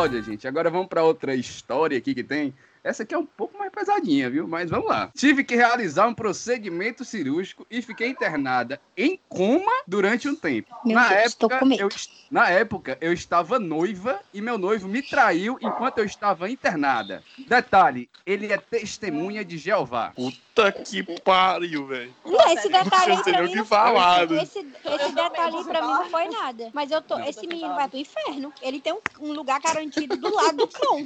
Olha, 0.00 0.22
gente, 0.22 0.48
agora 0.48 0.70
vamos 0.70 0.86
pra 0.86 1.04
outra 1.04 1.34
história 1.34 1.98
aqui 1.98 2.14
que 2.14 2.24
tem. 2.24 2.54
Essa 2.82 3.02
aqui 3.02 3.14
é 3.14 3.18
um 3.18 3.26
pouco 3.26 3.58
mais 3.58 3.70
pesadinha, 3.70 4.30
viu? 4.30 4.48
Mas 4.48 4.70
vamos 4.70 4.88
lá. 4.88 5.10
Tive 5.14 5.44
que 5.44 5.54
realizar 5.54 6.06
um 6.06 6.14
procedimento 6.14 7.04
cirúrgico 7.04 7.66
e 7.70 7.82
fiquei 7.82 8.08
internada 8.08 8.80
em 8.96 9.18
coma 9.28 9.72
durante 9.86 10.28
um 10.28 10.34
tempo. 10.34 10.74
Meu 10.84 10.94
na, 10.94 11.08
Deus, 11.08 11.32
época, 11.34 11.58
com 11.58 11.66
medo. 11.66 11.82
eu, 11.82 11.88
na 12.30 12.48
época, 12.48 12.98
eu 13.00 13.12
estava 13.12 13.58
noiva 13.58 14.20
e 14.32 14.40
meu 14.40 14.56
noivo 14.56 14.88
me 14.88 15.02
traiu 15.02 15.58
enquanto 15.60 15.98
eu 15.98 16.04
estava 16.04 16.48
internada. 16.48 17.22
Detalhe, 17.46 18.08
ele 18.24 18.52
é 18.52 18.56
testemunha 18.56 19.44
de 19.44 19.58
Jeová. 19.58 20.12
Puta 20.16 20.72
que 20.72 21.02
pariu, 21.20 21.86
velho. 21.86 22.14
Esse 22.50 22.68
detalhe 22.68 23.12
aí 23.12 23.22
pra 23.22 23.42
mim 23.42 23.54
não 23.54 23.64
falar. 23.64 24.26
foi. 24.26 24.42
Esse, 24.42 24.58
esse 24.58 25.12
detalhe 25.14 25.56
aí 25.56 25.64
pra 25.64 25.82
mim 25.82 25.88
não 25.88 26.10
foi 26.10 26.28
nada. 26.28 26.70
Mas 26.72 26.90
eu 26.90 27.02
tô. 27.02 27.18
Não. 27.18 27.28
Esse 27.28 27.46
menino 27.46 27.74
vai 27.74 27.88
pro 27.88 27.98
inferno. 27.98 28.52
Ele 28.62 28.80
tem 28.80 28.92
um, 28.92 29.00
um 29.20 29.32
lugar 29.32 29.60
garantido 29.60 30.16
do 30.16 30.34
lado 30.34 30.56
do 30.56 30.68
cão. 30.68 31.04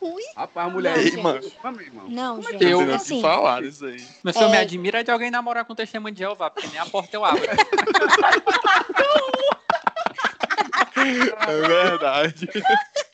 Ui. 0.00 0.22
Rapaz, 0.36 0.72
mulher. 0.72 0.96
Não, 0.96 1.02
Ei, 1.02 1.10
gente. 1.10 1.22
mano. 1.22 1.40
Não, 2.08 2.36
Não 2.36 2.42
gente. 2.42 2.58
sei 2.58 2.58
nem 2.58 2.74
o 2.74 2.86
que 2.86 2.92
assim, 2.92 3.20
falar 3.20 3.62
disso 3.62 3.84
aí. 3.86 4.04
Mas 4.22 4.36
eu 4.36 4.48
me 4.48 4.56
É. 4.56 4.60
admiro 4.60 4.96
é 4.96 5.02
de 5.02 5.10
alguém 5.10 5.30
namorar 5.30 5.64
com 5.64 5.74
testemunho 5.74 6.14
de 6.14 6.20
Jeová, 6.20 6.48
porque 6.50 6.68
nem 6.68 6.78
a 6.78 6.86
porta 6.86 7.16
eu 7.16 7.24
abro. 7.24 7.42
É 11.48 11.60
verdade. 11.66 12.48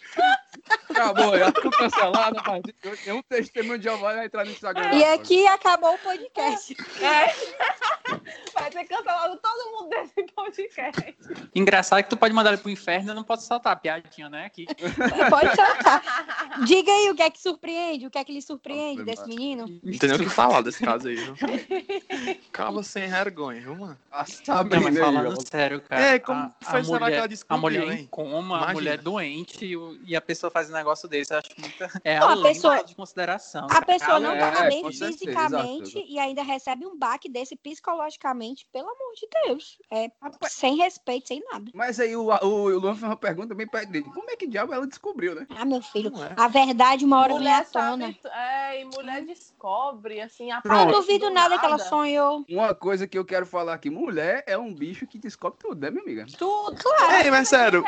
Acabou, 0.90 1.38
já 1.38 1.52
tô 1.52 1.70
cancelado 1.70 2.38
a 2.38 2.42
partir 2.42 2.74
de 2.82 2.88
hoje. 2.88 3.02
Tem 3.04 3.12
um 3.12 3.22
testemunho 3.22 3.78
de 3.78 3.84
Jeová 3.84 4.14
vai 4.14 4.26
entrar 4.26 4.44
no 4.44 4.50
Instagram. 4.50 4.92
E 4.94 5.04
aqui 5.04 5.46
acabou 5.46 5.94
o 5.94 5.98
podcast. 5.98 6.76
É. 7.02 7.34
Vai 8.54 8.70
ter 8.70 8.84
cancelado 8.84 9.36
todo 9.38 9.72
mundo 9.72 9.90
desse 9.90 10.32
podcast. 10.32 11.14
Engraçado 11.54 12.02
que 12.02 12.08
tu 12.10 12.16
pode 12.16 12.32
mandar 12.34 12.52
ele 12.52 12.62
pro 12.62 12.70
inferno 12.70 13.10
eu 13.10 13.14
não 13.14 13.24
posso 13.24 13.46
soltar 13.46 13.72
a 13.72 13.76
piadinha, 13.76 14.28
né? 14.28 14.46
Aqui. 14.46 14.66
Pode 15.28 15.54
soltar. 15.54 16.02
Diga 16.64 16.90
aí 16.90 17.10
o 17.10 17.14
que 17.14 17.22
é 17.22 17.30
que 17.30 17.40
surpreende, 17.40 18.06
o 18.06 18.10
que 18.10 18.18
é 18.18 18.24
que 18.24 18.32
lhe 18.32 18.42
surpreende 18.42 19.02
Nossa, 19.04 19.04
desse 19.04 19.28
menino. 19.28 19.66
Não 19.82 19.98
tem 19.98 20.08
nem 20.08 20.18
o 20.18 20.22
que 20.22 20.28
falar 20.30 20.62
desse 20.62 20.82
caso 20.84 21.08
aí, 21.08 21.16
viu? 21.16 21.34
Sem 22.82 23.08
vergonha, 23.08 23.60
viu, 23.60 23.74
mano? 23.76 23.98
Ah, 24.10 24.18
Não, 24.18 24.26
Sabrina, 24.54 24.84
mas 24.84 24.96
aí, 24.96 25.02
falando 25.02 25.32
ó. 25.38 25.40
sério, 25.50 25.80
cara. 25.82 26.00
É, 26.02 26.18
como 26.18 26.40
a, 26.40 26.50
foi- 26.64 26.80
a 26.80 26.84
será 26.84 26.98
que 26.98 27.02
mulher, 27.04 27.16
ela 27.16 27.24
a 27.24 27.28
descobriu, 27.28 27.80
mulher 27.82 27.96
hein? 27.96 28.02
em 28.04 28.06
coma, 28.06 28.54
a 28.54 28.58
Imagina. 28.58 28.72
mulher 28.74 28.98
doente 28.98 29.64
e, 29.64 29.76
e 30.06 30.16
a 30.16 30.20
pessoa 30.20 30.50
faz 30.56 30.70
um 30.70 30.72
negócio 30.72 31.06
desse, 31.06 31.34
eu 31.34 31.38
acho 31.38 31.50
muito. 31.58 32.00
É 32.02 32.18
Não, 32.18 32.30
a 32.30 32.42
pessoa- 32.42 32.82
de 32.82 32.94
consideração. 32.94 33.66
A 33.70 33.82
pessoa 33.84 34.18
não 34.18 34.30
É, 34.32 34.50
tá 34.50 34.62
bem 34.64 34.80
com 34.82 34.90
certeza, 34.90 35.18
fisicamente 35.18 35.98
exato. 35.98 36.06
e 36.08 36.18
ainda 36.18 36.42
recebe 36.42 36.86
um 36.86 36.96
baque 36.98 37.28
desse 37.28 37.54
psicologicamente, 37.56 38.66
pelo 38.72 38.86
amor 38.88 39.12
de 39.14 39.28
Deus. 39.44 39.78
É 39.90 40.10
Rapaz, 40.22 40.52
sem 40.54 40.76
respeito, 40.76 41.28
sem 41.28 41.42
nada. 41.52 41.70
Mas 41.74 42.00
aí 42.00 42.16
o, 42.16 42.28
o, 42.30 42.46
o 42.46 42.78
Luan 42.78 42.94
fez 42.94 43.02
uma 43.04 43.16
pergunta 43.16 43.54
bem 43.54 43.66
pertinente. 43.68 44.08
Como 44.14 44.30
é 44.30 44.36
que 44.36 44.46
diabo 44.46 44.72
ela 44.72 44.86
descobriu, 44.86 45.34
né? 45.34 45.46
Ah, 45.50 45.66
meu 45.66 45.82
filho, 45.82 46.10
Não 46.10 46.24
é. 46.24 46.32
a 46.36 46.48
verdade 46.48 47.04
uma 47.04 47.18
hora 47.20 47.28
vem 47.28 47.36
à 47.36 47.40
mulher 47.40 47.70
tona. 47.70 48.06
sabe, 48.22 48.34
é, 48.34 48.80
e 48.80 48.84
mulher 48.86 49.24
descobre, 49.26 50.20
assim, 50.22 50.50
a 50.50 50.54
Não 50.56 50.62
Pronto. 50.62 50.92
duvido 50.92 51.28
nada 51.28 51.58
que 51.58 51.66
ela 51.66 51.78
sonhou. 51.78 52.44
Uma 52.48 52.74
coisa 52.74 53.06
que 53.06 53.18
eu 53.18 53.24
quero 53.26 53.44
falar 53.44 53.74
aqui: 53.74 53.90
mulher 53.90 54.42
é 54.46 54.56
um 54.56 54.72
bicho 54.72 55.06
que 55.06 55.18
descobre 55.18 55.58
tudo, 55.60 55.78
né, 55.80 55.90
minha 55.90 56.02
amiga? 56.02 56.24
Tudo. 56.38 56.82
Claro. 56.82 57.24
Ei, 57.24 57.30
mas 57.30 57.48
sério, 57.48 57.84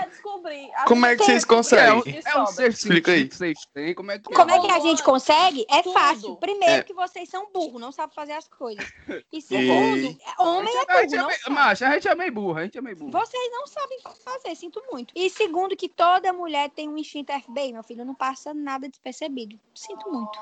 como 0.86 1.06
é 1.06 1.16
que 1.16 1.24
vocês 1.24 1.44
conseguem? 1.44 1.86
É 1.88 1.92
um, 1.94 2.02
Descobre. 2.02 2.30
é 2.30 2.42
um 2.42 2.46
Explica 2.66 3.12
aí. 3.12 3.28
vocês 3.30 3.58
têm. 3.72 3.94
Como 3.94 4.10
é 4.10 4.18
que 4.18 4.24
Como 4.32 4.50
é 4.50 4.60
que 4.60 4.70
a 4.70 4.80
gente 4.80 5.02
consegue? 5.02 5.64
É 5.70 5.82
tudo. 5.82 5.92
fácil. 5.92 6.36
Primeiro, 6.36 6.74
É. 6.74 6.82
que 6.82 6.92
vocês 6.92 7.28
são 7.28 7.50
burros, 7.52 7.80
não 7.80 7.92
sabem 7.92 8.14
fazer 8.14 8.32
as 8.32 8.48
coisas. 8.48 8.84
E 9.32 9.40
segundo, 9.40 9.96
E- 9.98 10.18
homem 10.38 10.74
é 10.74 10.92
A 10.92 11.00
gente 11.02 11.10
burro, 11.10 11.14
é 11.14 11.16
não 11.18 11.26
meio, 11.28 11.40
sabe. 11.40 11.54
macho, 11.54 11.84
a 11.84 11.90
gente 11.92 12.08
é 12.08 12.14
meio 12.14 12.32
burro, 12.32 12.58
a 12.58 12.62
gente 12.64 12.78
é 12.78 12.80
meio 12.80 12.96
burro. 12.96 13.10
Vocês 13.12 13.50
não 13.52 13.66
sabem 13.66 13.98
fazer, 14.24 14.54
sinto 14.56 14.82
muito. 14.90 15.12
E 15.14 15.28
segundo, 15.30 15.76
que 15.76 15.88
toda 15.88 16.32
mulher 16.32 16.70
tem 16.70 16.88
um 16.88 16.96
instinto 16.98 17.32
FBI, 17.32 17.72
meu 17.72 17.82
filho, 17.82 18.04
não 18.04 18.14
passa 18.14 18.52
nada 18.54 18.88
despercebido. 18.88 19.58
Sinto 19.74 20.10
muito. 20.10 20.38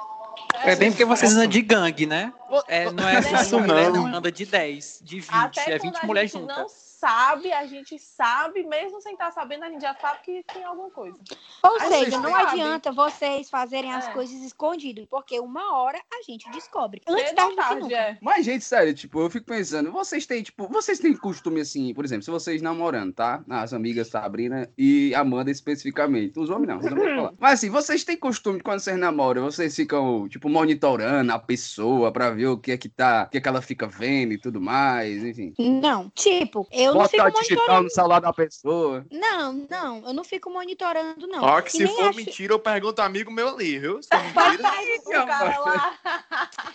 É 0.64 0.76
bem 0.76 0.90
porque 0.90 1.04
vocês 1.04 1.32
andam 1.32 1.46
de 1.46 1.62
gangue, 1.62 2.06
né? 2.06 2.32
É, 2.68 2.90
não 2.92 3.08
é 3.08 3.16
assim, 3.16 3.56
não. 3.56 3.92
não 3.92 4.06
anda 4.16 4.30
de 4.30 4.44
10, 4.44 5.00
de 5.02 5.20
20, 5.20 5.30
Até 5.32 5.60
é 5.72 5.78
quando 5.78 5.92
20 5.94 5.96
a 6.02 6.06
mulheres 6.06 6.30
juntas. 6.30 6.85
Sabe, 6.98 7.52
a 7.52 7.66
gente 7.66 7.98
sabe, 7.98 8.62
mesmo 8.64 9.00
sem 9.00 9.12
estar 9.12 9.30
sabendo, 9.30 9.64
a 9.64 9.70
gente 9.70 9.82
já 9.82 9.94
sabe 9.94 10.20
que 10.22 10.42
tem 10.52 10.64
alguma 10.64 10.90
coisa. 10.90 11.18
Ou 11.62 11.76
A 11.76 11.80
seja, 11.88 12.18
não 12.18 12.30
sabe. 12.30 12.50
adianta 12.50 12.92
vocês 12.92 13.50
fazerem 13.50 13.92
as 13.92 14.06
É. 14.08 14.12
coisas 14.12 14.40
escondidas, 14.42 15.06
porque 15.10 15.38
uma 15.40 15.76
hora 15.76 15.98
a 16.12 16.22
gente 16.22 16.48
descobre. 16.50 17.02
Antes 17.06 17.28
Cedo 17.28 17.54
tarde 17.56 17.94
é. 17.94 18.16
Mas, 18.22 18.44
gente, 18.44 18.64
sério, 18.64 18.94
tipo, 18.94 19.20
eu 19.20 19.28
fico 19.30 19.46
pensando, 19.46 19.90
vocês 19.92 20.26
têm, 20.26 20.42
tipo, 20.42 20.66
vocês 20.68 20.98
têm 20.98 21.14
costume 21.16 21.60
assim, 21.60 21.92
por 21.94 22.04
exemplo, 22.04 22.22
se 22.22 22.30
vocês 22.30 22.62
namorando, 22.62 23.12
tá? 23.12 23.42
As 23.48 23.72
amigas 23.72 24.08
Sabrina 24.08 24.68
e 24.76 25.14
Amanda 25.14 25.50
especificamente. 25.50 26.38
Os 26.38 26.50
homens 26.50 26.68
não, 26.68 26.78
os 26.78 26.86
homens 26.86 27.14
falar. 27.16 27.32
Mas 27.38 27.52
assim, 27.54 27.70
vocês 27.70 28.04
têm 28.04 28.16
costume, 28.16 28.60
quando 28.60 28.80
vocês 28.80 28.96
namoram, 28.98 29.44
vocês 29.44 29.74
ficam, 29.74 30.28
tipo, 30.28 30.48
monitorando 30.48 31.32
a 31.32 31.38
pessoa 31.38 32.10
pra 32.12 32.30
ver 32.30 32.46
o 32.48 32.58
que 32.58 32.72
é 32.72 32.76
que 32.78 32.88
tá, 32.88 33.24
o 33.26 33.30
que 33.30 33.38
é 33.38 33.40
que 33.40 33.48
ela 33.48 33.60
fica 33.62 33.86
vendo 33.86 34.32
e 34.32 34.38
tudo 34.38 34.60
mais, 34.60 35.22
enfim. 35.24 35.52
Não, 35.58 36.10
tipo, 36.10 36.66
eu 36.72 36.85
não 36.92 37.00
Bota 37.02 37.08
fico 37.10 37.30
digital 37.30 37.56
monitorando. 37.56 37.82
no 37.84 37.90
celular 37.90 38.20
da 38.20 38.32
pessoa. 38.32 39.06
Não, 39.10 39.52
não, 39.70 40.06
eu 40.06 40.12
não 40.12 40.24
fico 40.24 40.50
monitorando, 40.50 41.26
não. 41.26 41.42
Ó, 41.42 41.60
que 41.62 41.70
se 41.72 41.86
for 41.86 42.08
acho- 42.08 42.16
mentira, 42.16 42.52
eu 42.52 42.58
pergunto 42.58 43.00
amigo 43.02 43.30
meu 43.30 43.48
ali, 43.48 43.78
viu? 43.78 44.02
Se 44.02 44.08
for 44.08 44.22
mentira. 44.22 45.22
O 45.22 45.26
cara 45.26 45.58
lá. 45.58 45.98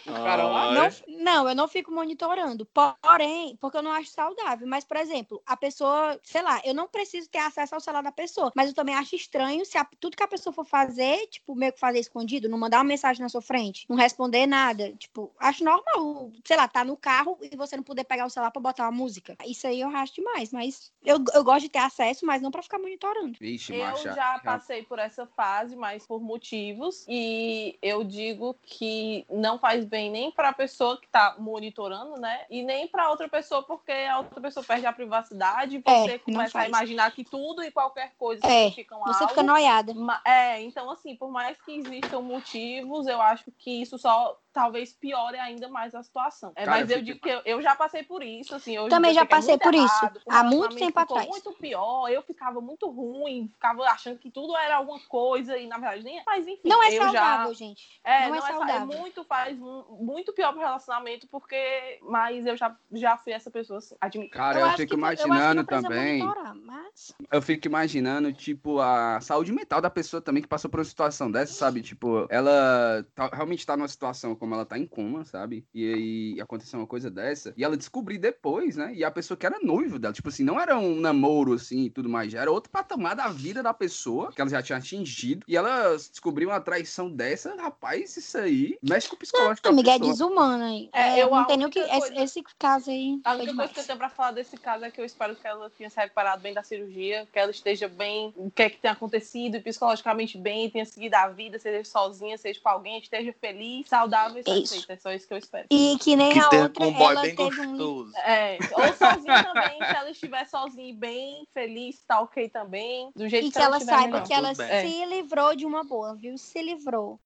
cara 0.05 0.43
lá, 0.47 0.71
Não, 0.73 0.89
não, 1.23 1.49
eu 1.49 1.55
não 1.55 1.67
fico 1.67 1.91
monitorando. 1.91 2.65
Porém, 2.65 3.55
porque 3.59 3.77
eu 3.77 3.81
não 3.83 3.91
acho 3.91 4.09
saudável. 4.09 4.67
Mas, 4.67 4.83
por 4.83 4.97
exemplo, 4.97 5.41
a 5.45 5.55
pessoa, 5.57 6.19
sei 6.23 6.41
lá, 6.41 6.61
eu 6.63 6.73
não 6.73 6.87
preciso 6.87 7.29
ter 7.29 7.39
acesso 7.39 7.75
ao 7.75 7.81
celular 7.81 8.01
da 8.03 8.11
pessoa. 8.11 8.51
Mas 8.55 8.69
eu 8.69 8.73
também 8.75 8.95
acho 8.95 9.15
estranho 9.15 9.65
se 9.65 9.77
a- 9.77 9.87
tudo 9.99 10.15
que 10.17 10.23
a 10.23 10.27
pessoa 10.27 10.53
for 10.53 10.65
fazer, 10.65 11.27
tipo, 11.27 11.55
meio 11.55 11.73
que 11.73 11.79
fazer 11.79 11.99
escondido, 11.99 12.49
não 12.49 12.57
mandar 12.57 12.77
uma 12.77 12.83
mensagem 12.83 13.21
na 13.21 13.29
sua 13.29 13.41
frente, 13.41 13.85
não 13.89 13.95
responder 13.97 14.45
nada. 14.45 14.91
Tipo, 14.93 15.31
acho 15.39 15.63
normal. 15.63 16.31
Sei 16.45 16.57
lá, 16.57 16.67
tá 16.67 16.83
no 16.83 16.97
carro 16.97 17.37
e 17.41 17.55
você 17.55 17.75
não 17.75 17.83
poder 17.83 18.03
pegar 18.03 18.25
o 18.25 18.29
celular 18.29 18.51
pra 18.51 18.61
botar 18.61 18.83
uma 18.83 18.91
música. 18.91 19.35
Isso 19.45 19.67
aí 19.67 19.81
eu 19.81 19.89
acho 20.01 20.13
demais. 20.15 20.51
Mas 20.51 20.91
eu, 21.03 21.17
eu 21.33 21.43
gosto 21.43 21.61
de 21.61 21.69
ter 21.69 21.79
acesso, 21.79 22.25
mas 22.25 22.41
não 22.41 22.51
pra 22.51 22.61
ficar 22.61 22.79
monitorando. 22.79 23.37
Vixe, 23.39 23.73
Eu 23.73 23.85
macha. 23.85 24.13
já 24.13 24.39
passei 24.39 24.83
por 24.83 24.99
essa 24.99 25.25
fase, 25.25 25.75
mas 25.75 26.05
por 26.05 26.21
motivos. 26.21 27.05
E 27.07 27.77
eu 27.81 28.03
digo 28.03 28.55
que 28.63 29.25
não 29.29 29.57
faz 29.59 29.85
bem 29.85 30.09
nem 30.11 30.31
para 30.31 30.49
a 30.49 30.53
pessoa 30.53 30.99
que 30.99 31.07
tá 31.07 31.35
monitorando, 31.37 32.19
né? 32.19 32.45
E 32.49 32.63
nem 32.63 32.87
pra 32.87 33.09
outra 33.09 33.27
pessoa, 33.29 33.63
porque 33.63 33.91
a 33.91 34.19
outra 34.19 34.41
pessoa 34.41 34.63
perde 34.63 34.85
a 34.85 34.93
privacidade 34.93 35.77
e 35.77 35.83
É, 35.85 36.01
você 36.03 36.11
não 36.13 36.19
começa 36.19 36.59
a 36.59 36.67
imaginar 36.67 37.11
que 37.11 37.23
tudo 37.23 37.63
e 37.63 37.71
qualquer 37.71 38.13
coisa 38.17 38.45
É, 38.45 38.63
significam 38.65 38.99
Você 39.05 39.23
algo. 39.23 39.29
fica 39.29 39.43
noiada. 39.43 39.93
É, 40.25 40.61
então 40.61 40.89
assim, 40.89 41.15
por 41.15 41.31
mais 41.31 41.59
que 41.61 41.71
existam 41.77 42.21
motivos, 42.21 43.07
eu 43.07 43.21
acho 43.21 43.51
que 43.57 43.81
isso 43.81 43.97
só 43.97 44.37
talvez 44.53 44.93
piore 44.93 45.37
ainda 45.37 45.67
mais 45.69 45.95
a 45.95 46.03
situação. 46.03 46.51
É, 46.55 46.65
Cara, 46.65 46.79
mas 46.79 46.89
eu 46.89 46.97
eu 46.97 47.03
digo 47.03 47.19
que 47.19 47.29
eu, 47.29 47.41
eu 47.45 47.61
já 47.61 47.75
passei 47.75 48.03
por 48.03 48.21
isso, 48.23 48.53
assim. 48.55 48.77
Hoje 48.77 48.87
em 48.87 48.89
Também 48.89 49.13
já 49.13 49.21
eu 49.21 49.25
é 49.25 49.27
passei 49.27 49.57
por 49.57 49.73
isso, 49.73 49.85
errado, 49.85 50.21
o 50.25 50.31
há 50.33 50.43
muito 50.43 50.75
tempo 50.75 50.99
ficou 50.99 51.17
atrás. 51.17 51.27
muito 51.29 51.53
pior, 51.53 52.09
eu 52.09 52.21
ficava 52.21 52.61
muito 52.61 52.89
ruim, 52.89 53.49
ficava 53.53 53.83
achando 53.85 54.17
que 54.19 54.29
tudo 54.29 54.55
era 54.57 54.75
alguma 54.75 54.99
coisa 55.07 55.57
e 55.57 55.67
na 55.67 55.77
verdade 55.77 56.03
nem 56.03 56.19
é. 56.19 56.23
Mas 56.25 56.47
enfim, 56.47 56.67
Não 56.69 56.83
é 56.83 56.89
eu 56.97 57.03
saudável, 57.03 57.53
já... 57.53 57.53
gente. 57.53 57.99
É, 58.03 58.23
Não 58.23 58.29
não, 58.29 58.35
é 58.35 58.37
é, 58.37 58.41
sa- 58.41 58.47
é 58.47 58.51
saudável. 58.57 58.97
muito, 58.99 59.23
faz 59.23 59.57
mu- 59.57 59.97
muito 60.01 60.33
pior 60.33 60.51
pro 60.51 60.61
relacionamento, 60.61 61.27
porque. 61.27 61.99
Mas 62.03 62.45
eu 62.45 62.55
já, 62.57 62.75
já 62.91 63.17
fui 63.17 63.33
essa 63.33 63.49
pessoa, 63.49 63.79
assim, 63.79 63.95
admito. 63.99 64.31
Cara, 64.31 64.59
eu, 64.59 64.69
fico 64.71 64.87
que- 64.89 64.93
eu 64.93 64.97
imaginando 64.97 65.63
também. 65.63 66.19
monitorar, 66.19 66.55
mas... 66.55 67.13
Eu 67.31 67.41
fico 67.41 67.67
imaginando, 67.67 68.31
tipo, 68.33 68.79
a 68.79 69.19
saúde 69.21 69.51
mental 69.51 69.81
da 69.81 69.89
pessoa 69.89 70.21
também 70.21 70.41
que 70.43 70.47
passou 70.49 70.69
por 70.69 70.79
uma 70.79 70.83
situação 70.85 71.31
dessa, 71.31 71.53
sabe? 71.53 71.81
Tipo, 71.81 72.27
ela 72.29 73.05
tá- 73.15 73.29
realmente 73.33 73.65
tá 73.65 73.75
numa 73.77 73.87
situação 73.87 74.35
como 74.41 74.55
ela 74.55 74.65
tá 74.65 74.75
em 74.75 74.87
coma, 74.87 75.23
sabe? 75.23 75.63
E 75.71 75.93
aí 75.93 76.41
aconteceu 76.41 76.79
uma 76.79 76.87
coisa 76.87 77.11
dessa. 77.11 77.53
E 77.55 77.63
ela 77.63 77.77
descobriu 77.77 78.19
depois, 78.19 78.75
né? 78.75 78.91
E 78.95 79.03
a 79.03 79.11
pessoa 79.11 79.37
que 79.37 79.45
era 79.45 79.59
noivo 79.61 79.99
dela, 79.99 80.13
tipo 80.15 80.29
assim, 80.29 80.43
não 80.43 80.59
era 80.59 80.75
um 80.79 80.99
namoro 80.99 81.53
assim 81.53 81.83
e 81.85 81.89
tudo 81.91 82.09
mais, 82.09 82.31
já 82.31 82.41
era 82.41 82.51
outro 82.51 82.71
patamar 82.71 83.15
da 83.15 83.27
vida 83.27 83.61
da 83.61 83.71
pessoa 83.71 84.31
que 84.31 84.41
ela 84.41 84.49
já 84.49 84.59
tinha 84.63 84.79
atingido. 84.79 85.45
E 85.47 85.55
ela 85.55 85.95
descobriu 85.95 86.49
uma 86.49 86.59
traição 86.59 87.07
dessa, 87.11 87.55
rapaz, 87.55 88.17
isso 88.17 88.35
aí 88.35 88.79
mexe 88.81 89.07
com 89.07 89.15
o 89.15 89.19
psicológico 89.19 89.63
da 89.63 89.69
Amiga, 89.69 89.91
é 89.91 89.99
desumana 89.99 90.65
aí. 90.65 90.89
É, 90.91 91.19
É, 91.19 91.23
eu- 91.23 91.29
não 91.29 91.37
a 91.37 91.45
tem 91.45 91.57
nem 91.57 91.67
o 91.67 91.69
que... 91.69 91.79
única 91.79 91.95
Esse, 91.97 92.07
coisa- 92.07 92.23
esse 92.23 92.43
caso 92.57 92.89
aí 92.89 93.19
A 93.23 93.33
única 93.35 93.53
coisa 93.55 93.73
que 93.73 93.79
eu 93.79 93.83
tenho 93.85 93.97
pra 93.99 94.09
falar 94.09 94.31
desse 94.31 94.57
caso 94.57 94.83
é 94.85 94.89
que 94.89 94.99
eu 94.99 95.05
espero 95.05 95.35
que 95.35 95.45
ela 95.45 95.69
tenha 95.69 95.89
se 95.89 95.99
recuperado 95.99 96.41
bem 96.41 96.53
da 96.53 96.63
cirurgia, 96.63 97.27
que 97.31 97.37
ela 97.37 97.51
esteja 97.51 97.87
bem, 97.87 98.33
o 98.35 98.49
que 98.49 98.63
é 98.63 98.69
que 98.71 98.77
tenha 98.79 98.93
acontecido, 98.93 99.61
psicologicamente 99.61 100.35
bem, 100.35 100.67
tenha 100.71 100.85
seguido 100.85 101.15
a 101.15 101.27
vida, 101.27 101.59
seja 101.59 101.83
sozinha, 101.83 102.37
seja 102.39 102.59
com 102.59 102.69
alguém, 102.69 102.97
esteja 102.99 103.31
feliz, 103.39 103.87
saudável 103.87 104.30
e 104.37 104.41
Isso. 104.41 104.49
satisfeita. 104.55 104.93
É 104.93 104.97
só 104.97 105.11
isso 105.13 105.27
que 105.27 105.33
eu 105.33 105.37
espero. 105.37 105.67
E 105.71 105.97
que 105.99 106.15
nem 106.15 106.31
Que 106.33 106.39
a 106.39 106.49
outra, 106.63 106.85
um 106.85 106.93
boy 106.93 107.11
ela 107.11 107.21
bem 107.21 107.35
teve 107.35 107.61
um... 107.61 107.77
gostoso. 107.77 108.11
É, 108.25 108.57
ou 108.73 108.93
sozinha 108.93 109.43
também, 109.43 109.77
se 109.77 109.95
ela 109.95 110.09
estiver 110.11 110.45
sozinha 110.47 110.89
e 110.89 110.93
bem, 110.93 111.47
feliz, 111.53 112.03
tá 112.07 112.21
ok 112.21 112.49
também, 112.49 113.11
do 113.15 113.27
jeito 113.29 113.47
E 113.47 113.51
que, 113.51 113.57
que 113.57 113.63
ela 113.63 113.77
estiver 113.77 113.95
saiba 113.95 114.07
melhor. 114.13 114.27
que 114.27 114.33
ela 114.33 114.49
Tudo 114.49 114.67
bem. 114.67 114.89
se 114.89 115.05
livrou 115.05 115.55
de 115.55 115.65
uma 115.65 115.83
boa, 115.83 116.15
viu? 116.15 116.37
Se 116.37 116.61
livrou. 116.61 117.19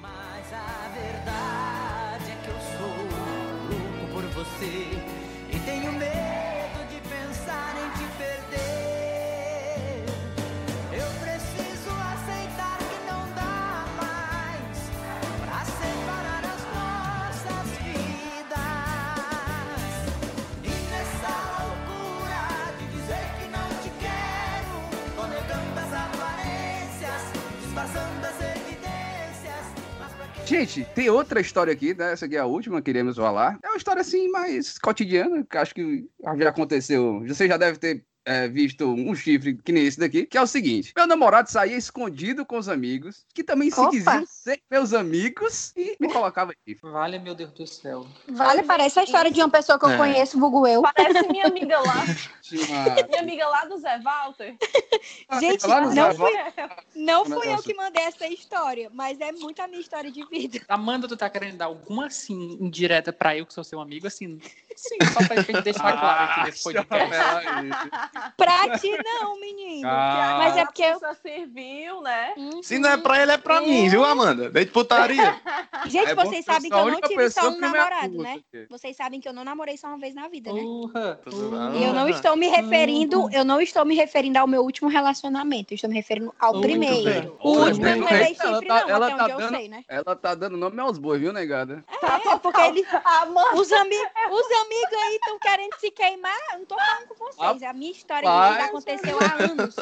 Mas 0.00 0.52
a 0.52 0.88
verdade 0.94 2.30
é 2.30 2.36
que 2.42 2.50
eu 2.50 2.60
sou 2.78 2.88
louco 3.10 4.12
por 4.12 4.22
você 4.44 5.03
Gente, 30.46 30.84
tem 30.94 31.08
outra 31.08 31.40
história 31.40 31.72
aqui, 31.72 31.94
né? 31.94 32.12
Essa 32.12 32.26
aqui 32.26 32.36
é 32.36 32.40
a 32.40 32.44
última 32.44 32.76
que 32.76 32.84
queremos 32.84 33.16
falar. 33.16 33.58
É 33.62 33.68
uma 33.68 33.78
história 33.78 34.02
assim 34.02 34.30
mais 34.30 34.78
cotidiana, 34.78 35.42
que 35.42 35.56
acho 35.56 35.74
que 35.74 36.06
já 36.38 36.50
aconteceu. 36.50 37.24
Você 37.26 37.48
já 37.48 37.56
deve 37.56 37.78
ter 37.78 38.04
é, 38.24 38.48
visto 38.48 38.86
um 38.86 39.14
chifre 39.14 39.54
que 39.54 39.72
nem 39.72 39.86
esse 39.86 39.98
daqui, 39.98 40.24
que 40.26 40.36
é 40.38 40.42
o 40.42 40.46
seguinte: 40.46 40.92
meu 40.96 41.06
namorado 41.06 41.50
saía 41.50 41.76
escondido 41.76 42.44
com 42.46 42.56
os 42.58 42.68
amigos, 42.68 43.24
que 43.34 43.44
também 43.44 43.70
se 43.70 43.80
Opa! 43.80 43.90
quiseram 43.90 44.24
ser 44.26 44.60
meus 44.70 44.92
amigos, 44.92 45.72
e 45.76 45.96
me 46.00 46.10
colocava 46.12 46.52
chifre. 46.66 46.90
Vale, 46.90 47.18
meu 47.18 47.34
Deus 47.34 47.52
do 47.52 47.66
céu. 47.66 48.06
Vale, 48.28 48.62
parece 48.62 48.98
a 49.00 49.04
história 49.04 49.30
de 49.30 49.40
uma 49.40 49.50
pessoa 49.50 49.78
que 49.78 49.84
eu 49.84 49.90
É. 49.90 49.96
conheço, 49.96 50.38
vulgo 50.38 50.66
eu. 50.66 50.82
Parece 50.82 51.26
minha 51.28 51.46
amiga 51.46 51.78
lá, 51.80 52.04
minha 53.08 53.20
amiga 53.20 53.46
lá 53.48 53.64
do 53.66 53.78
Zé 53.78 53.98
Walter. 54.00 54.56
Gente, 55.40 55.66
Lá 55.66 55.80
no 55.80 55.94
não 55.94 56.12
Zé 56.12 56.14
fui, 56.14 56.32
não 56.96 57.24
fui 57.24 57.52
eu 57.52 57.62
que 57.62 57.74
mandei 57.74 58.02
essa 58.04 58.26
história, 58.26 58.90
mas 58.92 59.20
é 59.20 59.32
muito 59.32 59.60
a 59.60 59.68
minha 59.68 59.80
história 59.80 60.10
de 60.10 60.24
vida. 60.26 60.60
Amanda, 60.68 61.06
tu 61.08 61.16
tá 61.16 61.28
querendo 61.28 61.56
dar 61.56 61.66
alguma 61.66 62.06
assim 62.06 62.56
indireta 62.60 63.12
pra 63.12 63.36
eu 63.36 63.44
que 63.46 63.52
sou 63.54 63.64
seu 63.64 63.80
amigo, 63.80 64.06
assim? 64.06 64.38
Sim, 64.76 64.96
só 65.12 65.26
pra 65.26 65.36
gente 65.42 65.62
deixar 65.62 65.92
claro 65.98 66.30
aqui 66.32 66.44
nesse 66.46 66.62
podcast. 66.64 67.26
Pra 68.36 68.78
ti 68.78 68.90
não, 69.04 69.38
menino. 69.40 69.88
Ah. 69.88 70.36
Mas 70.38 70.56
é 70.56 70.64
porque 70.64 70.82
eu... 70.82 70.98
Só 70.98 71.12
serviu, 71.14 72.00
né? 72.00 72.32
Uhum. 72.36 72.62
Se 72.62 72.78
não 72.78 72.90
é 72.90 72.96
pra 72.96 73.22
ele, 73.22 73.32
é 73.32 73.38
pra 73.38 73.60
mim, 73.60 73.88
viu, 73.88 74.04
Amanda? 74.04 74.48
Desde 74.50 74.72
putaria. 74.72 75.40
Gente, 75.86 76.10
É 76.10 76.14
vocês 76.14 76.46
eu 76.46 76.52
sabem 76.54 76.70
que 76.70 76.76
eu 76.76 76.90
não 76.90 77.00
tive 77.00 77.30
só 77.30 77.48
um 77.48 77.52
me 77.52 77.60
namorado, 77.60 78.18
né? 78.22 78.32
aqui. 78.34 78.66
Vocês 78.70 78.96
sabem 78.96 79.20
que 79.20 79.28
eu 79.28 79.32
não 79.32 79.44
namorei 79.44 79.76
só 79.76 79.88
uma 79.88 79.98
vez 79.98 80.14
na 80.14 80.28
vida, 80.28 80.52
né? 80.52 80.60
E 80.60 81.84
eu 81.84 81.92
não 81.92 82.08
estou 82.08 82.36
me 82.36 82.48
referindo, 82.48 83.28
eu 83.32 83.44
não 83.44 83.60
estou 83.60 83.84
me 83.84 83.94
referindo 83.94 84.38
ao 84.38 84.46
meu 84.46 84.62
último 84.62 84.88
relacionamento, 84.88 85.72
eu 85.72 85.76
estou 85.76 85.90
me 85.90 85.96
referindo 85.96 86.32
ao 86.38 86.60
primeiro. 86.60 87.04
bem. 87.04 87.32
O 87.42 87.52
Olha, 87.58 87.66
último 87.72 87.86
eu 87.86 87.96
não 87.96 88.06
levei 88.08 88.34
chifre, 88.34 88.66
tá- 88.68 88.80
não, 88.82 88.88
ela 88.90 89.06
até 89.06 89.16
tá 89.16 89.24
onde 89.24 89.32
eu 89.32 89.38
dando- 89.38 89.56
sei, 89.56 89.68
né? 89.68 89.84
Ela 89.88 90.16
tá 90.16 90.34
dando 90.34 90.56
nome 90.56 90.80
aos 90.80 90.98
bois, 90.98 91.20
viu, 91.20 91.32
negada? 91.32 91.84
É, 92.02 92.38
porque 92.38 92.60
ele, 92.60 92.80
os, 93.54 93.72
ami 93.72 93.96
os 93.96 94.52
amigos 94.52 94.92
aí 95.04 95.14
estão 95.16 95.38
querendo 95.38 95.74
se 95.78 95.90
queimar, 95.90 96.36
eu 96.52 96.58
não 96.60 96.66
tô 96.66 96.76
falando 96.76 97.08
com 97.08 97.14
vocês. 97.14 97.62
A 97.62 97.72
minha 97.72 97.90
história 98.04 98.28
Rapaz. 98.28 98.52
vida 98.54 98.64
aconteceu 98.68 99.18
há 99.18 99.44
anos. 99.44 99.76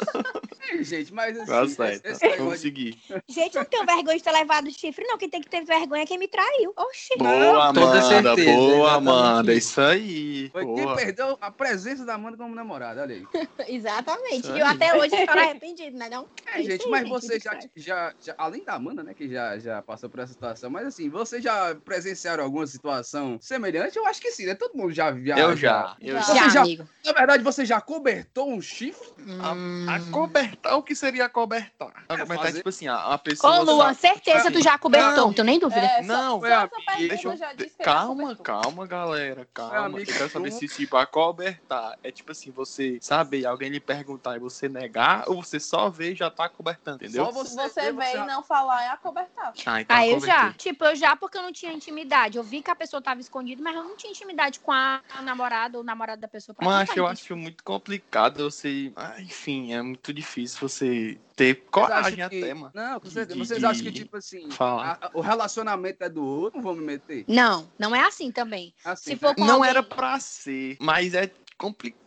Ei, 0.71 0.83
gente, 0.83 1.13
mas 1.13 1.37
assim, 1.37 1.45
Tá 1.51 1.63
esse, 1.65 1.75
certo. 1.75 2.05
esse 2.05 2.19
Vamos 2.21 2.37
negócio 2.39 2.55
de 2.55 2.61
seguir. 2.61 2.97
Gente, 3.27 3.55
eu 3.55 3.63
não 3.63 3.69
tenho 3.69 3.85
vergonha 3.85 4.17
de 4.17 4.23
ter 4.23 4.31
levado 4.31 4.71
chifre, 4.71 5.05
não. 5.05 5.17
Quem 5.17 5.29
tem 5.29 5.41
que 5.41 5.49
ter 5.49 5.63
vergonha 5.65 6.03
é 6.03 6.05
quem 6.05 6.17
me 6.17 6.27
traiu. 6.27 6.73
Oxi. 6.77 7.17
Boa, 7.17 7.29
Toda 7.73 7.81
Amanda. 7.83 8.01
certeza, 8.01 8.57
boa, 8.57 8.87
exatamente 8.87 8.89
Amanda. 9.09 9.53
isso. 9.53 9.63
Isso 9.73 9.81
aí. 9.81 10.49
Foi 10.51 10.65
quem 10.65 10.83
Boa. 10.83 10.95
perdeu 10.95 11.37
a 11.41 11.51
presença 11.51 12.05
da 12.05 12.13
Amanda 12.15 12.37
como 12.37 12.55
namorada, 12.55 13.01
olha 13.01 13.15
aí. 13.15 13.27
Exatamente. 13.67 14.39
Isso 14.39 14.55
E 14.55 14.59
eu 14.59 14.65
aí. 14.65 14.73
até 14.75 14.95
hoje 14.95 15.15
estou 15.15 15.39
arrependido, 15.39 15.97
né? 15.97 16.09
Não? 16.09 16.27
É, 16.45 16.61
isso 16.61 16.71
gente, 16.71 16.85
aí, 16.85 16.91
mas 16.91 17.01
gente, 17.01 17.11
você 17.11 17.39
já, 17.39 17.55
que 17.55 17.69
já, 17.75 18.13
já, 18.21 18.35
além 18.37 18.63
da 18.63 18.73
Amanda, 18.75 19.03
né, 19.03 19.13
que 19.13 19.27
já, 19.29 19.57
já 19.59 19.81
passou 19.81 20.09
por 20.09 20.19
essa 20.19 20.31
situação, 20.33 20.69
mas 20.69 20.87
assim, 20.87 21.09
você 21.09 21.41
já 21.41 21.75
presenciaram 21.83 22.43
alguma 22.43 22.65
situação 22.67 23.37
semelhante? 23.41 23.97
Eu 23.97 24.05
acho 24.05 24.21
que 24.21 24.31
sim, 24.31 24.45
né? 24.45 24.55
Todo 24.55 24.75
mundo 24.75 24.93
já 24.93 25.11
viu. 25.11 25.35
Eu 25.37 25.55
já. 25.55 25.95
Eu 26.01 26.19
faz. 26.21 26.27
já. 26.37 26.49
Já, 26.49 26.61
amigo. 26.61 26.87
Na 27.05 27.11
verdade, 27.13 27.43
você 27.43 27.65
já 27.65 27.81
cobertou 28.13 28.49
um 28.51 28.61
chifre? 28.61 29.13
Hum. 29.19 29.85
A 29.89 29.99
cobertar, 30.11 30.77
o 30.77 30.83
que 30.83 30.95
seria 30.95 31.27
cobertar? 31.29 31.89
A 32.07 32.17
cobertar 32.17 32.35
é 32.35 32.39
fazer- 32.39 32.57
tipo 32.57 32.69
assim, 32.69 32.87
a, 32.87 33.13
a 33.13 33.17
pessoa. 33.17 33.59
Ô, 33.59 33.63
Luan, 33.63 33.93
sabe- 33.93 33.99
certeza 33.99 34.51
tu 34.51 34.61
já 34.61 34.77
cobertou, 34.77 35.27
não 35.27 35.33
tenho 35.33 35.45
nem 35.45 35.59
dúvida. 35.59 35.81
É, 35.81 36.01
Não, 36.03 36.39
só, 36.39 36.47
pergunta 36.47 36.73
Deixa 36.97 37.27
eu... 37.27 37.37
Calma, 37.83 38.35
calma, 38.35 38.87
galera. 38.87 39.47
Calma. 39.53 39.99
Eu 39.99 40.05
quero 40.05 40.29
saber 40.29 40.51
se, 40.51 40.67
tipo, 40.67 40.97
a 40.97 41.05
cobertar 41.05 41.97
é 42.03 42.11
tipo 42.11 42.31
assim, 42.31 42.51
você 42.51 42.97
saber, 43.01 43.45
alguém 43.45 43.69
lhe 43.69 43.79
perguntar 43.79 44.35
e 44.35 44.39
você 44.39 44.69
negar, 44.69 45.23
ou 45.27 45.43
você 45.43 45.59
só 45.59 45.89
vê 45.89 46.11
e 46.11 46.15
já 46.15 46.29
tá 46.29 46.47
cobertando, 46.49 47.03
entendeu? 47.03 47.25
Só 47.25 47.31
Se 47.31 47.55
você, 47.55 47.69
você 47.69 47.91
vê, 47.91 48.03
vê 48.11 48.17
e 48.17 48.25
não 48.25 48.43
falar, 48.43 48.83
é 48.83 48.89
acobertar. 48.89 49.53
Ah, 49.65 49.81
então 49.81 49.95
Ah, 49.95 50.07
eu 50.07 50.19
já. 50.19 50.53
Tipo, 50.53 50.85
eu 50.85 50.95
já 50.95 51.15
porque 51.15 51.37
eu 51.37 51.41
não 51.41 51.51
tinha 51.51 51.71
intimidade. 51.71 52.37
Eu 52.37 52.43
vi 52.43 52.61
que 52.61 52.69
a 52.71 52.75
pessoa 52.75 53.01
tava 53.01 53.19
escondida, 53.19 53.61
mas 53.61 53.75
eu 53.75 53.83
não 53.83 53.95
tinha 53.95 54.11
intimidade 54.11 54.59
com 54.59 54.71
a 54.71 55.01
namorada 55.21 55.77
ou 55.77 55.83
o 55.83 55.85
namorado 55.85 56.21
da 56.21 56.27
pessoa. 56.27 56.55
pra 56.55 56.65
Mas 56.65 56.95
eu 56.95 57.07
acho 57.07 57.35
muito 57.35 57.63
complicado 57.63 58.02
você. 58.37 58.91
Ah, 58.95 59.15
enfim, 59.21 59.73
é 59.73 59.81
muito 59.81 60.13
difícil 60.13 60.59
você 60.59 61.17
ter 61.35 61.63
coragem 61.71 62.15
que- 62.15 62.21
até, 62.21 62.53
mano. 62.53 62.71
Não, 62.73 62.99
com 62.99 63.09
certeza. 63.09 63.39
de- 63.39 63.45
Vocês 63.47 63.63
acham 63.63 63.83
que, 63.83 63.91
de 63.91 64.03
tipo 64.03 64.17
assim, 64.17 64.49
falar. 64.51 64.99
a- 65.01 65.07
a- 65.07 65.11
o 65.13 65.21
relacionamento 65.21 66.03
é 66.03 66.09
do 66.09 66.23
outro, 66.23 66.57
não 66.57 66.63
vou 66.63 66.75
me 66.75 66.83
meter? 66.83 67.25
Não, 67.27 67.69
não 67.77 67.95
é 67.95 68.01
assim 68.01 68.31
também. 68.31 68.73
Assim, 68.83 69.11
Se 69.11 69.15
for 69.17 69.33
com 69.35 69.43
Não 69.45 69.55
alguém- 69.55 69.69
era 69.69 69.81
pra 69.83 70.19
ser, 70.19 70.77
mas 70.79 71.13
é 71.13 71.31
complicado, 71.57 72.02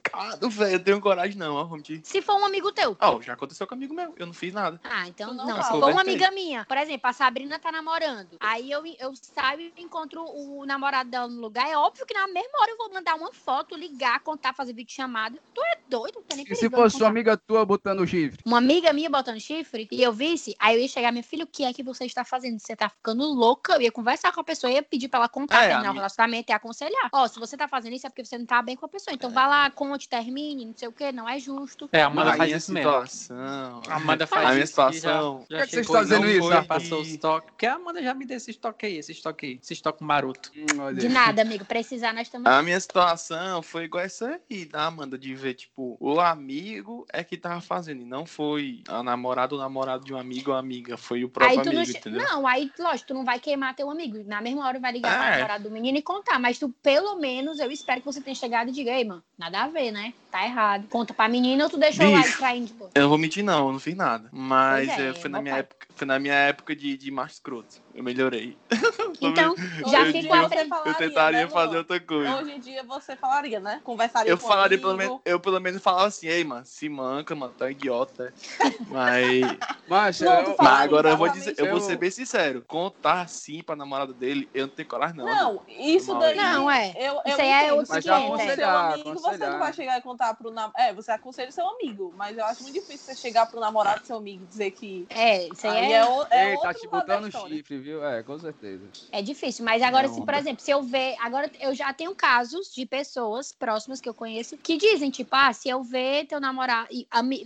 velho. 0.51 0.73
Eu 0.73 0.81
tenho 0.83 1.01
coragem, 1.01 1.37
não, 1.37 1.55
ó. 1.55 1.69
Se 2.03 2.23
for 2.23 2.35
um 2.35 2.45
amigo 2.45 2.73
teu. 2.73 2.97
Ó, 3.01 3.21
já 3.21 3.35
aconteceu 3.35 3.67
com 3.67 3.75
um 3.75 3.79
amigo 3.79 3.95
meu, 3.95 4.15
eu 4.17 4.27
não 4.27 4.33
fiz 4.33 4.53
nada. 4.53 4.81
Ah, 4.85 5.07
então 5.09 5.33
não. 5.33 5.47
não 5.47 5.63
se 5.63 5.69
for 5.71 5.91
uma 5.91 6.01
amiga 6.01 6.31
minha, 6.31 6.65
por 6.65 6.77
exemplo, 6.77 7.09
a 7.09 7.13
Sabrina 7.13 7.59
tá 7.59 7.71
namorando. 7.73 8.37
Aí 8.41 8.71
eu, 8.71 8.85
eu 8.99 9.13
saio 9.15 9.61
e 9.61 9.83
encontro 9.83 10.25
o 10.25 10.65
namorado 10.67 11.11
dela 11.11 11.29
no 11.29 11.41
lugar. 11.41 11.69
É 11.69 11.77
óbvio 11.77 12.07
que 12.07 12.15
na 12.15 12.27
mesma 12.27 12.59
hora 12.61 12.71
eu 12.71 12.77
vou 12.77 12.93
mandar 12.93 13.15
uma 13.15 13.33
foto, 13.33 13.77
ligar, 13.77 14.21
contar, 14.21 14.55
fazer 14.55 14.73
vídeo 14.73 14.95
chamada. 14.95 15.39
Tu 15.55 15.61
é 15.63 15.79
doido, 15.89 16.17
não 16.17 16.23
tem 16.23 16.39
nem 16.39 16.47
E 16.49 16.57
se 16.57 16.71
fosse 16.71 16.97
sua 16.97 17.01
contar. 17.01 17.09
amiga 17.09 17.37
tua 17.37 17.65
botando 17.65 18.07
chifre? 18.07 18.41
Uma 18.45 18.59
amiga 18.59 18.93
minha 18.93 19.11
botando 19.11 19.41
chifre 19.41 19.89
e 19.91 20.03
eu 20.03 20.13
visse, 20.13 20.55
aí 20.59 20.77
eu 20.77 20.81
ia 20.81 20.89
chegar, 20.89 21.13
minha 21.13 21.25
filha, 21.25 21.45
o 21.45 21.47
que 21.47 21.65
é 21.65 21.73
que 21.73 21.83
você 21.83 22.05
está 22.05 22.25
fazendo? 22.25 22.59
Você 22.59 22.77
tá 22.77 22.89
ficando 22.89 23.25
louca? 23.25 23.75
Eu 23.75 23.83
ia 23.83 23.93
conversar 23.93 24.33
com 24.33 24.41
a 24.41 24.45
pessoa, 24.45 24.71
ia 24.71 24.83
pedir 24.83 25.09
pra 25.09 25.21
ela 25.21 25.29
contar, 25.29 25.65
É, 25.65 25.69
terminar 25.69 25.91
o 25.91 25.95
relacionamento 25.95 26.51
e 26.51 26.55
aconselhar. 26.55 27.09
Ó, 27.13 27.27
se 27.27 27.39
você 27.39 27.57
tá 27.57 27.69
fazendo 27.69 27.95
isso 27.95 28.07
é 28.07 28.11
porque 28.11 28.25
você 28.25 28.39
não 28.39 28.47
tá 28.47 28.63
bem 28.63 28.77
com 28.77 28.87
a 28.87 28.89
pessoa. 28.89 29.15
Então 29.15 29.31
vai 29.31 29.47
lá, 29.47 29.71
conta 29.71 29.96
conte, 29.97 30.09
termine, 30.09 30.67
não 30.67 30.75
sei 30.77 30.89
o 30.89 30.93
que, 30.93 31.11
não 31.11 31.29
é 31.29 31.39
justo. 31.39 31.89
É, 31.93 32.03
a 32.03 32.07
Amanda 32.07 32.33
faz 32.35 32.49
minha 32.49 32.57
isso 32.59 32.73
mesmo. 32.73 32.91
situação. 32.91 33.83
A 33.89 33.95
Amanda 33.97 34.27
faz 34.27 34.47
A 34.51 34.53
minha 34.53 34.67
situação- 34.67 35.47
Já, 35.51 35.57
já 35.59 35.65
Por 35.65 35.71
que 35.71 35.77
que 35.79 35.85
você 35.85 35.85
chegou 35.85 36.03
está 36.03 36.15
e 36.15 36.19
não 36.19 36.27
dizendo 36.27 36.39
isso, 36.45 36.49
rapaz? 36.55 36.83
passou 36.83 37.01
os 37.01 37.17
toques. 37.17 37.51
Porque 37.51 37.67
a 37.67 37.75
Amanda 37.75 38.03
já 38.03 38.15
me 38.15 38.27
deu 38.27 38.37
esse 38.37 38.51
estoque 38.51 38.87
aí, 38.87 38.97
esse 38.99 39.13
estoque 39.13 39.47
aí. 39.47 39.59
Esse 39.63 39.73
estoque 39.73 40.05
maroto. 40.05 40.51
Hum, 40.57 40.81
olha 40.81 40.95
De 41.01 41.09
nada, 41.09 41.43
amigo. 41.43 41.65
Precisar, 41.65 42.13
nós 42.13 42.27
estamos. 42.27 42.47
A 42.51 42.63
minha 42.63 42.79
situação 42.79 43.63
foi 43.63 43.85
igual 43.85 44.05
essa 44.05 44.41
aí, 44.51 44.65
da 44.67 44.85
Amanda, 44.87 45.17
de 45.19 45.35
ver, 45.35 45.55
tipo, 45.55 45.97
o 45.99 46.21
amigo 46.21 47.07
é 47.13 47.25
que 47.25 47.37
tava 47.37 47.61
fazendo, 47.61 48.03
e 48.03 48.05
não 48.05 48.27
foi 48.27 48.83
a 48.89 49.03
namorada 49.03 49.55
ou 49.55 49.61
namorado 49.61 50.05
de 50.05 50.13
um 50.13 50.19
amigo 50.19 50.51
ou 50.51 50.57
amiga, 50.57 50.97
foi 50.97 51.25
o 51.25 51.29
próprio 51.29 51.59
Aí 51.59 51.65
tu 51.65 51.73
não, 51.73 51.83
amigo, 51.83 51.97
entendeu? 51.99 52.23
não, 52.23 52.47
aí, 52.47 52.71
lógico, 52.79 53.09
tu 53.09 53.15
não 53.15 53.25
vai 53.25 53.39
queimar 53.41 53.75
teu 53.75 53.91
amigo. 53.91 54.23
Na 54.27 54.41
mesma 54.41 54.67
hora 54.67 54.79
vai 54.79 54.93
ligar 54.93 55.17
pra 55.17 55.29
É. 55.29 55.31
namorada 55.37 55.65
do 55.65 55.71
menino 55.71 55.99
e 55.99 56.03
contar. 56.03 56.39
Mas 56.39 56.59
tu, 56.59 56.69
pelo 56.83 57.17
menos, 57.17 57.59
eu 57.59 57.71
espero 57.71 58.01
que 58.01 58.07
você 58.07 58.21
tenha 58.21 58.35
chegado 58.35 58.69
e 58.69 58.73
diga, 58.73 58.91
ei, 58.91 59.05
mano, 59.05 59.23
nada 59.39 59.63
a 59.65 59.69
ver, 59.69 59.86
né? 59.91 60.13
Tá 60.31 60.45
errado. 60.45 60.87
Conta 60.89 61.15
pra 61.15 61.29
menina 61.29 61.65
ou 61.65 61.71
tu 61.71 61.79
deixou 61.79 62.11
lá 62.11 62.21
e 62.21 62.23
Bicho. 62.23 62.39
traindo, 62.39 62.73
pô. 62.75 62.89
Eu 62.95 63.03
não 63.03 63.09
vou 63.09 63.19
mentir, 63.19 63.45
não, 63.45 63.67
eu 63.67 63.73
não 63.73 63.81
fiz 63.81 63.97
nada. 63.97 64.29
Mas 64.33 64.89
é, 64.89 65.09
eh, 65.09 65.15
foi, 65.15 65.31
na 65.31 65.41
minha 65.41 65.55
pai. 65.55 65.61
época, 65.61 65.87
foi 65.95 66.07
na 66.07 66.19
minha 66.19 66.35
época 66.35 66.77
de, 66.77 66.97
de 66.97 67.11
macho 67.11 67.35
escroto. 67.35 67.86
Eu 67.97 68.05
melhorei. 68.05 68.59
Então, 69.19 69.55
já 69.87 70.05
eu, 70.05 70.13
fico 70.13 70.35
eu, 70.35 70.45
aprendendo. 70.45 70.65
eu 70.65 70.69
falaria, 70.69 70.95
tentaria 71.09 71.47
né, 71.47 71.49
fazer 71.51 71.79
outra 71.79 71.99
coisa. 71.99 72.37
Hoje 72.37 72.51
em 72.53 72.61
dia 72.61 72.83
você 72.85 73.17
falaria, 73.17 73.59
né? 73.59 73.81
Conversaria 73.83 74.31
Eu 74.31 74.37
com 74.37 74.47
falaria 74.47 74.77
pelo 74.79 74.91
amigo. 74.93 75.09
menos, 75.09 75.23
eu 75.25 75.41
pelo 75.41 75.59
menos 75.59 75.83
falava 75.83 76.07
assim, 76.07 76.27
ei, 76.29 76.45
mano, 76.45 76.67
se 76.67 76.87
manca, 76.89 77.35
mano, 77.35 77.55
tá 77.55 77.71
idiota. 77.71 78.35
Mas, 78.91 79.59
Mas, 79.89 80.21
Não, 80.21 80.33
eu- 80.33 80.57
mas 80.59 80.81
agora 80.81 81.11
eu 81.11 81.17
vou 81.17 81.29
dizer, 81.29 81.55
eu 81.59 81.67
vou 81.67 81.77
Eu- 81.79 81.81
ser 81.81 81.97
bem 81.97 82.11
sincero, 82.11 82.63
contar 82.67 83.23
assim 83.23 83.63
pra 83.63 83.75
namorada 83.77 84.13
dele, 84.13 84.51
eu 84.53 84.67
não 84.67 84.75
tenho 84.75 84.87
coragem 84.89 85.17
não. 85.17 85.25
Não, 85.25 85.65
isso 85.69 86.13
daí. 86.19 86.39
aí. 86.39 86.45
Não, 86.45 86.71
é. 86.71 86.93
Eu, 86.97 87.15
eu 87.15 87.23
Isso 87.27 87.41
aí 87.41 87.49
é 87.49 87.73
outro 87.73 87.87
Mas 87.89 88.05
for 88.05 88.11
já 88.11 88.17
seu 88.19 88.27
aconselhar, 88.27 88.93
amigo, 88.93 89.15
você 89.15 89.37
não 89.39 89.59
vai 89.59 89.73
chegar 89.73 89.99
e 89.99 90.03
contar 90.03 90.35
pro 90.35 90.51
namorado. 90.51 90.75
É, 90.77 90.93
você 90.93 91.11
aconselha 91.13 91.51
seu 91.53 91.67
amigo, 91.69 92.13
mas 92.17 92.37
eu 92.37 92.45
acho 92.45 92.63
muito 92.63 92.75
difícil 92.75 93.07
você 93.07 93.15
chegar 93.17 93.47
pro 93.47 93.61
namorado 93.61 94.01
do 94.01 94.07
seu 94.07 94.17
amigo 94.17 94.45
e 94.45 94.47
dizer 94.47 94.73
que. 94.73 95.07
É, 95.11 95.49
isso 95.49 95.67
aí 95.67 95.77
Aí 95.79 95.93
é, 95.93 95.97
é, 95.99 96.05
o- 96.05 96.27
é 96.31 96.51
Ei, 96.53 96.59
tá 96.61 96.75
te 96.75 96.89
botando 96.89 97.31
chifre, 97.31 97.79
viu? 97.87 98.05
É, 98.05 98.23
com 98.23 98.39
certeza. 98.39 98.85
é 99.13 99.23
difícil. 99.23 99.65
Mas 99.65 99.83
agora, 99.83 100.09
Não, 100.09 100.15
se, 100.15 100.25
por 100.25 100.35
exemplo, 100.35 100.63
se 100.63 100.71
eu 100.71 100.83
ver. 100.83 101.15
Agora 101.21 101.51
eu 101.61 101.75
já 101.75 101.93
tenho 101.93 102.15
casos 102.15 102.73
de 102.75 102.85
pessoas 102.85 103.53
próximas 103.53 104.01
que 104.01 104.09
eu 104.09 104.15
conheço 104.15 104.57
que 104.59 104.77
dizem, 104.77 105.11
tipo, 105.11 105.31
ah, 105.33 105.53
se 105.53 105.69
eu 105.69 105.83
ver 105.83 106.27
teu 106.27 106.41
namorado, 106.41 106.89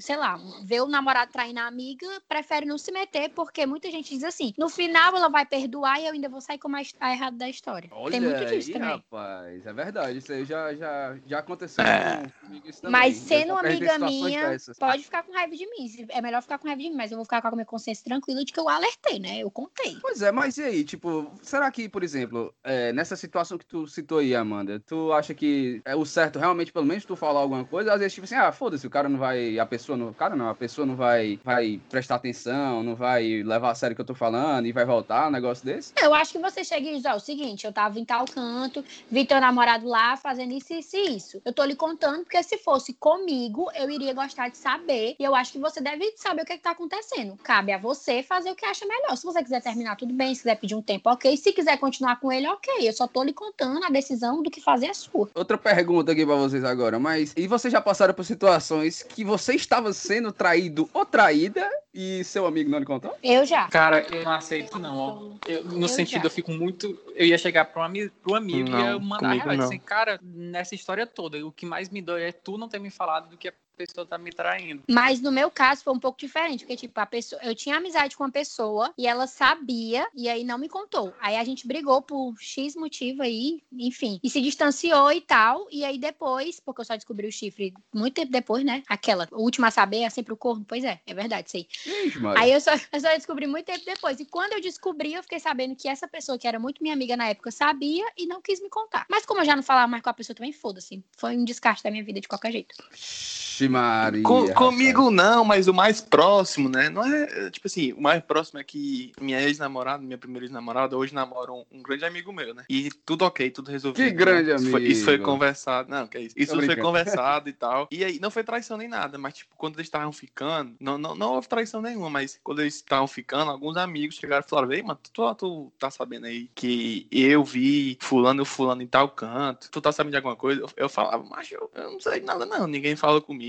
sei 0.01 0.17
lá, 0.17 0.39
ver 0.65 0.81
o 0.83 0.87
namorado 0.89 1.31
traindo 1.33 1.61
a 1.61 1.67
amiga, 1.67 2.07
prefere 2.29 2.67
não 2.67 2.79
se 2.79 2.91
meter, 2.93 3.31
porque 3.31 3.67
muita 3.67 3.91
gente 3.91 4.15
diz 4.15 4.25
assim: 4.25 4.55
no 4.59 4.69
final 4.69 5.15
ela 5.17 5.29
vai 5.29 5.45
perdoar 5.45 6.01
e 6.01 6.07
eu 6.07 6.13
ainda 6.13 6.29
vou 6.29 6.41
sair 6.41 6.59
com 6.59 6.69
mais 6.69 6.93
a 6.99 7.13
errado 7.13 7.37
da 7.37 7.49
história. 7.49 7.89
Olha 7.93 8.13
Tem 8.13 8.21
muito 8.21 8.37
aí, 8.43 8.59
disso 8.59 8.73
também. 8.73 8.89
rapaz. 8.89 9.67
É 9.67 9.73
verdade. 9.73 10.19
Isso 10.19 10.33
aí 10.33 10.45
já, 10.45 10.75
já, 10.75 11.17
já 11.27 11.39
aconteceu 11.39 11.85
É. 11.85 12.23
comigo 12.45 12.69
isso 12.69 12.81
também. 12.83 13.01
Mas 13.01 13.17
sendo 13.17 13.53
uma 13.53 13.61
amiga 13.61 13.93
situações 13.93 14.25
minha, 14.25 14.49
dessas. 14.51 14.79
pode 14.79 15.03
ficar 15.05 15.23
com 15.23 15.33
raiva 15.33 15.55
de 15.55 15.67
mim. 15.67 16.07
É 16.09 16.21
melhor 16.21 16.43
ficar 16.43 16.59
com 16.59 16.67
raiva 16.67 16.83
de 16.83 16.89
mim, 16.91 16.97
mas 16.97 17.11
eu 17.11 17.17
vou 17.17 17.25
ficar 17.25 17.41
com 17.43 17.49
a 17.49 17.53
minha 17.53 17.65
consciência 17.67 18.05
tranquila 18.05 18.45
de 18.45 18.53
que 18.53 18.61
eu 18.61 18.69
alertei, 18.69 19.19
né? 19.19 19.39
Eu 19.39 19.51
contei. 19.51 19.97
Pois 20.01 20.23
é, 20.23 20.30
mas 20.33 20.59
e 20.59 20.63
aí, 20.63 20.85
tipo, 20.85 21.31
será 21.43 21.71
que, 21.71 21.89
por 21.89 22.03
exemplo, 22.03 22.55
é, 22.65 22.93
nessa 22.93 23.17
situação 23.17 23.59
que 23.59 23.67
tu 23.67 23.87
citou 23.87 24.19
aí, 24.19 24.35
Amanda, 24.35 24.81
tu 24.81 25.13
acha 25.13 25.35
que 25.35 25.81
é 25.85 25.95
o 25.95 26.05
certo 26.05 26.39
realmente, 26.39 26.73
pelo 26.73 26.87
menos, 26.87 27.05
tu 27.05 27.17
falar 27.17 27.41
alguma 27.41 27.65
coisa? 27.65 27.93
Às 27.93 27.99
vezes, 28.01 28.15
tipo 28.15 28.25
assim, 28.25 28.35
ah, 28.35 28.53
foda-se, 28.53 28.87
o 28.87 28.91
cara 28.91 29.09
não 29.09 29.19
vai, 29.19 29.59
a 29.59 29.67
pessoa 29.67 29.97
não, 29.97 30.13
cara 30.13 30.37
não, 30.37 30.49
a 30.49 30.55
pessoa 30.55 30.87
não 30.87 30.97
vai, 30.97 31.39
vai 31.45 31.81
prestar 31.89 32.17
atenção, 32.17 32.83
não 32.83 32.95
vai 32.95 33.43
levar 33.43 33.71
a 33.71 33.75
sério 33.75 33.95
o 33.95 33.97
que 33.97 34.03
eu 34.03 34.07
tô 34.07 34.15
falando 34.15 34.67
e 34.67 34.73
vai 34.73 34.85
voltar, 34.85 35.29
um 35.29 35.33
negócio 35.33 35.65
desse? 35.65 35.93
Eu 36.01 36.15
acho 36.15 36.33
que 36.33 36.39
você 36.39 36.65
chega 36.65 36.89
e 36.89 36.97
diz, 36.97 37.05
ó, 37.05 37.17
o 37.17 37.21
seguinte, 37.21 37.67
eu 37.67 37.73
tava 37.73 37.99
em 37.99 38.05
tal 38.05 38.25
canto, 38.25 38.85
vi 39.11 39.25
teu 39.25 39.41
namorado 39.41 39.87
lá 39.87 40.17
fazendo 40.17 40.53
isso, 40.53 40.73
isso 40.75 40.97
e 40.97 41.17
isso. 41.17 41.43
Eu 41.45 41.53
tô 41.53 41.65
lhe 41.65 41.75
contando, 41.75 42.23
porque 42.23 42.43
se 42.43 42.59
fosse 42.59 42.93
comigo, 42.95 43.71
eu 43.75 43.91
iria 43.91 44.13
gostar 44.13 44.49
de 44.49 44.59
saber. 44.59 45.17
E 45.19 45.25
eu 45.25 45.35
acho 45.35 45.53
que 45.53 45.59
você 45.59 45.81
deve 45.81 46.13
saber 46.17 46.43
o 46.43 46.45
que, 46.45 46.53
é 46.53 46.57
que 46.57 46.63
tá 46.63 46.73
acontecendo. 46.73 47.37
Cabe 47.43 47.73
a 47.73 47.79
você 47.79 48.23
fazer 48.23 48.51
o 48.51 48.55
que 48.55 48.65
acha 48.65 48.87
melhor. 48.87 49.17
Se 49.17 49.25
você 49.25 49.43
quiser 49.43 49.63
terminar, 49.63 49.97
tudo 49.97 50.13
bem. 50.13 50.20
Se 50.29 50.43
quiser 50.43 50.57
pedir 50.57 50.75
um 50.75 50.83
tempo, 50.83 51.11
ok. 51.11 51.37
Se 51.37 51.53
quiser 51.53 51.79
continuar 51.79 52.21
com 52.21 52.31
ele, 52.31 52.47
ok. 52.49 52.89
Eu 52.89 52.93
só 52.93 53.07
tô 53.07 53.23
lhe 53.23 53.33
contando 53.33 53.85
a 53.85 53.89
decisão 53.91 54.43
do 54.43 54.51
que 54.51 54.61
fazer 54.61 54.87
é 54.87 54.95
sua. 54.95 55.29
Outra 55.35 55.59
pergunta 55.59 56.13
aqui 56.13 56.25
pra 56.25 56.35
vocês 56.37 56.65
agora, 56.65 56.99
mas 56.99 57.33
e 57.37 57.47
vocês 57.47 57.73
já 57.73 57.81
passaram 57.81 58.15
por 58.15 58.25
situações 58.25 59.03
que 59.03 59.25
você 59.25 59.55
estava 59.55 59.93
sendo 59.93 60.33
traído 60.33 60.89
ou 60.93 61.05
traída 61.05 61.69
e 61.93 62.23
seu 62.25 62.47
amigo 62.47 62.71
não 62.71 62.79
lhe 62.79 62.85
contou? 62.85 63.15
Eu 63.23 63.45
já. 63.45 63.69
Cara, 63.69 64.07
eu 64.15 64.25
não 64.25 64.33
aceito, 64.33 64.79
não. 64.79 64.97
ó. 64.97 65.31
Eu, 65.47 65.65
no 65.65 65.85
Eu 65.85 65.89
sentido, 65.89 66.23
já. 66.23 66.27
eu 66.27 66.31
fico 66.31 66.53
muito. 66.53 66.99
Eu 67.15 67.27
ia 67.27 67.39
chegar 67.39 67.65
pro, 67.67 67.83
ami 67.83 68.09
pro 68.23 68.35
amigo 68.35 68.69
e 68.69 68.73
Não, 68.73 68.79
ia 68.79 68.99
mandar 68.99 69.41
comigo 69.41 69.63
assim, 69.63 69.79
cara, 69.79 70.21
nessa 70.23 70.75
história 70.75 71.07
toda, 71.07 71.45
o 71.45 71.53
que 71.53 71.67
mais 71.67 71.89
me 71.89 72.01
dói 72.01 72.25
é 72.25 72.33
tu 72.33 72.57
não 72.57 72.69
ter 72.69 72.79
me 72.79 72.91
falado 72.91 73.29
do 73.31 73.37
que 73.37 73.49
a 73.49 73.53
pessoa 73.87 74.07
tá 74.07 74.19
me 74.19 74.31
traindo. 74.31 74.83
Mas 74.89 75.21
no 75.21 75.33
meu 75.33 75.51
caso 75.51 75.83
foi 75.83 75.93
um 75.93 75.99
pouco 75.99 76.19
diferente, 76.19 76.61
porque, 76.61 76.77
tipo, 76.77 77.01
a 77.01 77.07
pessoa, 77.07 77.41
eu 77.43 77.55
tinha 77.55 77.77
amizade 77.77 78.17
com 78.17 78.25
uma 78.25 78.31
pessoa 78.31 78.93
e 78.99 79.07
ela 79.07 79.27
sabia 79.27 80.07
e 80.15 80.29
aí 80.29 80.45
não 80.45 80.59
me 80.59 80.69
contou. 80.69 81.15
Aí 81.21 81.37
a 81.37 81.45
gente 81.45 81.67
brigou 81.67 82.03
por 82.03 82.35
X 82.39 82.77
motivo 82.77 83.23
aí, 83.23 83.63
enfim, 83.73 84.21
e 84.23 84.29
se 84.29 84.41
distanciou 84.41 85.11
e 85.13 85.21
tal. 85.21 85.67
E 85.71 85.85
aí 85.85 85.99
depois, 85.99 86.61
porque 86.61 86.83
eu 86.83 86.85
só 86.85 86.95
descobri 86.95 87.27
o 87.27 87.33
chifre 87.33 87.73
muito 87.93 88.15
tempo 88.15 88.31
depois, 88.31 88.65
né? 88.65 88.83
Aquela, 88.87 89.27
a 89.31 89.37
última 89.37 89.69
a 89.69 89.71
saber 89.71 90.03
é 90.03 90.11
sempre 90.11 90.33
o 90.33 90.37
corno. 90.37 90.65
Pois 90.67 90.85
é, 90.85 91.01
é 91.07 91.15
verdade, 91.15 91.49
isso 91.49 91.57
aí. 91.57 91.67
Ixi. 92.07 92.19
Aí 92.37 92.53
eu 92.53 92.61
só, 92.61 92.73
eu 92.93 93.01
só 93.01 93.09
descobri 93.15 93.47
muito 93.47 93.67
tempo 93.67 93.85
depois. 93.85 94.21
E 94.21 94.27
quando 94.27 94.53
eu 94.53 94.61
descobri, 94.61 95.15
eu 95.15 95.23
fiquei 95.23 95.41
sabendo 95.41 95.75
que 95.75 95.89
essa 95.89 96.07
pessoa, 96.07 96.39
que 96.39 96.47
era 96.47 96.59
muito 96.59 96.83
minha 96.83 96.95
amiga 96.95 97.17
na 97.17 97.29
época, 97.29 97.51
sabia 97.51 98.05
e 98.17 98.27
não 98.27 98.43
quis 98.43 98.61
me 98.61 98.69
contar. 98.69 99.07
Mas 99.09 99.25
como 99.25 99.41
eu 99.41 99.45
já 99.45 99.57
não 99.57 99.63
falava 99.63 99.89
mais 99.89 100.03
com 100.03 100.11
a 100.11 100.15
pessoa 100.15 100.37
também, 100.37 100.53
foda-se. 100.53 101.03
Foi 101.17 101.37
um 101.37 101.45
descarte 101.45 101.83
da 101.83 101.91
minha 101.91 102.05
vida 102.05 102.21
de 102.21 102.29
qualquer 102.29 102.53
jeito. 102.53 102.75
Ixi, 102.93 103.69
Maria. 103.71 104.23
Co- 104.23 104.41
rapaz. 104.47 104.57
comigo 104.59 105.11
não, 105.11 105.45
mas 105.45 105.69
o 105.69 105.75
mais 105.75 106.01
próximo, 106.01 106.69
né? 106.69 106.89
Não 106.89 107.05
é, 107.05 107.47
é, 107.47 107.51
tipo 107.51 107.67
assim, 107.67 107.93
o 107.93 108.01
mais 108.01 108.23
próximo 108.23 108.59
é 108.61 108.65
que 108.65 109.13
minha 109.21 109.41
ex-namorada, 109.43 110.03
minha 110.03 110.19
primeira 110.19 110.45
ex-namorada, 110.45 110.97
hoje 110.97 111.15
namora 111.15 111.53
um, 111.53 111.65
um 111.71 111.83
grande 111.83 112.05
amigo 112.05 112.33
meu, 112.33 112.55
né? 112.55 112.65
E 112.69 112.91
tudo 113.07 113.25
ok, 113.25 113.51
tudo 113.51 113.71
resolvido. 113.71 114.05
Que 114.05 114.11
grande 114.13 114.51
Isso 114.55 114.71
foi- 114.71 114.83
Isso 114.85 115.05
foi 115.05 115.15
amigo. 115.15 115.31
conversado. 115.31 115.89
Não, 115.91 116.07
que 116.07 116.19
é 116.19 116.21
isso. 116.23 116.35
Isso 116.37 116.55
foi 116.61 116.77
conversado 116.77 117.49
e 117.51 117.53
tal. 117.53 117.89
E 117.91 118.05
aí, 118.05 118.19
não 118.21 118.31
foi 118.31 118.43
traição 118.45 118.77
nem 118.77 118.89
nada, 118.89 119.17
mas 119.19 119.35
tipo, 119.35 119.55
quando 119.57 119.77
eles 119.77 119.87
estavam 119.87 120.13
ficando, 120.13 120.75
não, 120.81 120.99
não, 120.99 121.15
não 121.15 121.35
houve 121.35 121.49
traição 121.49 121.81
nenhuma, 121.83 122.11
mas 122.11 122.39
quando 122.43 122.61
eles 122.61 122.75
estavam 122.77 123.07
ficando, 123.07 123.51
alguns 123.51 123.77
amigos 123.77 124.17
chegaram 124.17 124.45
e 124.45 124.49
falaram: 124.49 124.73
Ei, 124.73 124.83
mano, 124.83 124.99
tu, 125.13 125.35
tu 125.35 125.73
tá 125.79 125.91
sabendo 125.91 126.27
aí 126.27 126.51
que 126.55 127.07
eu 127.11 127.45
vi 127.45 127.99
fulano 128.01 128.43
e 128.43 128.47
fulano 128.47 128.83
em 128.83 128.87
tal 128.87 129.09
canto? 129.09 129.71
Tu 129.71 129.81
tá 129.81 129.93
sabendo 129.93 130.13
de 130.13 130.17
alguma 130.17 130.37
coisa? 130.37 130.61
Eu, 130.63 130.71
eu 130.77 130.89
falava, 130.89 131.23
mas 131.29 131.51
eu, 131.51 131.71
eu 131.75 131.93
não 131.93 132.01
sei 132.01 132.21
de 132.21 132.27
nada, 132.27 132.45
não. 132.47 132.67
Ninguém 132.67 132.97
falou 132.97 133.21
comigo 133.21 133.41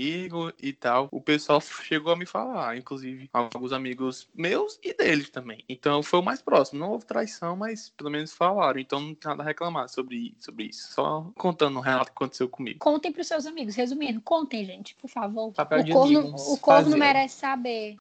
e 0.60 0.72
tal. 0.72 1.08
O 1.10 1.20
pessoal 1.20 1.60
chegou 1.82 2.12
a 2.12 2.16
me 2.16 2.26
falar, 2.26 2.76
inclusive, 2.76 3.28
alguns 3.32 3.72
amigos 3.72 4.28
meus 4.34 4.78
e 4.82 4.94
deles 4.94 5.30
também. 5.30 5.64
Então 5.68 6.02
foi 6.02 6.20
o 6.20 6.22
mais 6.22 6.40
próximo. 6.40 6.80
Não 6.80 6.90
houve 6.90 7.04
traição, 7.04 7.56
mas 7.56 7.90
pelo 7.90 8.10
menos 8.10 8.32
falaram. 8.32 8.78
Então 8.78 9.00
não 9.00 9.14
tem 9.14 9.30
nada 9.30 9.42
a 9.42 9.46
reclamar 9.46 9.88
sobre, 9.88 10.34
sobre 10.38 10.64
isso. 10.64 10.92
Só 10.92 11.30
contando 11.36 11.78
o 11.78 11.82
relato 11.82 12.06
que 12.06 12.16
aconteceu 12.16 12.48
comigo. 12.48 12.78
Contem 12.78 13.12
pros 13.12 13.26
seus 13.26 13.46
amigos. 13.46 13.74
Resumindo, 13.74 14.20
contem, 14.20 14.64
gente, 14.64 14.94
por 14.96 15.08
favor. 15.08 15.52
Papel 15.52 15.80
o 15.80 15.84
de 15.84 15.92
corno, 15.92 16.18
amigos, 16.18 16.48
o 16.48 16.56
corno 16.58 16.84
fazer. 16.84 16.96
merece 16.96 17.36
saber. 17.36 17.96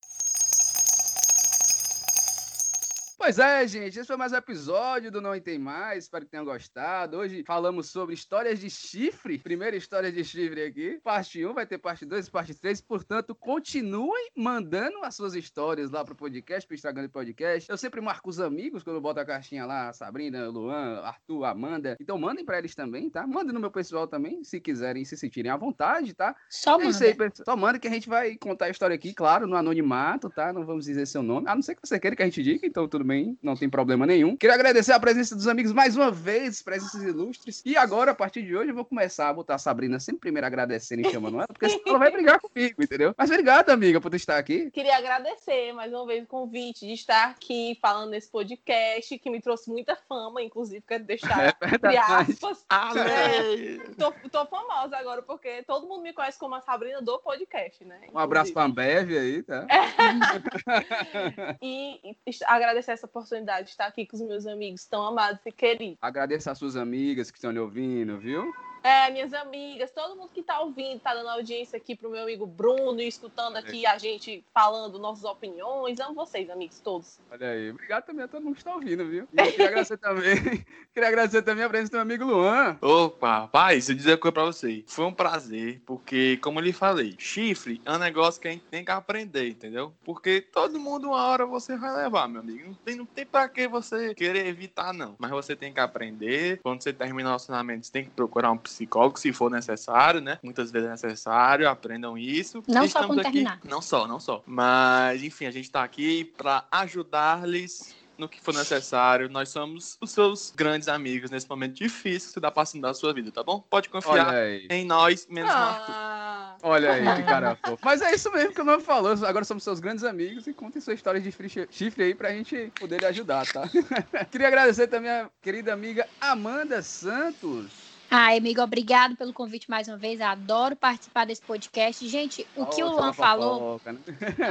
Pois 3.23 3.37
é, 3.37 3.67
gente, 3.67 3.99
esse 3.99 4.07
foi 4.07 4.17
mais 4.17 4.31
um 4.31 4.37
episódio 4.37 5.11
do 5.11 5.21
Não 5.21 5.39
Tem 5.39 5.59
Mais, 5.59 6.05
espero 6.05 6.25
que 6.25 6.31
tenham 6.31 6.43
gostado. 6.43 7.17
Hoje 7.17 7.43
falamos 7.45 7.91
sobre 7.91 8.15
histórias 8.15 8.59
de 8.59 8.67
chifre, 8.67 9.37
primeira 9.37 9.77
história 9.77 10.11
de 10.11 10.23
chifre 10.23 10.63
aqui. 10.63 10.99
Parte 11.03 11.45
1, 11.45 11.53
vai 11.53 11.67
ter 11.67 11.77
parte 11.77 12.03
2 12.03 12.25
e 12.25 12.31
parte 12.31 12.55
3, 12.55 12.81
portanto, 12.81 13.35
continuem 13.35 14.31
mandando 14.35 15.03
as 15.03 15.15
suas 15.15 15.35
histórias 15.35 15.91
lá 15.91 16.03
pro 16.03 16.15
podcast, 16.15 16.65
pro 16.65 16.73
Instagram 16.73 17.03
do 17.03 17.11
podcast. 17.11 17.69
Eu 17.69 17.77
sempre 17.77 18.01
marco 18.01 18.27
os 18.27 18.39
amigos 18.39 18.81
quando 18.81 18.95
eu 18.95 19.01
boto 19.01 19.19
a 19.19 19.25
caixinha 19.25 19.67
lá, 19.67 19.89
a 19.89 19.93
Sabrina, 19.93 20.49
Luan, 20.49 21.01
Arthur, 21.01 21.45
Amanda. 21.45 21.97
Então 22.01 22.17
mandem 22.17 22.43
pra 22.43 22.57
eles 22.57 22.73
também, 22.73 23.07
tá? 23.07 23.27
Mandem 23.27 23.53
no 23.53 23.59
meu 23.59 23.69
pessoal 23.69 24.07
também, 24.07 24.43
se 24.43 24.59
quiserem 24.59 25.05
se 25.05 25.15
sentirem 25.15 25.51
à 25.51 25.57
vontade, 25.57 26.15
tá? 26.15 26.35
Só 26.49 26.81
É 26.81 26.85
aí, 26.85 27.15
manda. 27.15 27.33
Só 27.45 27.55
manda 27.55 27.77
que 27.77 27.87
a 27.87 27.91
gente 27.91 28.09
vai 28.09 28.35
contar 28.35 28.65
a 28.65 28.69
história 28.71 28.95
aqui, 28.95 29.13
claro, 29.13 29.45
no 29.45 29.55
anonimato, 29.55 30.27
tá? 30.27 30.51
Não 30.51 30.65
vamos 30.65 30.85
dizer 30.85 31.05
seu 31.05 31.21
nome. 31.21 31.47
A 31.47 31.53
não 31.53 31.61
ser 31.61 31.75
que 31.75 31.87
você 31.87 31.99
queira 31.99 32.15
que 32.15 32.23
a 32.23 32.25
gente 32.25 32.41
diga, 32.41 32.65
então 32.65 32.87
tudo 32.87 33.05
bem, 33.05 33.10
não 33.41 33.55
tem 33.55 33.69
problema 33.69 34.05
nenhum. 34.05 34.35
Queria 34.35 34.55
agradecer 34.55 34.91
a 34.93 34.99
presença 34.99 35.35
dos 35.35 35.47
amigos 35.47 35.71
mais 35.71 35.95
uma 35.95 36.11
vez, 36.11 36.61
presenças 36.61 37.01
ilustres. 37.03 37.61
E 37.65 37.75
agora, 37.77 38.11
a 38.11 38.15
partir 38.15 38.41
de 38.43 38.55
hoje, 38.55 38.71
eu 38.71 38.75
vou 38.75 38.85
começar 38.85 39.29
a 39.29 39.33
botar 39.33 39.55
a 39.55 39.59
Sabrina 39.59 39.99
sempre 39.99 40.21
primeiro 40.21 40.47
agradecendo 40.47 41.07
e 41.07 41.11
chamando 41.11 41.37
ela, 41.37 41.47
porque 41.47 41.69
senão 41.69 41.83
ela 41.87 41.99
vai 41.99 42.11
brigar 42.11 42.39
comigo, 42.39 42.83
entendeu? 42.83 43.13
Mas 43.17 43.29
obrigado, 43.29 43.69
amiga, 43.69 43.99
por 43.99 44.13
estar 44.13 44.37
aqui. 44.37 44.69
Queria 44.71 44.97
agradecer 44.97 45.73
mais 45.73 45.91
uma 45.91 46.05
vez 46.05 46.23
o 46.23 46.27
convite 46.27 46.85
de 46.85 46.93
estar 46.93 47.29
aqui 47.29 47.77
falando 47.81 48.11
nesse 48.11 48.29
podcast, 48.29 49.17
que 49.17 49.29
me 49.29 49.41
trouxe 49.41 49.69
muita 49.69 49.95
fama, 50.07 50.41
inclusive 50.41 50.83
quero 50.87 51.03
deixar 51.03 51.31
É 51.61 51.75
entre 51.75 51.97
aspas. 51.97 52.65
Ale! 52.69 53.79
Tô, 53.97 54.11
tô 54.29 54.45
famosa 54.45 54.97
agora, 54.97 55.21
porque 55.21 55.63
todo 55.63 55.87
mundo 55.87 56.03
me 56.03 56.13
conhece 56.13 56.37
como 56.39 56.55
a 56.55 56.61
Sabrina 56.61 57.01
do 57.01 57.19
podcast, 57.19 57.83
né? 57.83 58.01
Um 58.13 58.19
abraço 58.19 58.53
pra 58.53 58.67
inclusive. 58.67 59.07
Ambev 59.07 59.17
aí, 59.17 59.43
tá? 59.43 59.67
E, 61.61 62.15
e 62.25 62.31
agradecer 62.45 62.91
essa 63.01 63.07
oportunidade 63.07 63.65
de 63.65 63.71
estar 63.71 63.87
aqui 63.87 64.05
com 64.05 64.15
os 64.15 64.21
meus 64.21 64.45
amigos 64.45 64.85
tão 64.85 65.03
amados 65.03 65.41
e 65.45 65.51
queridos. 65.51 65.97
Agradeço 66.01 66.49
às 66.49 66.57
suas 66.57 66.75
amigas 66.75 67.31
que 67.31 67.37
estão 67.37 67.51
lhe 67.51 67.59
ouvindo, 67.59 68.17
viu? 68.19 68.51
É, 68.83 69.11
minhas 69.11 69.33
amigas, 69.33 69.91
todo 69.91 70.15
mundo 70.15 70.29
que 70.33 70.41
tá 70.41 70.59
ouvindo, 70.59 70.99
tá 70.99 71.13
dando 71.13 71.29
audiência 71.29 71.77
aqui 71.77 71.95
pro 71.95 72.09
meu 72.09 72.23
amigo 72.23 72.47
Bruno 72.47 72.99
e 72.99 73.07
escutando 73.07 73.55
aqui 73.55 73.85
a 73.85 73.97
gente 73.97 74.43
falando 74.53 74.97
nossas 74.97 75.23
opiniões. 75.23 75.99
Amo 75.99 76.15
vocês, 76.15 76.49
amigos, 76.49 76.79
todos. 76.79 77.19
Olha 77.31 77.51
aí. 77.51 77.69
Obrigado 77.69 78.05
também 78.05 78.25
a 78.25 78.27
todo 78.27 78.43
mundo 78.43 78.55
que 78.55 78.61
está 78.61 78.73
ouvindo, 78.73 79.05
viu? 79.05 79.27
E 79.31 79.39
eu 79.39 79.51
queria 79.51 79.67
agradecer 79.67 79.97
também. 79.97 80.35
queria 80.93 81.09
agradecer 81.09 81.41
também 81.43 81.63
a 81.63 81.69
presença 81.69 81.91
do 81.91 81.95
meu 81.95 82.01
amigo 82.01 82.25
Luan. 82.25 82.77
Opa, 82.81 83.41
rapaz, 83.41 83.87
eu 83.87 83.95
dizer 83.95 84.11
uma 84.11 84.17
coisa 84.17 84.33
pra 84.33 84.45
você. 84.45 84.83
Foi 84.87 85.05
um 85.05 85.13
prazer, 85.13 85.81
porque, 85.85 86.37
como 86.37 86.59
eu 86.59 86.63
lhe 86.63 86.73
falei, 86.73 87.15
chifre 87.19 87.81
é 87.85 87.91
um 87.91 87.99
negócio 87.99 88.41
que 88.41 88.47
a 88.47 88.51
gente 88.51 88.65
tem 88.65 88.83
que 88.83 88.91
aprender, 88.91 89.49
entendeu? 89.49 89.93
Porque 90.03 90.41
todo 90.41 90.79
mundo, 90.79 91.09
uma 91.09 91.23
hora, 91.23 91.45
você 91.45 91.77
vai 91.77 91.95
levar, 91.95 92.27
meu 92.27 92.41
amigo. 92.41 92.67
Não 92.67 92.73
tem, 92.73 92.95
não 92.95 93.05
tem 93.05 93.25
pra 93.25 93.47
que 93.47 93.67
você 93.67 94.15
querer 94.15 94.47
evitar, 94.47 94.91
não. 94.91 95.15
Mas 95.19 95.29
você 95.29 95.55
tem 95.55 95.71
que 95.71 95.79
aprender. 95.79 96.59
Quando 96.63 96.81
você 96.81 96.91
termina 96.91 97.29
o 97.29 97.31
relacionamento, 97.31 97.85
você 97.85 97.91
tem 97.91 98.05
que 98.05 98.09
procurar 98.11 98.51
um 98.51 98.57
psicólogo, 98.57 98.70
se 98.71 99.33
for 99.33 99.49
necessário, 99.51 100.21
né? 100.21 100.39
Muitas 100.43 100.71
vezes 100.71 100.87
é 100.87 100.91
necessário, 100.91 101.67
aprendam 101.69 102.17
isso. 102.17 102.63
Não 102.67 102.83
E 102.85 102.89
só 102.89 103.05
quando 103.05 103.19
aqui- 103.19 103.31
terminar. 103.31 103.59
Não 103.63 103.81
só, 103.81 104.07
não 104.07 104.19
só. 104.19 104.41
Mas, 104.45 105.23
enfim, 105.23 105.45
a 105.45 105.51
gente 105.51 105.69
tá 105.69 105.83
aqui 105.83 106.25
pra 106.37 106.65
ajudar-lhes 106.71 107.95
no 108.17 108.29
que 108.29 108.39
for 108.39 108.53
necessário. 108.53 109.27
Nós 109.29 109.49
somos 109.49 109.97
os 109.99 110.11
seus 110.11 110.53
grandes 110.55 110.87
amigos 110.87 111.31
nesse 111.31 111.49
momento 111.49 111.73
difícil 111.73 112.27
que 112.27 112.33
você 112.35 112.41
tá 112.41 112.51
passando 112.51 112.81
da 112.83 112.93
sua 112.93 113.11
vida, 113.13 113.31
tá 113.31 113.41
bom? 113.43 113.59
Pode 113.67 113.89
confiar 113.89 114.27
Olha 114.27 114.37
aí. 114.37 114.67
em 114.69 114.85
nós, 114.85 115.25
menos 115.27 115.49
no 115.49 115.57
Arthur. 115.57 115.93
Ah, 115.95 116.55
Olha 116.61 116.91
aí, 116.93 117.15
que 117.15 117.23
cara 117.23 117.55
fofo. 117.55 117.79
Mas 117.83 118.01
é 118.03 118.13
isso 118.13 118.31
mesmo 118.31 118.53
que 118.53 118.61
o 118.61 118.63
nome 118.63 118.83
falou. 118.83 119.11
Agora 119.25 119.43
somos 119.43 119.63
seus 119.63 119.79
grandes 119.79 120.03
amigos 120.03 120.45
e 120.45 120.53
contem 120.53 120.79
sua 120.79 120.93
história 120.93 121.19
de 121.19 121.31
chifre- 121.31 121.67
chifre 121.71 122.03
aí 122.03 122.13
pra 122.13 122.29
gente 122.31 122.71
poder 122.79 122.99
lhe 122.99 123.05
ajudar, 123.07 123.47
tá? 123.47 123.67
Queria 124.29 124.47
agradecer 124.47 124.85
também 124.87 125.09
a 125.09 125.27
querida 125.41 125.73
amiga 125.73 126.07
Amanda 126.19 126.83
Santos. 126.83 127.90
Ai, 128.13 128.39
amigo, 128.39 128.61
obrigado 128.61 129.15
pelo 129.15 129.31
convite 129.31 129.69
mais 129.69 129.87
uma 129.87 129.95
vez. 129.95 130.19
Adoro 130.19 130.75
participar 130.75 131.25
desse 131.25 131.41
podcast. 131.41 132.05
Gente, 132.09 132.45
o 132.57 132.65
que 132.65 132.83
o 132.83 132.89
Luan 132.89 133.13
falou. 133.13 133.79
fofoca, 133.79 133.93
né? 133.93 133.99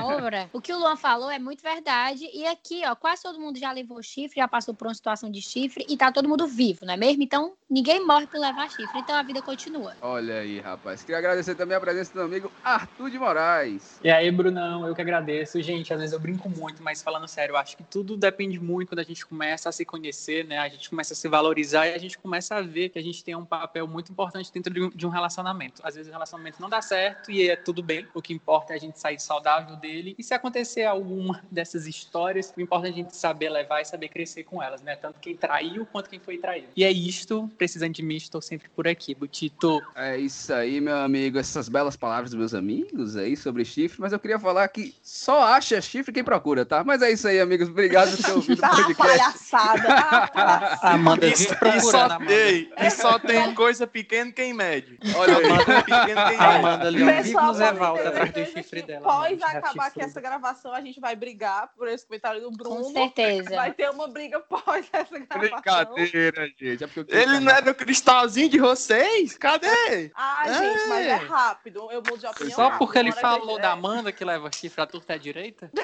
Ora, 0.03 0.49
o 0.55 0.63
que 0.63 0.73
o 0.73 0.79
Luan 0.79 0.97
falou 0.97 1.31
é 1.31 1.39
muito 1.39 1.63
verdade. 1.63 2.27
E 2.33 2.47
aqui, 2.47 2.81
ó, 2.87 2.95
quase 2.95 3.23
todo 3.23 3.39
mundo 3.39 3.59
já 3.59 3.71
levou 3.71 4.03
chifre, 4.03 4.41
já 4.41 4.49
passou 4.49 4.73
por 4.73 4.87
uma 4.87 4.95
situação 4.95 5.31
de 5.31 5.43
chifre 5.43 5.85
e 5.87 5.95
tá 5.95 6.11
todo 6.11 6.27
mundo 6.27 6.47
vivo, 6.47 6.87
não 6.87 6.95
é 6.95 6.97
mesmo? 6.97 7.23
Então, 7.23 7.53
ninguém 7.69 8.03
morre 8.03 8.27
por 8.27 8.41
levar 8.41 8.71
chifre, 8.71 8.99
então 8.99 9.15
a 9.15 9.23
vida 9.23 9.43
continua. 9.43 9.95
Olha 10.01 10.37
aí, 10.37 10.59
rapaz. 10.61 11.03
Queria 11.03 11.19
agradecer 11.19 11.55
também 11.55 11.77
a 11.77 11.81
presença 11.81 12.15
do 12.15 12.17
meu 12.17 12.25
amigo 12.25 12.51
Arthur 12.65 13.11
de 13.11 13.19
Moraes. 13.19 14.01
E 14.03 14.11
aí, 14.11 14.31
Brunão, 14.31 14.87
eu 14.87 14.95
que 14.95 15.03
agradeço. 15.03 15.61
Gente, 15.61 15.93
às 15.93 16.01
vezes 16.01 16.15
eu 16.15 16.19
brinco 16.19 16.49
muito, 16.49 16.83
mas 16.83 17.03
falando 17.03 17.29
sério, 17.29 17.53
eu 17.53 17.59
acho 17.59 17.77
que 17.77 17.85
tudo 17.85 18.17
depende 18.17 18.59
muito 18.59 18.89
quando 18.89 19.01
a 19.01 19.05
gente 19.05 19.27
começa 19.27 19.69
a 19.69 19.73
se 19.73 19.85
conhecer, 19.85 20.47
né? 20.47 20.61
A 20.61 20.69
gente 20.71 20.89
começa 20.89 21.13
a 21.13 21.17
se 21.17 21.29
valorizar 21.29 21.89
e 21.89 21.93
a 21.93 21.99
gente 21.99 22.17
começa 22.17 22.55
a 22.55 22.63
ver 22.63 22.89
que 22.89 22.99
a 22.99 23.03
gente 23.03 23.23
tem 23.23 23.37
um 23.37 23.50
papel 23.51 23.87
muito 23.87 24.13
importante 24.13 24.51
dentro 24.53 24.73
de 24.73 24.81
um, 24.83 24.89
de 24.91 25.07
um 25.07 25.11
relacionamento. 25.11 25.83
Às 25.85 25.95
vezes 25.97 26.09
o 26.09 26.13
relacionamento 26.13 26.61
não 26.63 26.69
dá 26.71 26.81
certo 26.81 27.31
e 27.31 27.49
é 27.51 27.57
tudo 27.57 27.83
bem. 27.83 28.07
O 28.15 28.23
que 28.23 28.33
importa 28.33 28.73
é 28.73 28.77
a 28.77 28.79
gente 28.79 28.99
sair 28.99 29.21
saudável 29.21 29.77
dele. 29.77 30.15
E 30.19 30.23
se 30.23 30.33
acontecer 30.33 30.85
alguma 30.85 31.43
dessas 31.51 31.87
histórias, 31.87 32.53
o 32.57 32.61
importante 32.61 32.91
é 32.91 32.93
a 32.93 32.97
gente 33.03 33.17
saber 33.17 33.51
levar 33.51 33.81
e 33.81 33.85
saber 33.85 34.09
crescer 34.09 34.45
com 34.45 34.63
elas, 34.63 34.81
né? 34.83 34.95
Tanto 34.97 35.19
quem 35.21 35.37
traiu 35.37 35.85
quanto 35.85 36.09
quem 36.09 36.21
foi 36.21 36.39
traído. 36.39 36.69
E 36.77 36.85
é 36.85 36.91
isto. 36.93 37.51
Precisando 37.59 37.93
de 37.95 38.03
mim, 38.03 38.17
estou 38.17 38.41
sempre 38.41 38.69
por 38.69 38.87
aqui. 38.87 39.15
Butito. 39.15 39.83
É 39.95 40.17
isso 40.17 40.53
aí, 40.55 40.81
meu 40.81 40.97
amigo. 40.97 41.39
Essas 41.39 41.69
belas 41.69 41.97
palavras 41.97 42.31
dos 42.31 42.39
meus 42.39 42.55
amigos 42.55 43.17
aí 43.17 43.37
sobre 43.37 43.65
chifre. 43.65 44.01
Mas 44.01 44.13
eu 44.13 44.19
queria 44.21 44.39
falar 44.39 44.69
que 44.69 44.95
só 45.03 45.43
acha 45.43 45.81
chifre 45.81 46.13
quem 46.13 46.23
procura, 46.25 46.65
tá? 46.65 46.85
Mas 46.85 47.03
é 47.03 47.11
isso 47.11 47.27
aí, 47.27 47.41
amigos. 47.41 47.69
Obrigado 47.69 48.17
por 48.17 48.25
ter 48.25 48.33
ouvido 48.33 48.63
o 48.63 48.67
uma 48.67 48.77
podcast. 48.77 48.97
palhaçada. 48.97 49.89
ah, 49.89 50.27
palhaçada. 50.29 50.95
Amanda, 50.95 51.27
E, 51.27 51.33
e 51.33 51.81
só 51.81 52.05
Amanda. 52.05 52.27
tem, 52.27 52.71
e 52.79 52.91
só 52.91 53.19
tem 53.19 53.40
coisa 53.55 53.87
pequena 53.87 54.33
quem 54.33 54.53
mede. 54.53 54.99
Olha 55.15 55.37
aí. 55.37 55.65
Coisa 55.65 55.83
pequena 55.83 56.29
quem 56.29 56.37
A 56.39 56.49
mede. 56.49 56.59
Amanda 56.59 56.91
vive 56.91 57.13
Pessoal, 57.13 57.55
entender, 57.55 58.09
atrás 58.09 58.33
do 58.33 58.47
chifre 58.47 58.83
dela. 58.83 59.03
Pós 59.03 59.43
Amanda, 59.43 59.59
acabar 59.59 59.87
aqui 59.87 60.03
essa 60.03 60.21
gravação, 60.21 60.73
a 60.73 60.81
gente 60.81 61.01
vai 61.01 61.17
brigar 61.17 61.69
por 61.77 61.89
esse 61.89 62.07
comentário 62.07 62.41
do 62.41 62.51
Bruno. 62.51 62.83
Com 62.83 62.93
certeza. 62.93 63.57
Vai 63.57 63.73
ter 63.73 63.91
uma 63.91 64.09
briga 64.09 64.41
pós 64.41 64.87
essa 64.93 65.19
gravação. 65.19 65.39
Brincadeira, 65.39 66.47
gente. 66.59 66.85
É 66.85 67.23
Ele 67.23 67.41
não 67.41 67.53
era 67.53 67.71
o 67.71 67.75
cristalzinho 67.75 68.49
de 68.49 68.59
vocês? 68.59 69.37
Cadê? 69.37 70.11
Ah, 70.15 70.45
gente, 70.47 70.89
mas 70.89 71.07
é 71.07 71.15
rápido. 71.15 71.91
Eu 71.91 72.03
mudo 72.03 72.19
de 72.19 72.27
opinião. 72.27 72.57
Só 72.57 72.65
rápido, 72.65 72.79
porque 72.79 72.99
ele 72.99 73.11
uma 73.11 73.17
hora 73.17 73.21
falou 73.21 73.59
da 73.59 73.69
é. 73.69 73.73
Amanda 73.73 74.13
que 74.13 74.25
leva 74.25 74.51
chifre 74.53 74.81
à 74.83 74.87
torta 74.87 75.13
e 75.13 75.17
à 75.17 75.19
direita? 75.19 75.71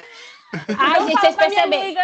Ai, 0.77 0.99
Não 0.99 1.07
gente, 1.07 1.19
vocês 1.19 1.35
perceberam. 1.35 2.01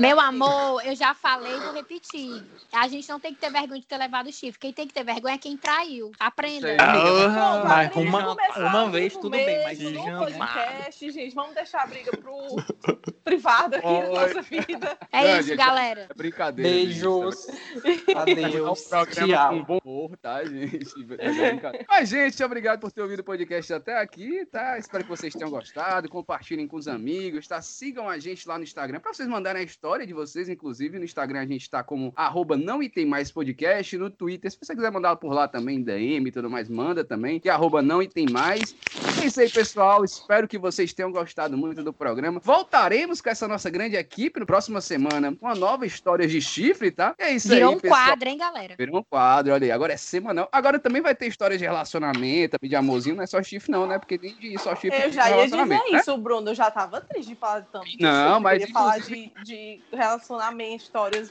Meu 0.00 0.20
amor, 0.20 0.84
eu 0.84 0.94
já 0.94 1.14
falei 1.14 1.54
e 1.56 1.60
vou 1.60 1.72
repetir. 1.72 2.44
A 2.72 2.86
gente 2.88 3.08
não 3.08 3.18
tem 3.18 3.32
que 3.32 3.40
ter 3.40 3.50
vergonha 3.50 3.80
de 3.80 3.86
ter 3.86 3.96
levado 3.96 4.28
o 4.28 4.32
chifre. 4.32 4.60
Quem 4.60 4.72
tem 4.80 4.88
que 4.88 4.94
ter 4.94 5.04
vergonha 5.04 5.34
é 5.34 5.38
quem 5.38 5.58
traiu. 5.58 6.10
Aprenda. 6.18 6.74
Ah, 6.80 7.62
mas 7.66 7.94
uma- 7.96 8.36
uma 8.56 8.88
vez 8.90 9.12
tudo 9.14 9.28
bem, 9.30 9.62
mas 9.64 9.78
podcast, 9.78 11.10
gente. 11.12 11.34
Vamos 11.34 11.54
deixar 11.54 11.82
a 11.82 11.86
briga 11.86 12.10
pro 12.16 12.32
privado 13.22 13.76
aqui 13.76 13.82
da 13.86 13.90
Oi. 13.90 14.08
nossa 14.08 14.42
vida. 14.42 14.98
É 15.12 15.22
Não, 15.24 15.38
isso, 15.40 15.48
gente, 15.48 15.58
galera. 15.58 16.06
É 16.08 16.14
brincadeira. 16.14 16.70
Beijos. 16.70 17.46
gente. 17.84 18.10
É 18.10 18.14
um 18.16 18.18
Adeus. 18.20 18.82
programa 18.88 19.26
Tchau. 19.26 19.50
com 19.50 19.62
bom 19.64 19.78
humor, 19.84 20.16
tá, 20.16 20.44
gente? 20.44 20.86
É. 21.18 21.84
Mas, 21.86 22.08
gente, 22.08 22.42
obrigado 22.42 22.80
por 22.80 22.90
ter 22.90 23.02
ouvido 23.02 23.20
o 23.20 23.24
podcast 23.24 23.74
até 23.74 24.00
aqui, 24.00 24.46
tá? 24.46 24.78
Espero 24.78 25.04
que 25.04 25.10
vocês 25.10 25.34
tenham 25.34 25.50
gostado. 25.50 26.08
Compartilhem 26.08 26.66
com 26.66 26.76
os 26.78 26.88
amigos, 26.88 27.46
tá? 27.46 27.60
Sigam 27.60 28.08
a 28.08 28.18
gente 28.18 28.48
lá 28.48 28.56
no 28.56 28.64
Instagram 28.64 28.98
pra 29.00 29.12
vocês 29.12 29.28
mandarem 29.28 29.60
a 29.60 29.64
história 29.64 30.06
de 30.06 30.14
vocês, 30.14 30.48
inclusive. 30.48 30.98
No 30.98 31.04
Instagram 31.04 31.40
a 31.42 31.46
gente 31.46 31.68
tá 31.68 31.82
como 31.84 32.12
arroba 32.16 32.56
não 32.56 32.82
e 32.82 32.88
tem 32.88 33.04
mais 33.04 33.30
podcast. 33.30 33.96
No 33.98 34.08
Twitter, 34.08 34.50
se 34.50 34.58
você 34.58 34.69
quiser 34.74 34.90
mandar 34.90 35.16
por 35.16 35.32
lá 35.32 35.48
também, 35.48 35.82
DM 35.82 36.28
e 36.28 36.32
tudo 36.32 36.50
mais, 36.50 36.68
manda 36.68 37.04
também. 37.04 37.38
Que 37.40 37.48
é 37.48 37.52
arroba 37.52 37.82
não 37.82 38.02
e 38.02 38.08
tem 38.08 38.26
mais. 38.30 38.74
É 39.20 39.26
isso 39.26 39.40
aí, 39.40 39.48
pessoal. 39.50 40.04
Espero 40.04 40.48
que 40.48 40.56
vocês 40.58 40.92
tenham 40.92 41.10
gostado 41.12 41.56
muito 41.56 41.82
do 41.82 41.92
programa. 41.92 42.40
Voltaremos 42.42 43.20
com 43.20 43.28
essa 43.28 43.46
nossa 43.46 43.68
grande 43.68 43.96
equipe 43.96 44.40
na 44.40 44.46
próxima 44.46 44.80
semana 44.80 45.34
com 45.34 45.46
uma 45.46 45.54
nova 45.54 45.84
história 45.86 46.26
de 46.26 46.40
chifre, 46.40 46.90
tá? 46.90 47.14
É 47.18 47.30
isso 47.32 47.48
Virou 47.48 47.70
aí, 47.70 47.76
um 47.76 47.80
pessoal. 47.80 48.06
quadro, 48.06 48.28
hein, 48.28 48.38
galera? 48.38 48.74
Virou 48.78 49.00
um 49.00 49.02
quadro, 49.02 49.52
olha 49.52 49.64
aí. 49.64 49.70
Agora 49.70 49.92
é 49.92 49.96
semanal. 49.96 50.48
Agora 50.50 50.78
também 50.78 51.02
vai 51.02 51.14
ter 51.14 51.26
histórias 51.26 51.58
de 51.58 51.64
relacionamento, 51.64 52.56
de 52.62 52.76
amorzinho, 52.76 53.16
não 53.16 53.22
é 53.22 53.26
só 53.26 53.42
chifre, 53.42 53.70
não, 53.70 53.86
né? 53.86 53.98
Porque 53.98 54.18
tem 54.18 54.34
de 54.36 54.58
só 54.58 54.74
chifre 54.74 54.98
Eu 55.02 55.10
de 55.10 55.16
já 55.16 55.30
ia 55.30 55.44
dizer 55.44 55.66
né? 55.66 55.80
isso, 55.92 56.16
Bruno. 56.16 56.50
Eu 56.50 56.54
já 56.54 56.70
tava 56.70 57.00
triste 57.00 57.28
de 57.30 57.34
falar 57.34 57.62
tanto. 57.70 57.86
Não, 58.00 58.26
chifre, 58.28 58.40
mas 58.42 58.62
Eu 58.62 58.66
ia 58.68 58.72
falar 58.72 58.98
de, 59.00 59.32
de 59.44 59.80
relacionamento, 59.92 60.82
histórias, 60.82 61.30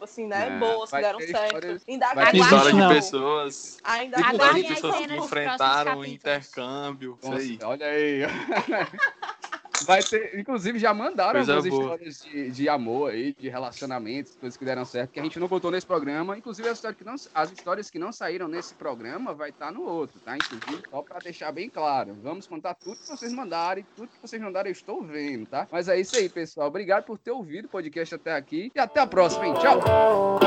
assim, 0.00 0.26
né? 0.26 0.50
Não, 0.50 0.58
boas, 0.60 0.84
que 0.90 0.90
vai 0.92 1.02
deram 1.02 1.18
ter 1.18 1.26
certo. 1.28 1.44
histórias- 1.46 1.82
Ainda 1.88 2.14
vai 2.14 2.30
ter 2.30 2.38
História 2.38 2.72
de 2.72 2.94
pessoas. 2.94 3.78
Ainda 3.84 4.16
Aguardem 4.18 4.34
História 4.34 4.62
de 4.62 4.66
as 4.66 4.74
pessoas 4.74 4.96
que 4.96 5.02
cenas 5.08 5.24
enfrentaram 5.24 5.98
o 5.98 6.04
intercâmbio. 6.04 7.18
Aí. 7.36 7.58
olha 7.62 7.86
aí. 7.86 8.20
Vai 9.84 10.02
ter, 10.02 10.38
inclusive, 10.38 10.78
já 10.78 10.92
mandaram 10.92 11.40
Coisa 11.40 11.54
algumas 11.54 11.70
boa. 11.70 11.82
histórias 11.94 12.22
de, 12.22 12.50
de 12.50 12.68
amor 12.68 13.12
aí, 13.12 13.34
de 13.38 13.48
relacionamentos, 13.48 14.36
coisas 14.36 14.56
que 14.56 14.64
deram 14.64 14.84
certo, 14.84 15.10
que 15.10 15.20
a 15.20 15.22
gente 15.22 15.38
não 15.38 15.48
contou 15.48 15.70
nesse 15.70 15.86
programa. 15.86 16.36
Inclusive, 16.36 16.68
as 16.68 16.78
histórias 16.78 16.98
que 16.98 17.04
não, 17.04 17.14
as 17.34 17.52
histórias 17.52 17.90
que 17.90 17.98
não 17.98 18.12
saíram 18.12 18.46
nesse 18.48 18.74
programa 18.74 19.32
vai 19.32 19.50
estar 19.50 19.72
no 19.72 19.82
outro, 19.82 20.20
tá? 20.20 20.36
Inclusive, 20.36 20.82
só 20.90 21.02
pra 21.02 21.18
deixar 21.18 21.52
bem 21.52 21.68
claro. 21.68 22.16
Vamos 22.22 22.46
contar 22.46 22.74
tudo 22.74 22.98
que 22.98 23.08
vocês 23.08 23.32
mandarem, 23.32 23.86
tudo 23.96 24.08
que 24.08 24.20
vocês 24.20 24.40
mandarem 24.42 24.70
eu 24.70 24.74
estou 24.74 25.02
vendo, 25.02 25.46
tá? 25.46 25.66
Mas 25.70 25.88
é 25.88 25.98
isso 25.98 26.16
aí, 26.16 26.28
pessoal. 26.28 26.68
Obrigado 26.68 27.04
por 27.04 27.18
ter 27.18 27.30
ouvido 27.30 27.64
o 27.66 27.68
podcast 27.68 28.14
até 28.14 28.34
aqui 28.34 28.70
e 28.74 28.78
até 28.78 29.00
a 29.00 29.06
próxima, 29.06 29.46
hein? 29.46 29.54
Tchau! 29.54 30.38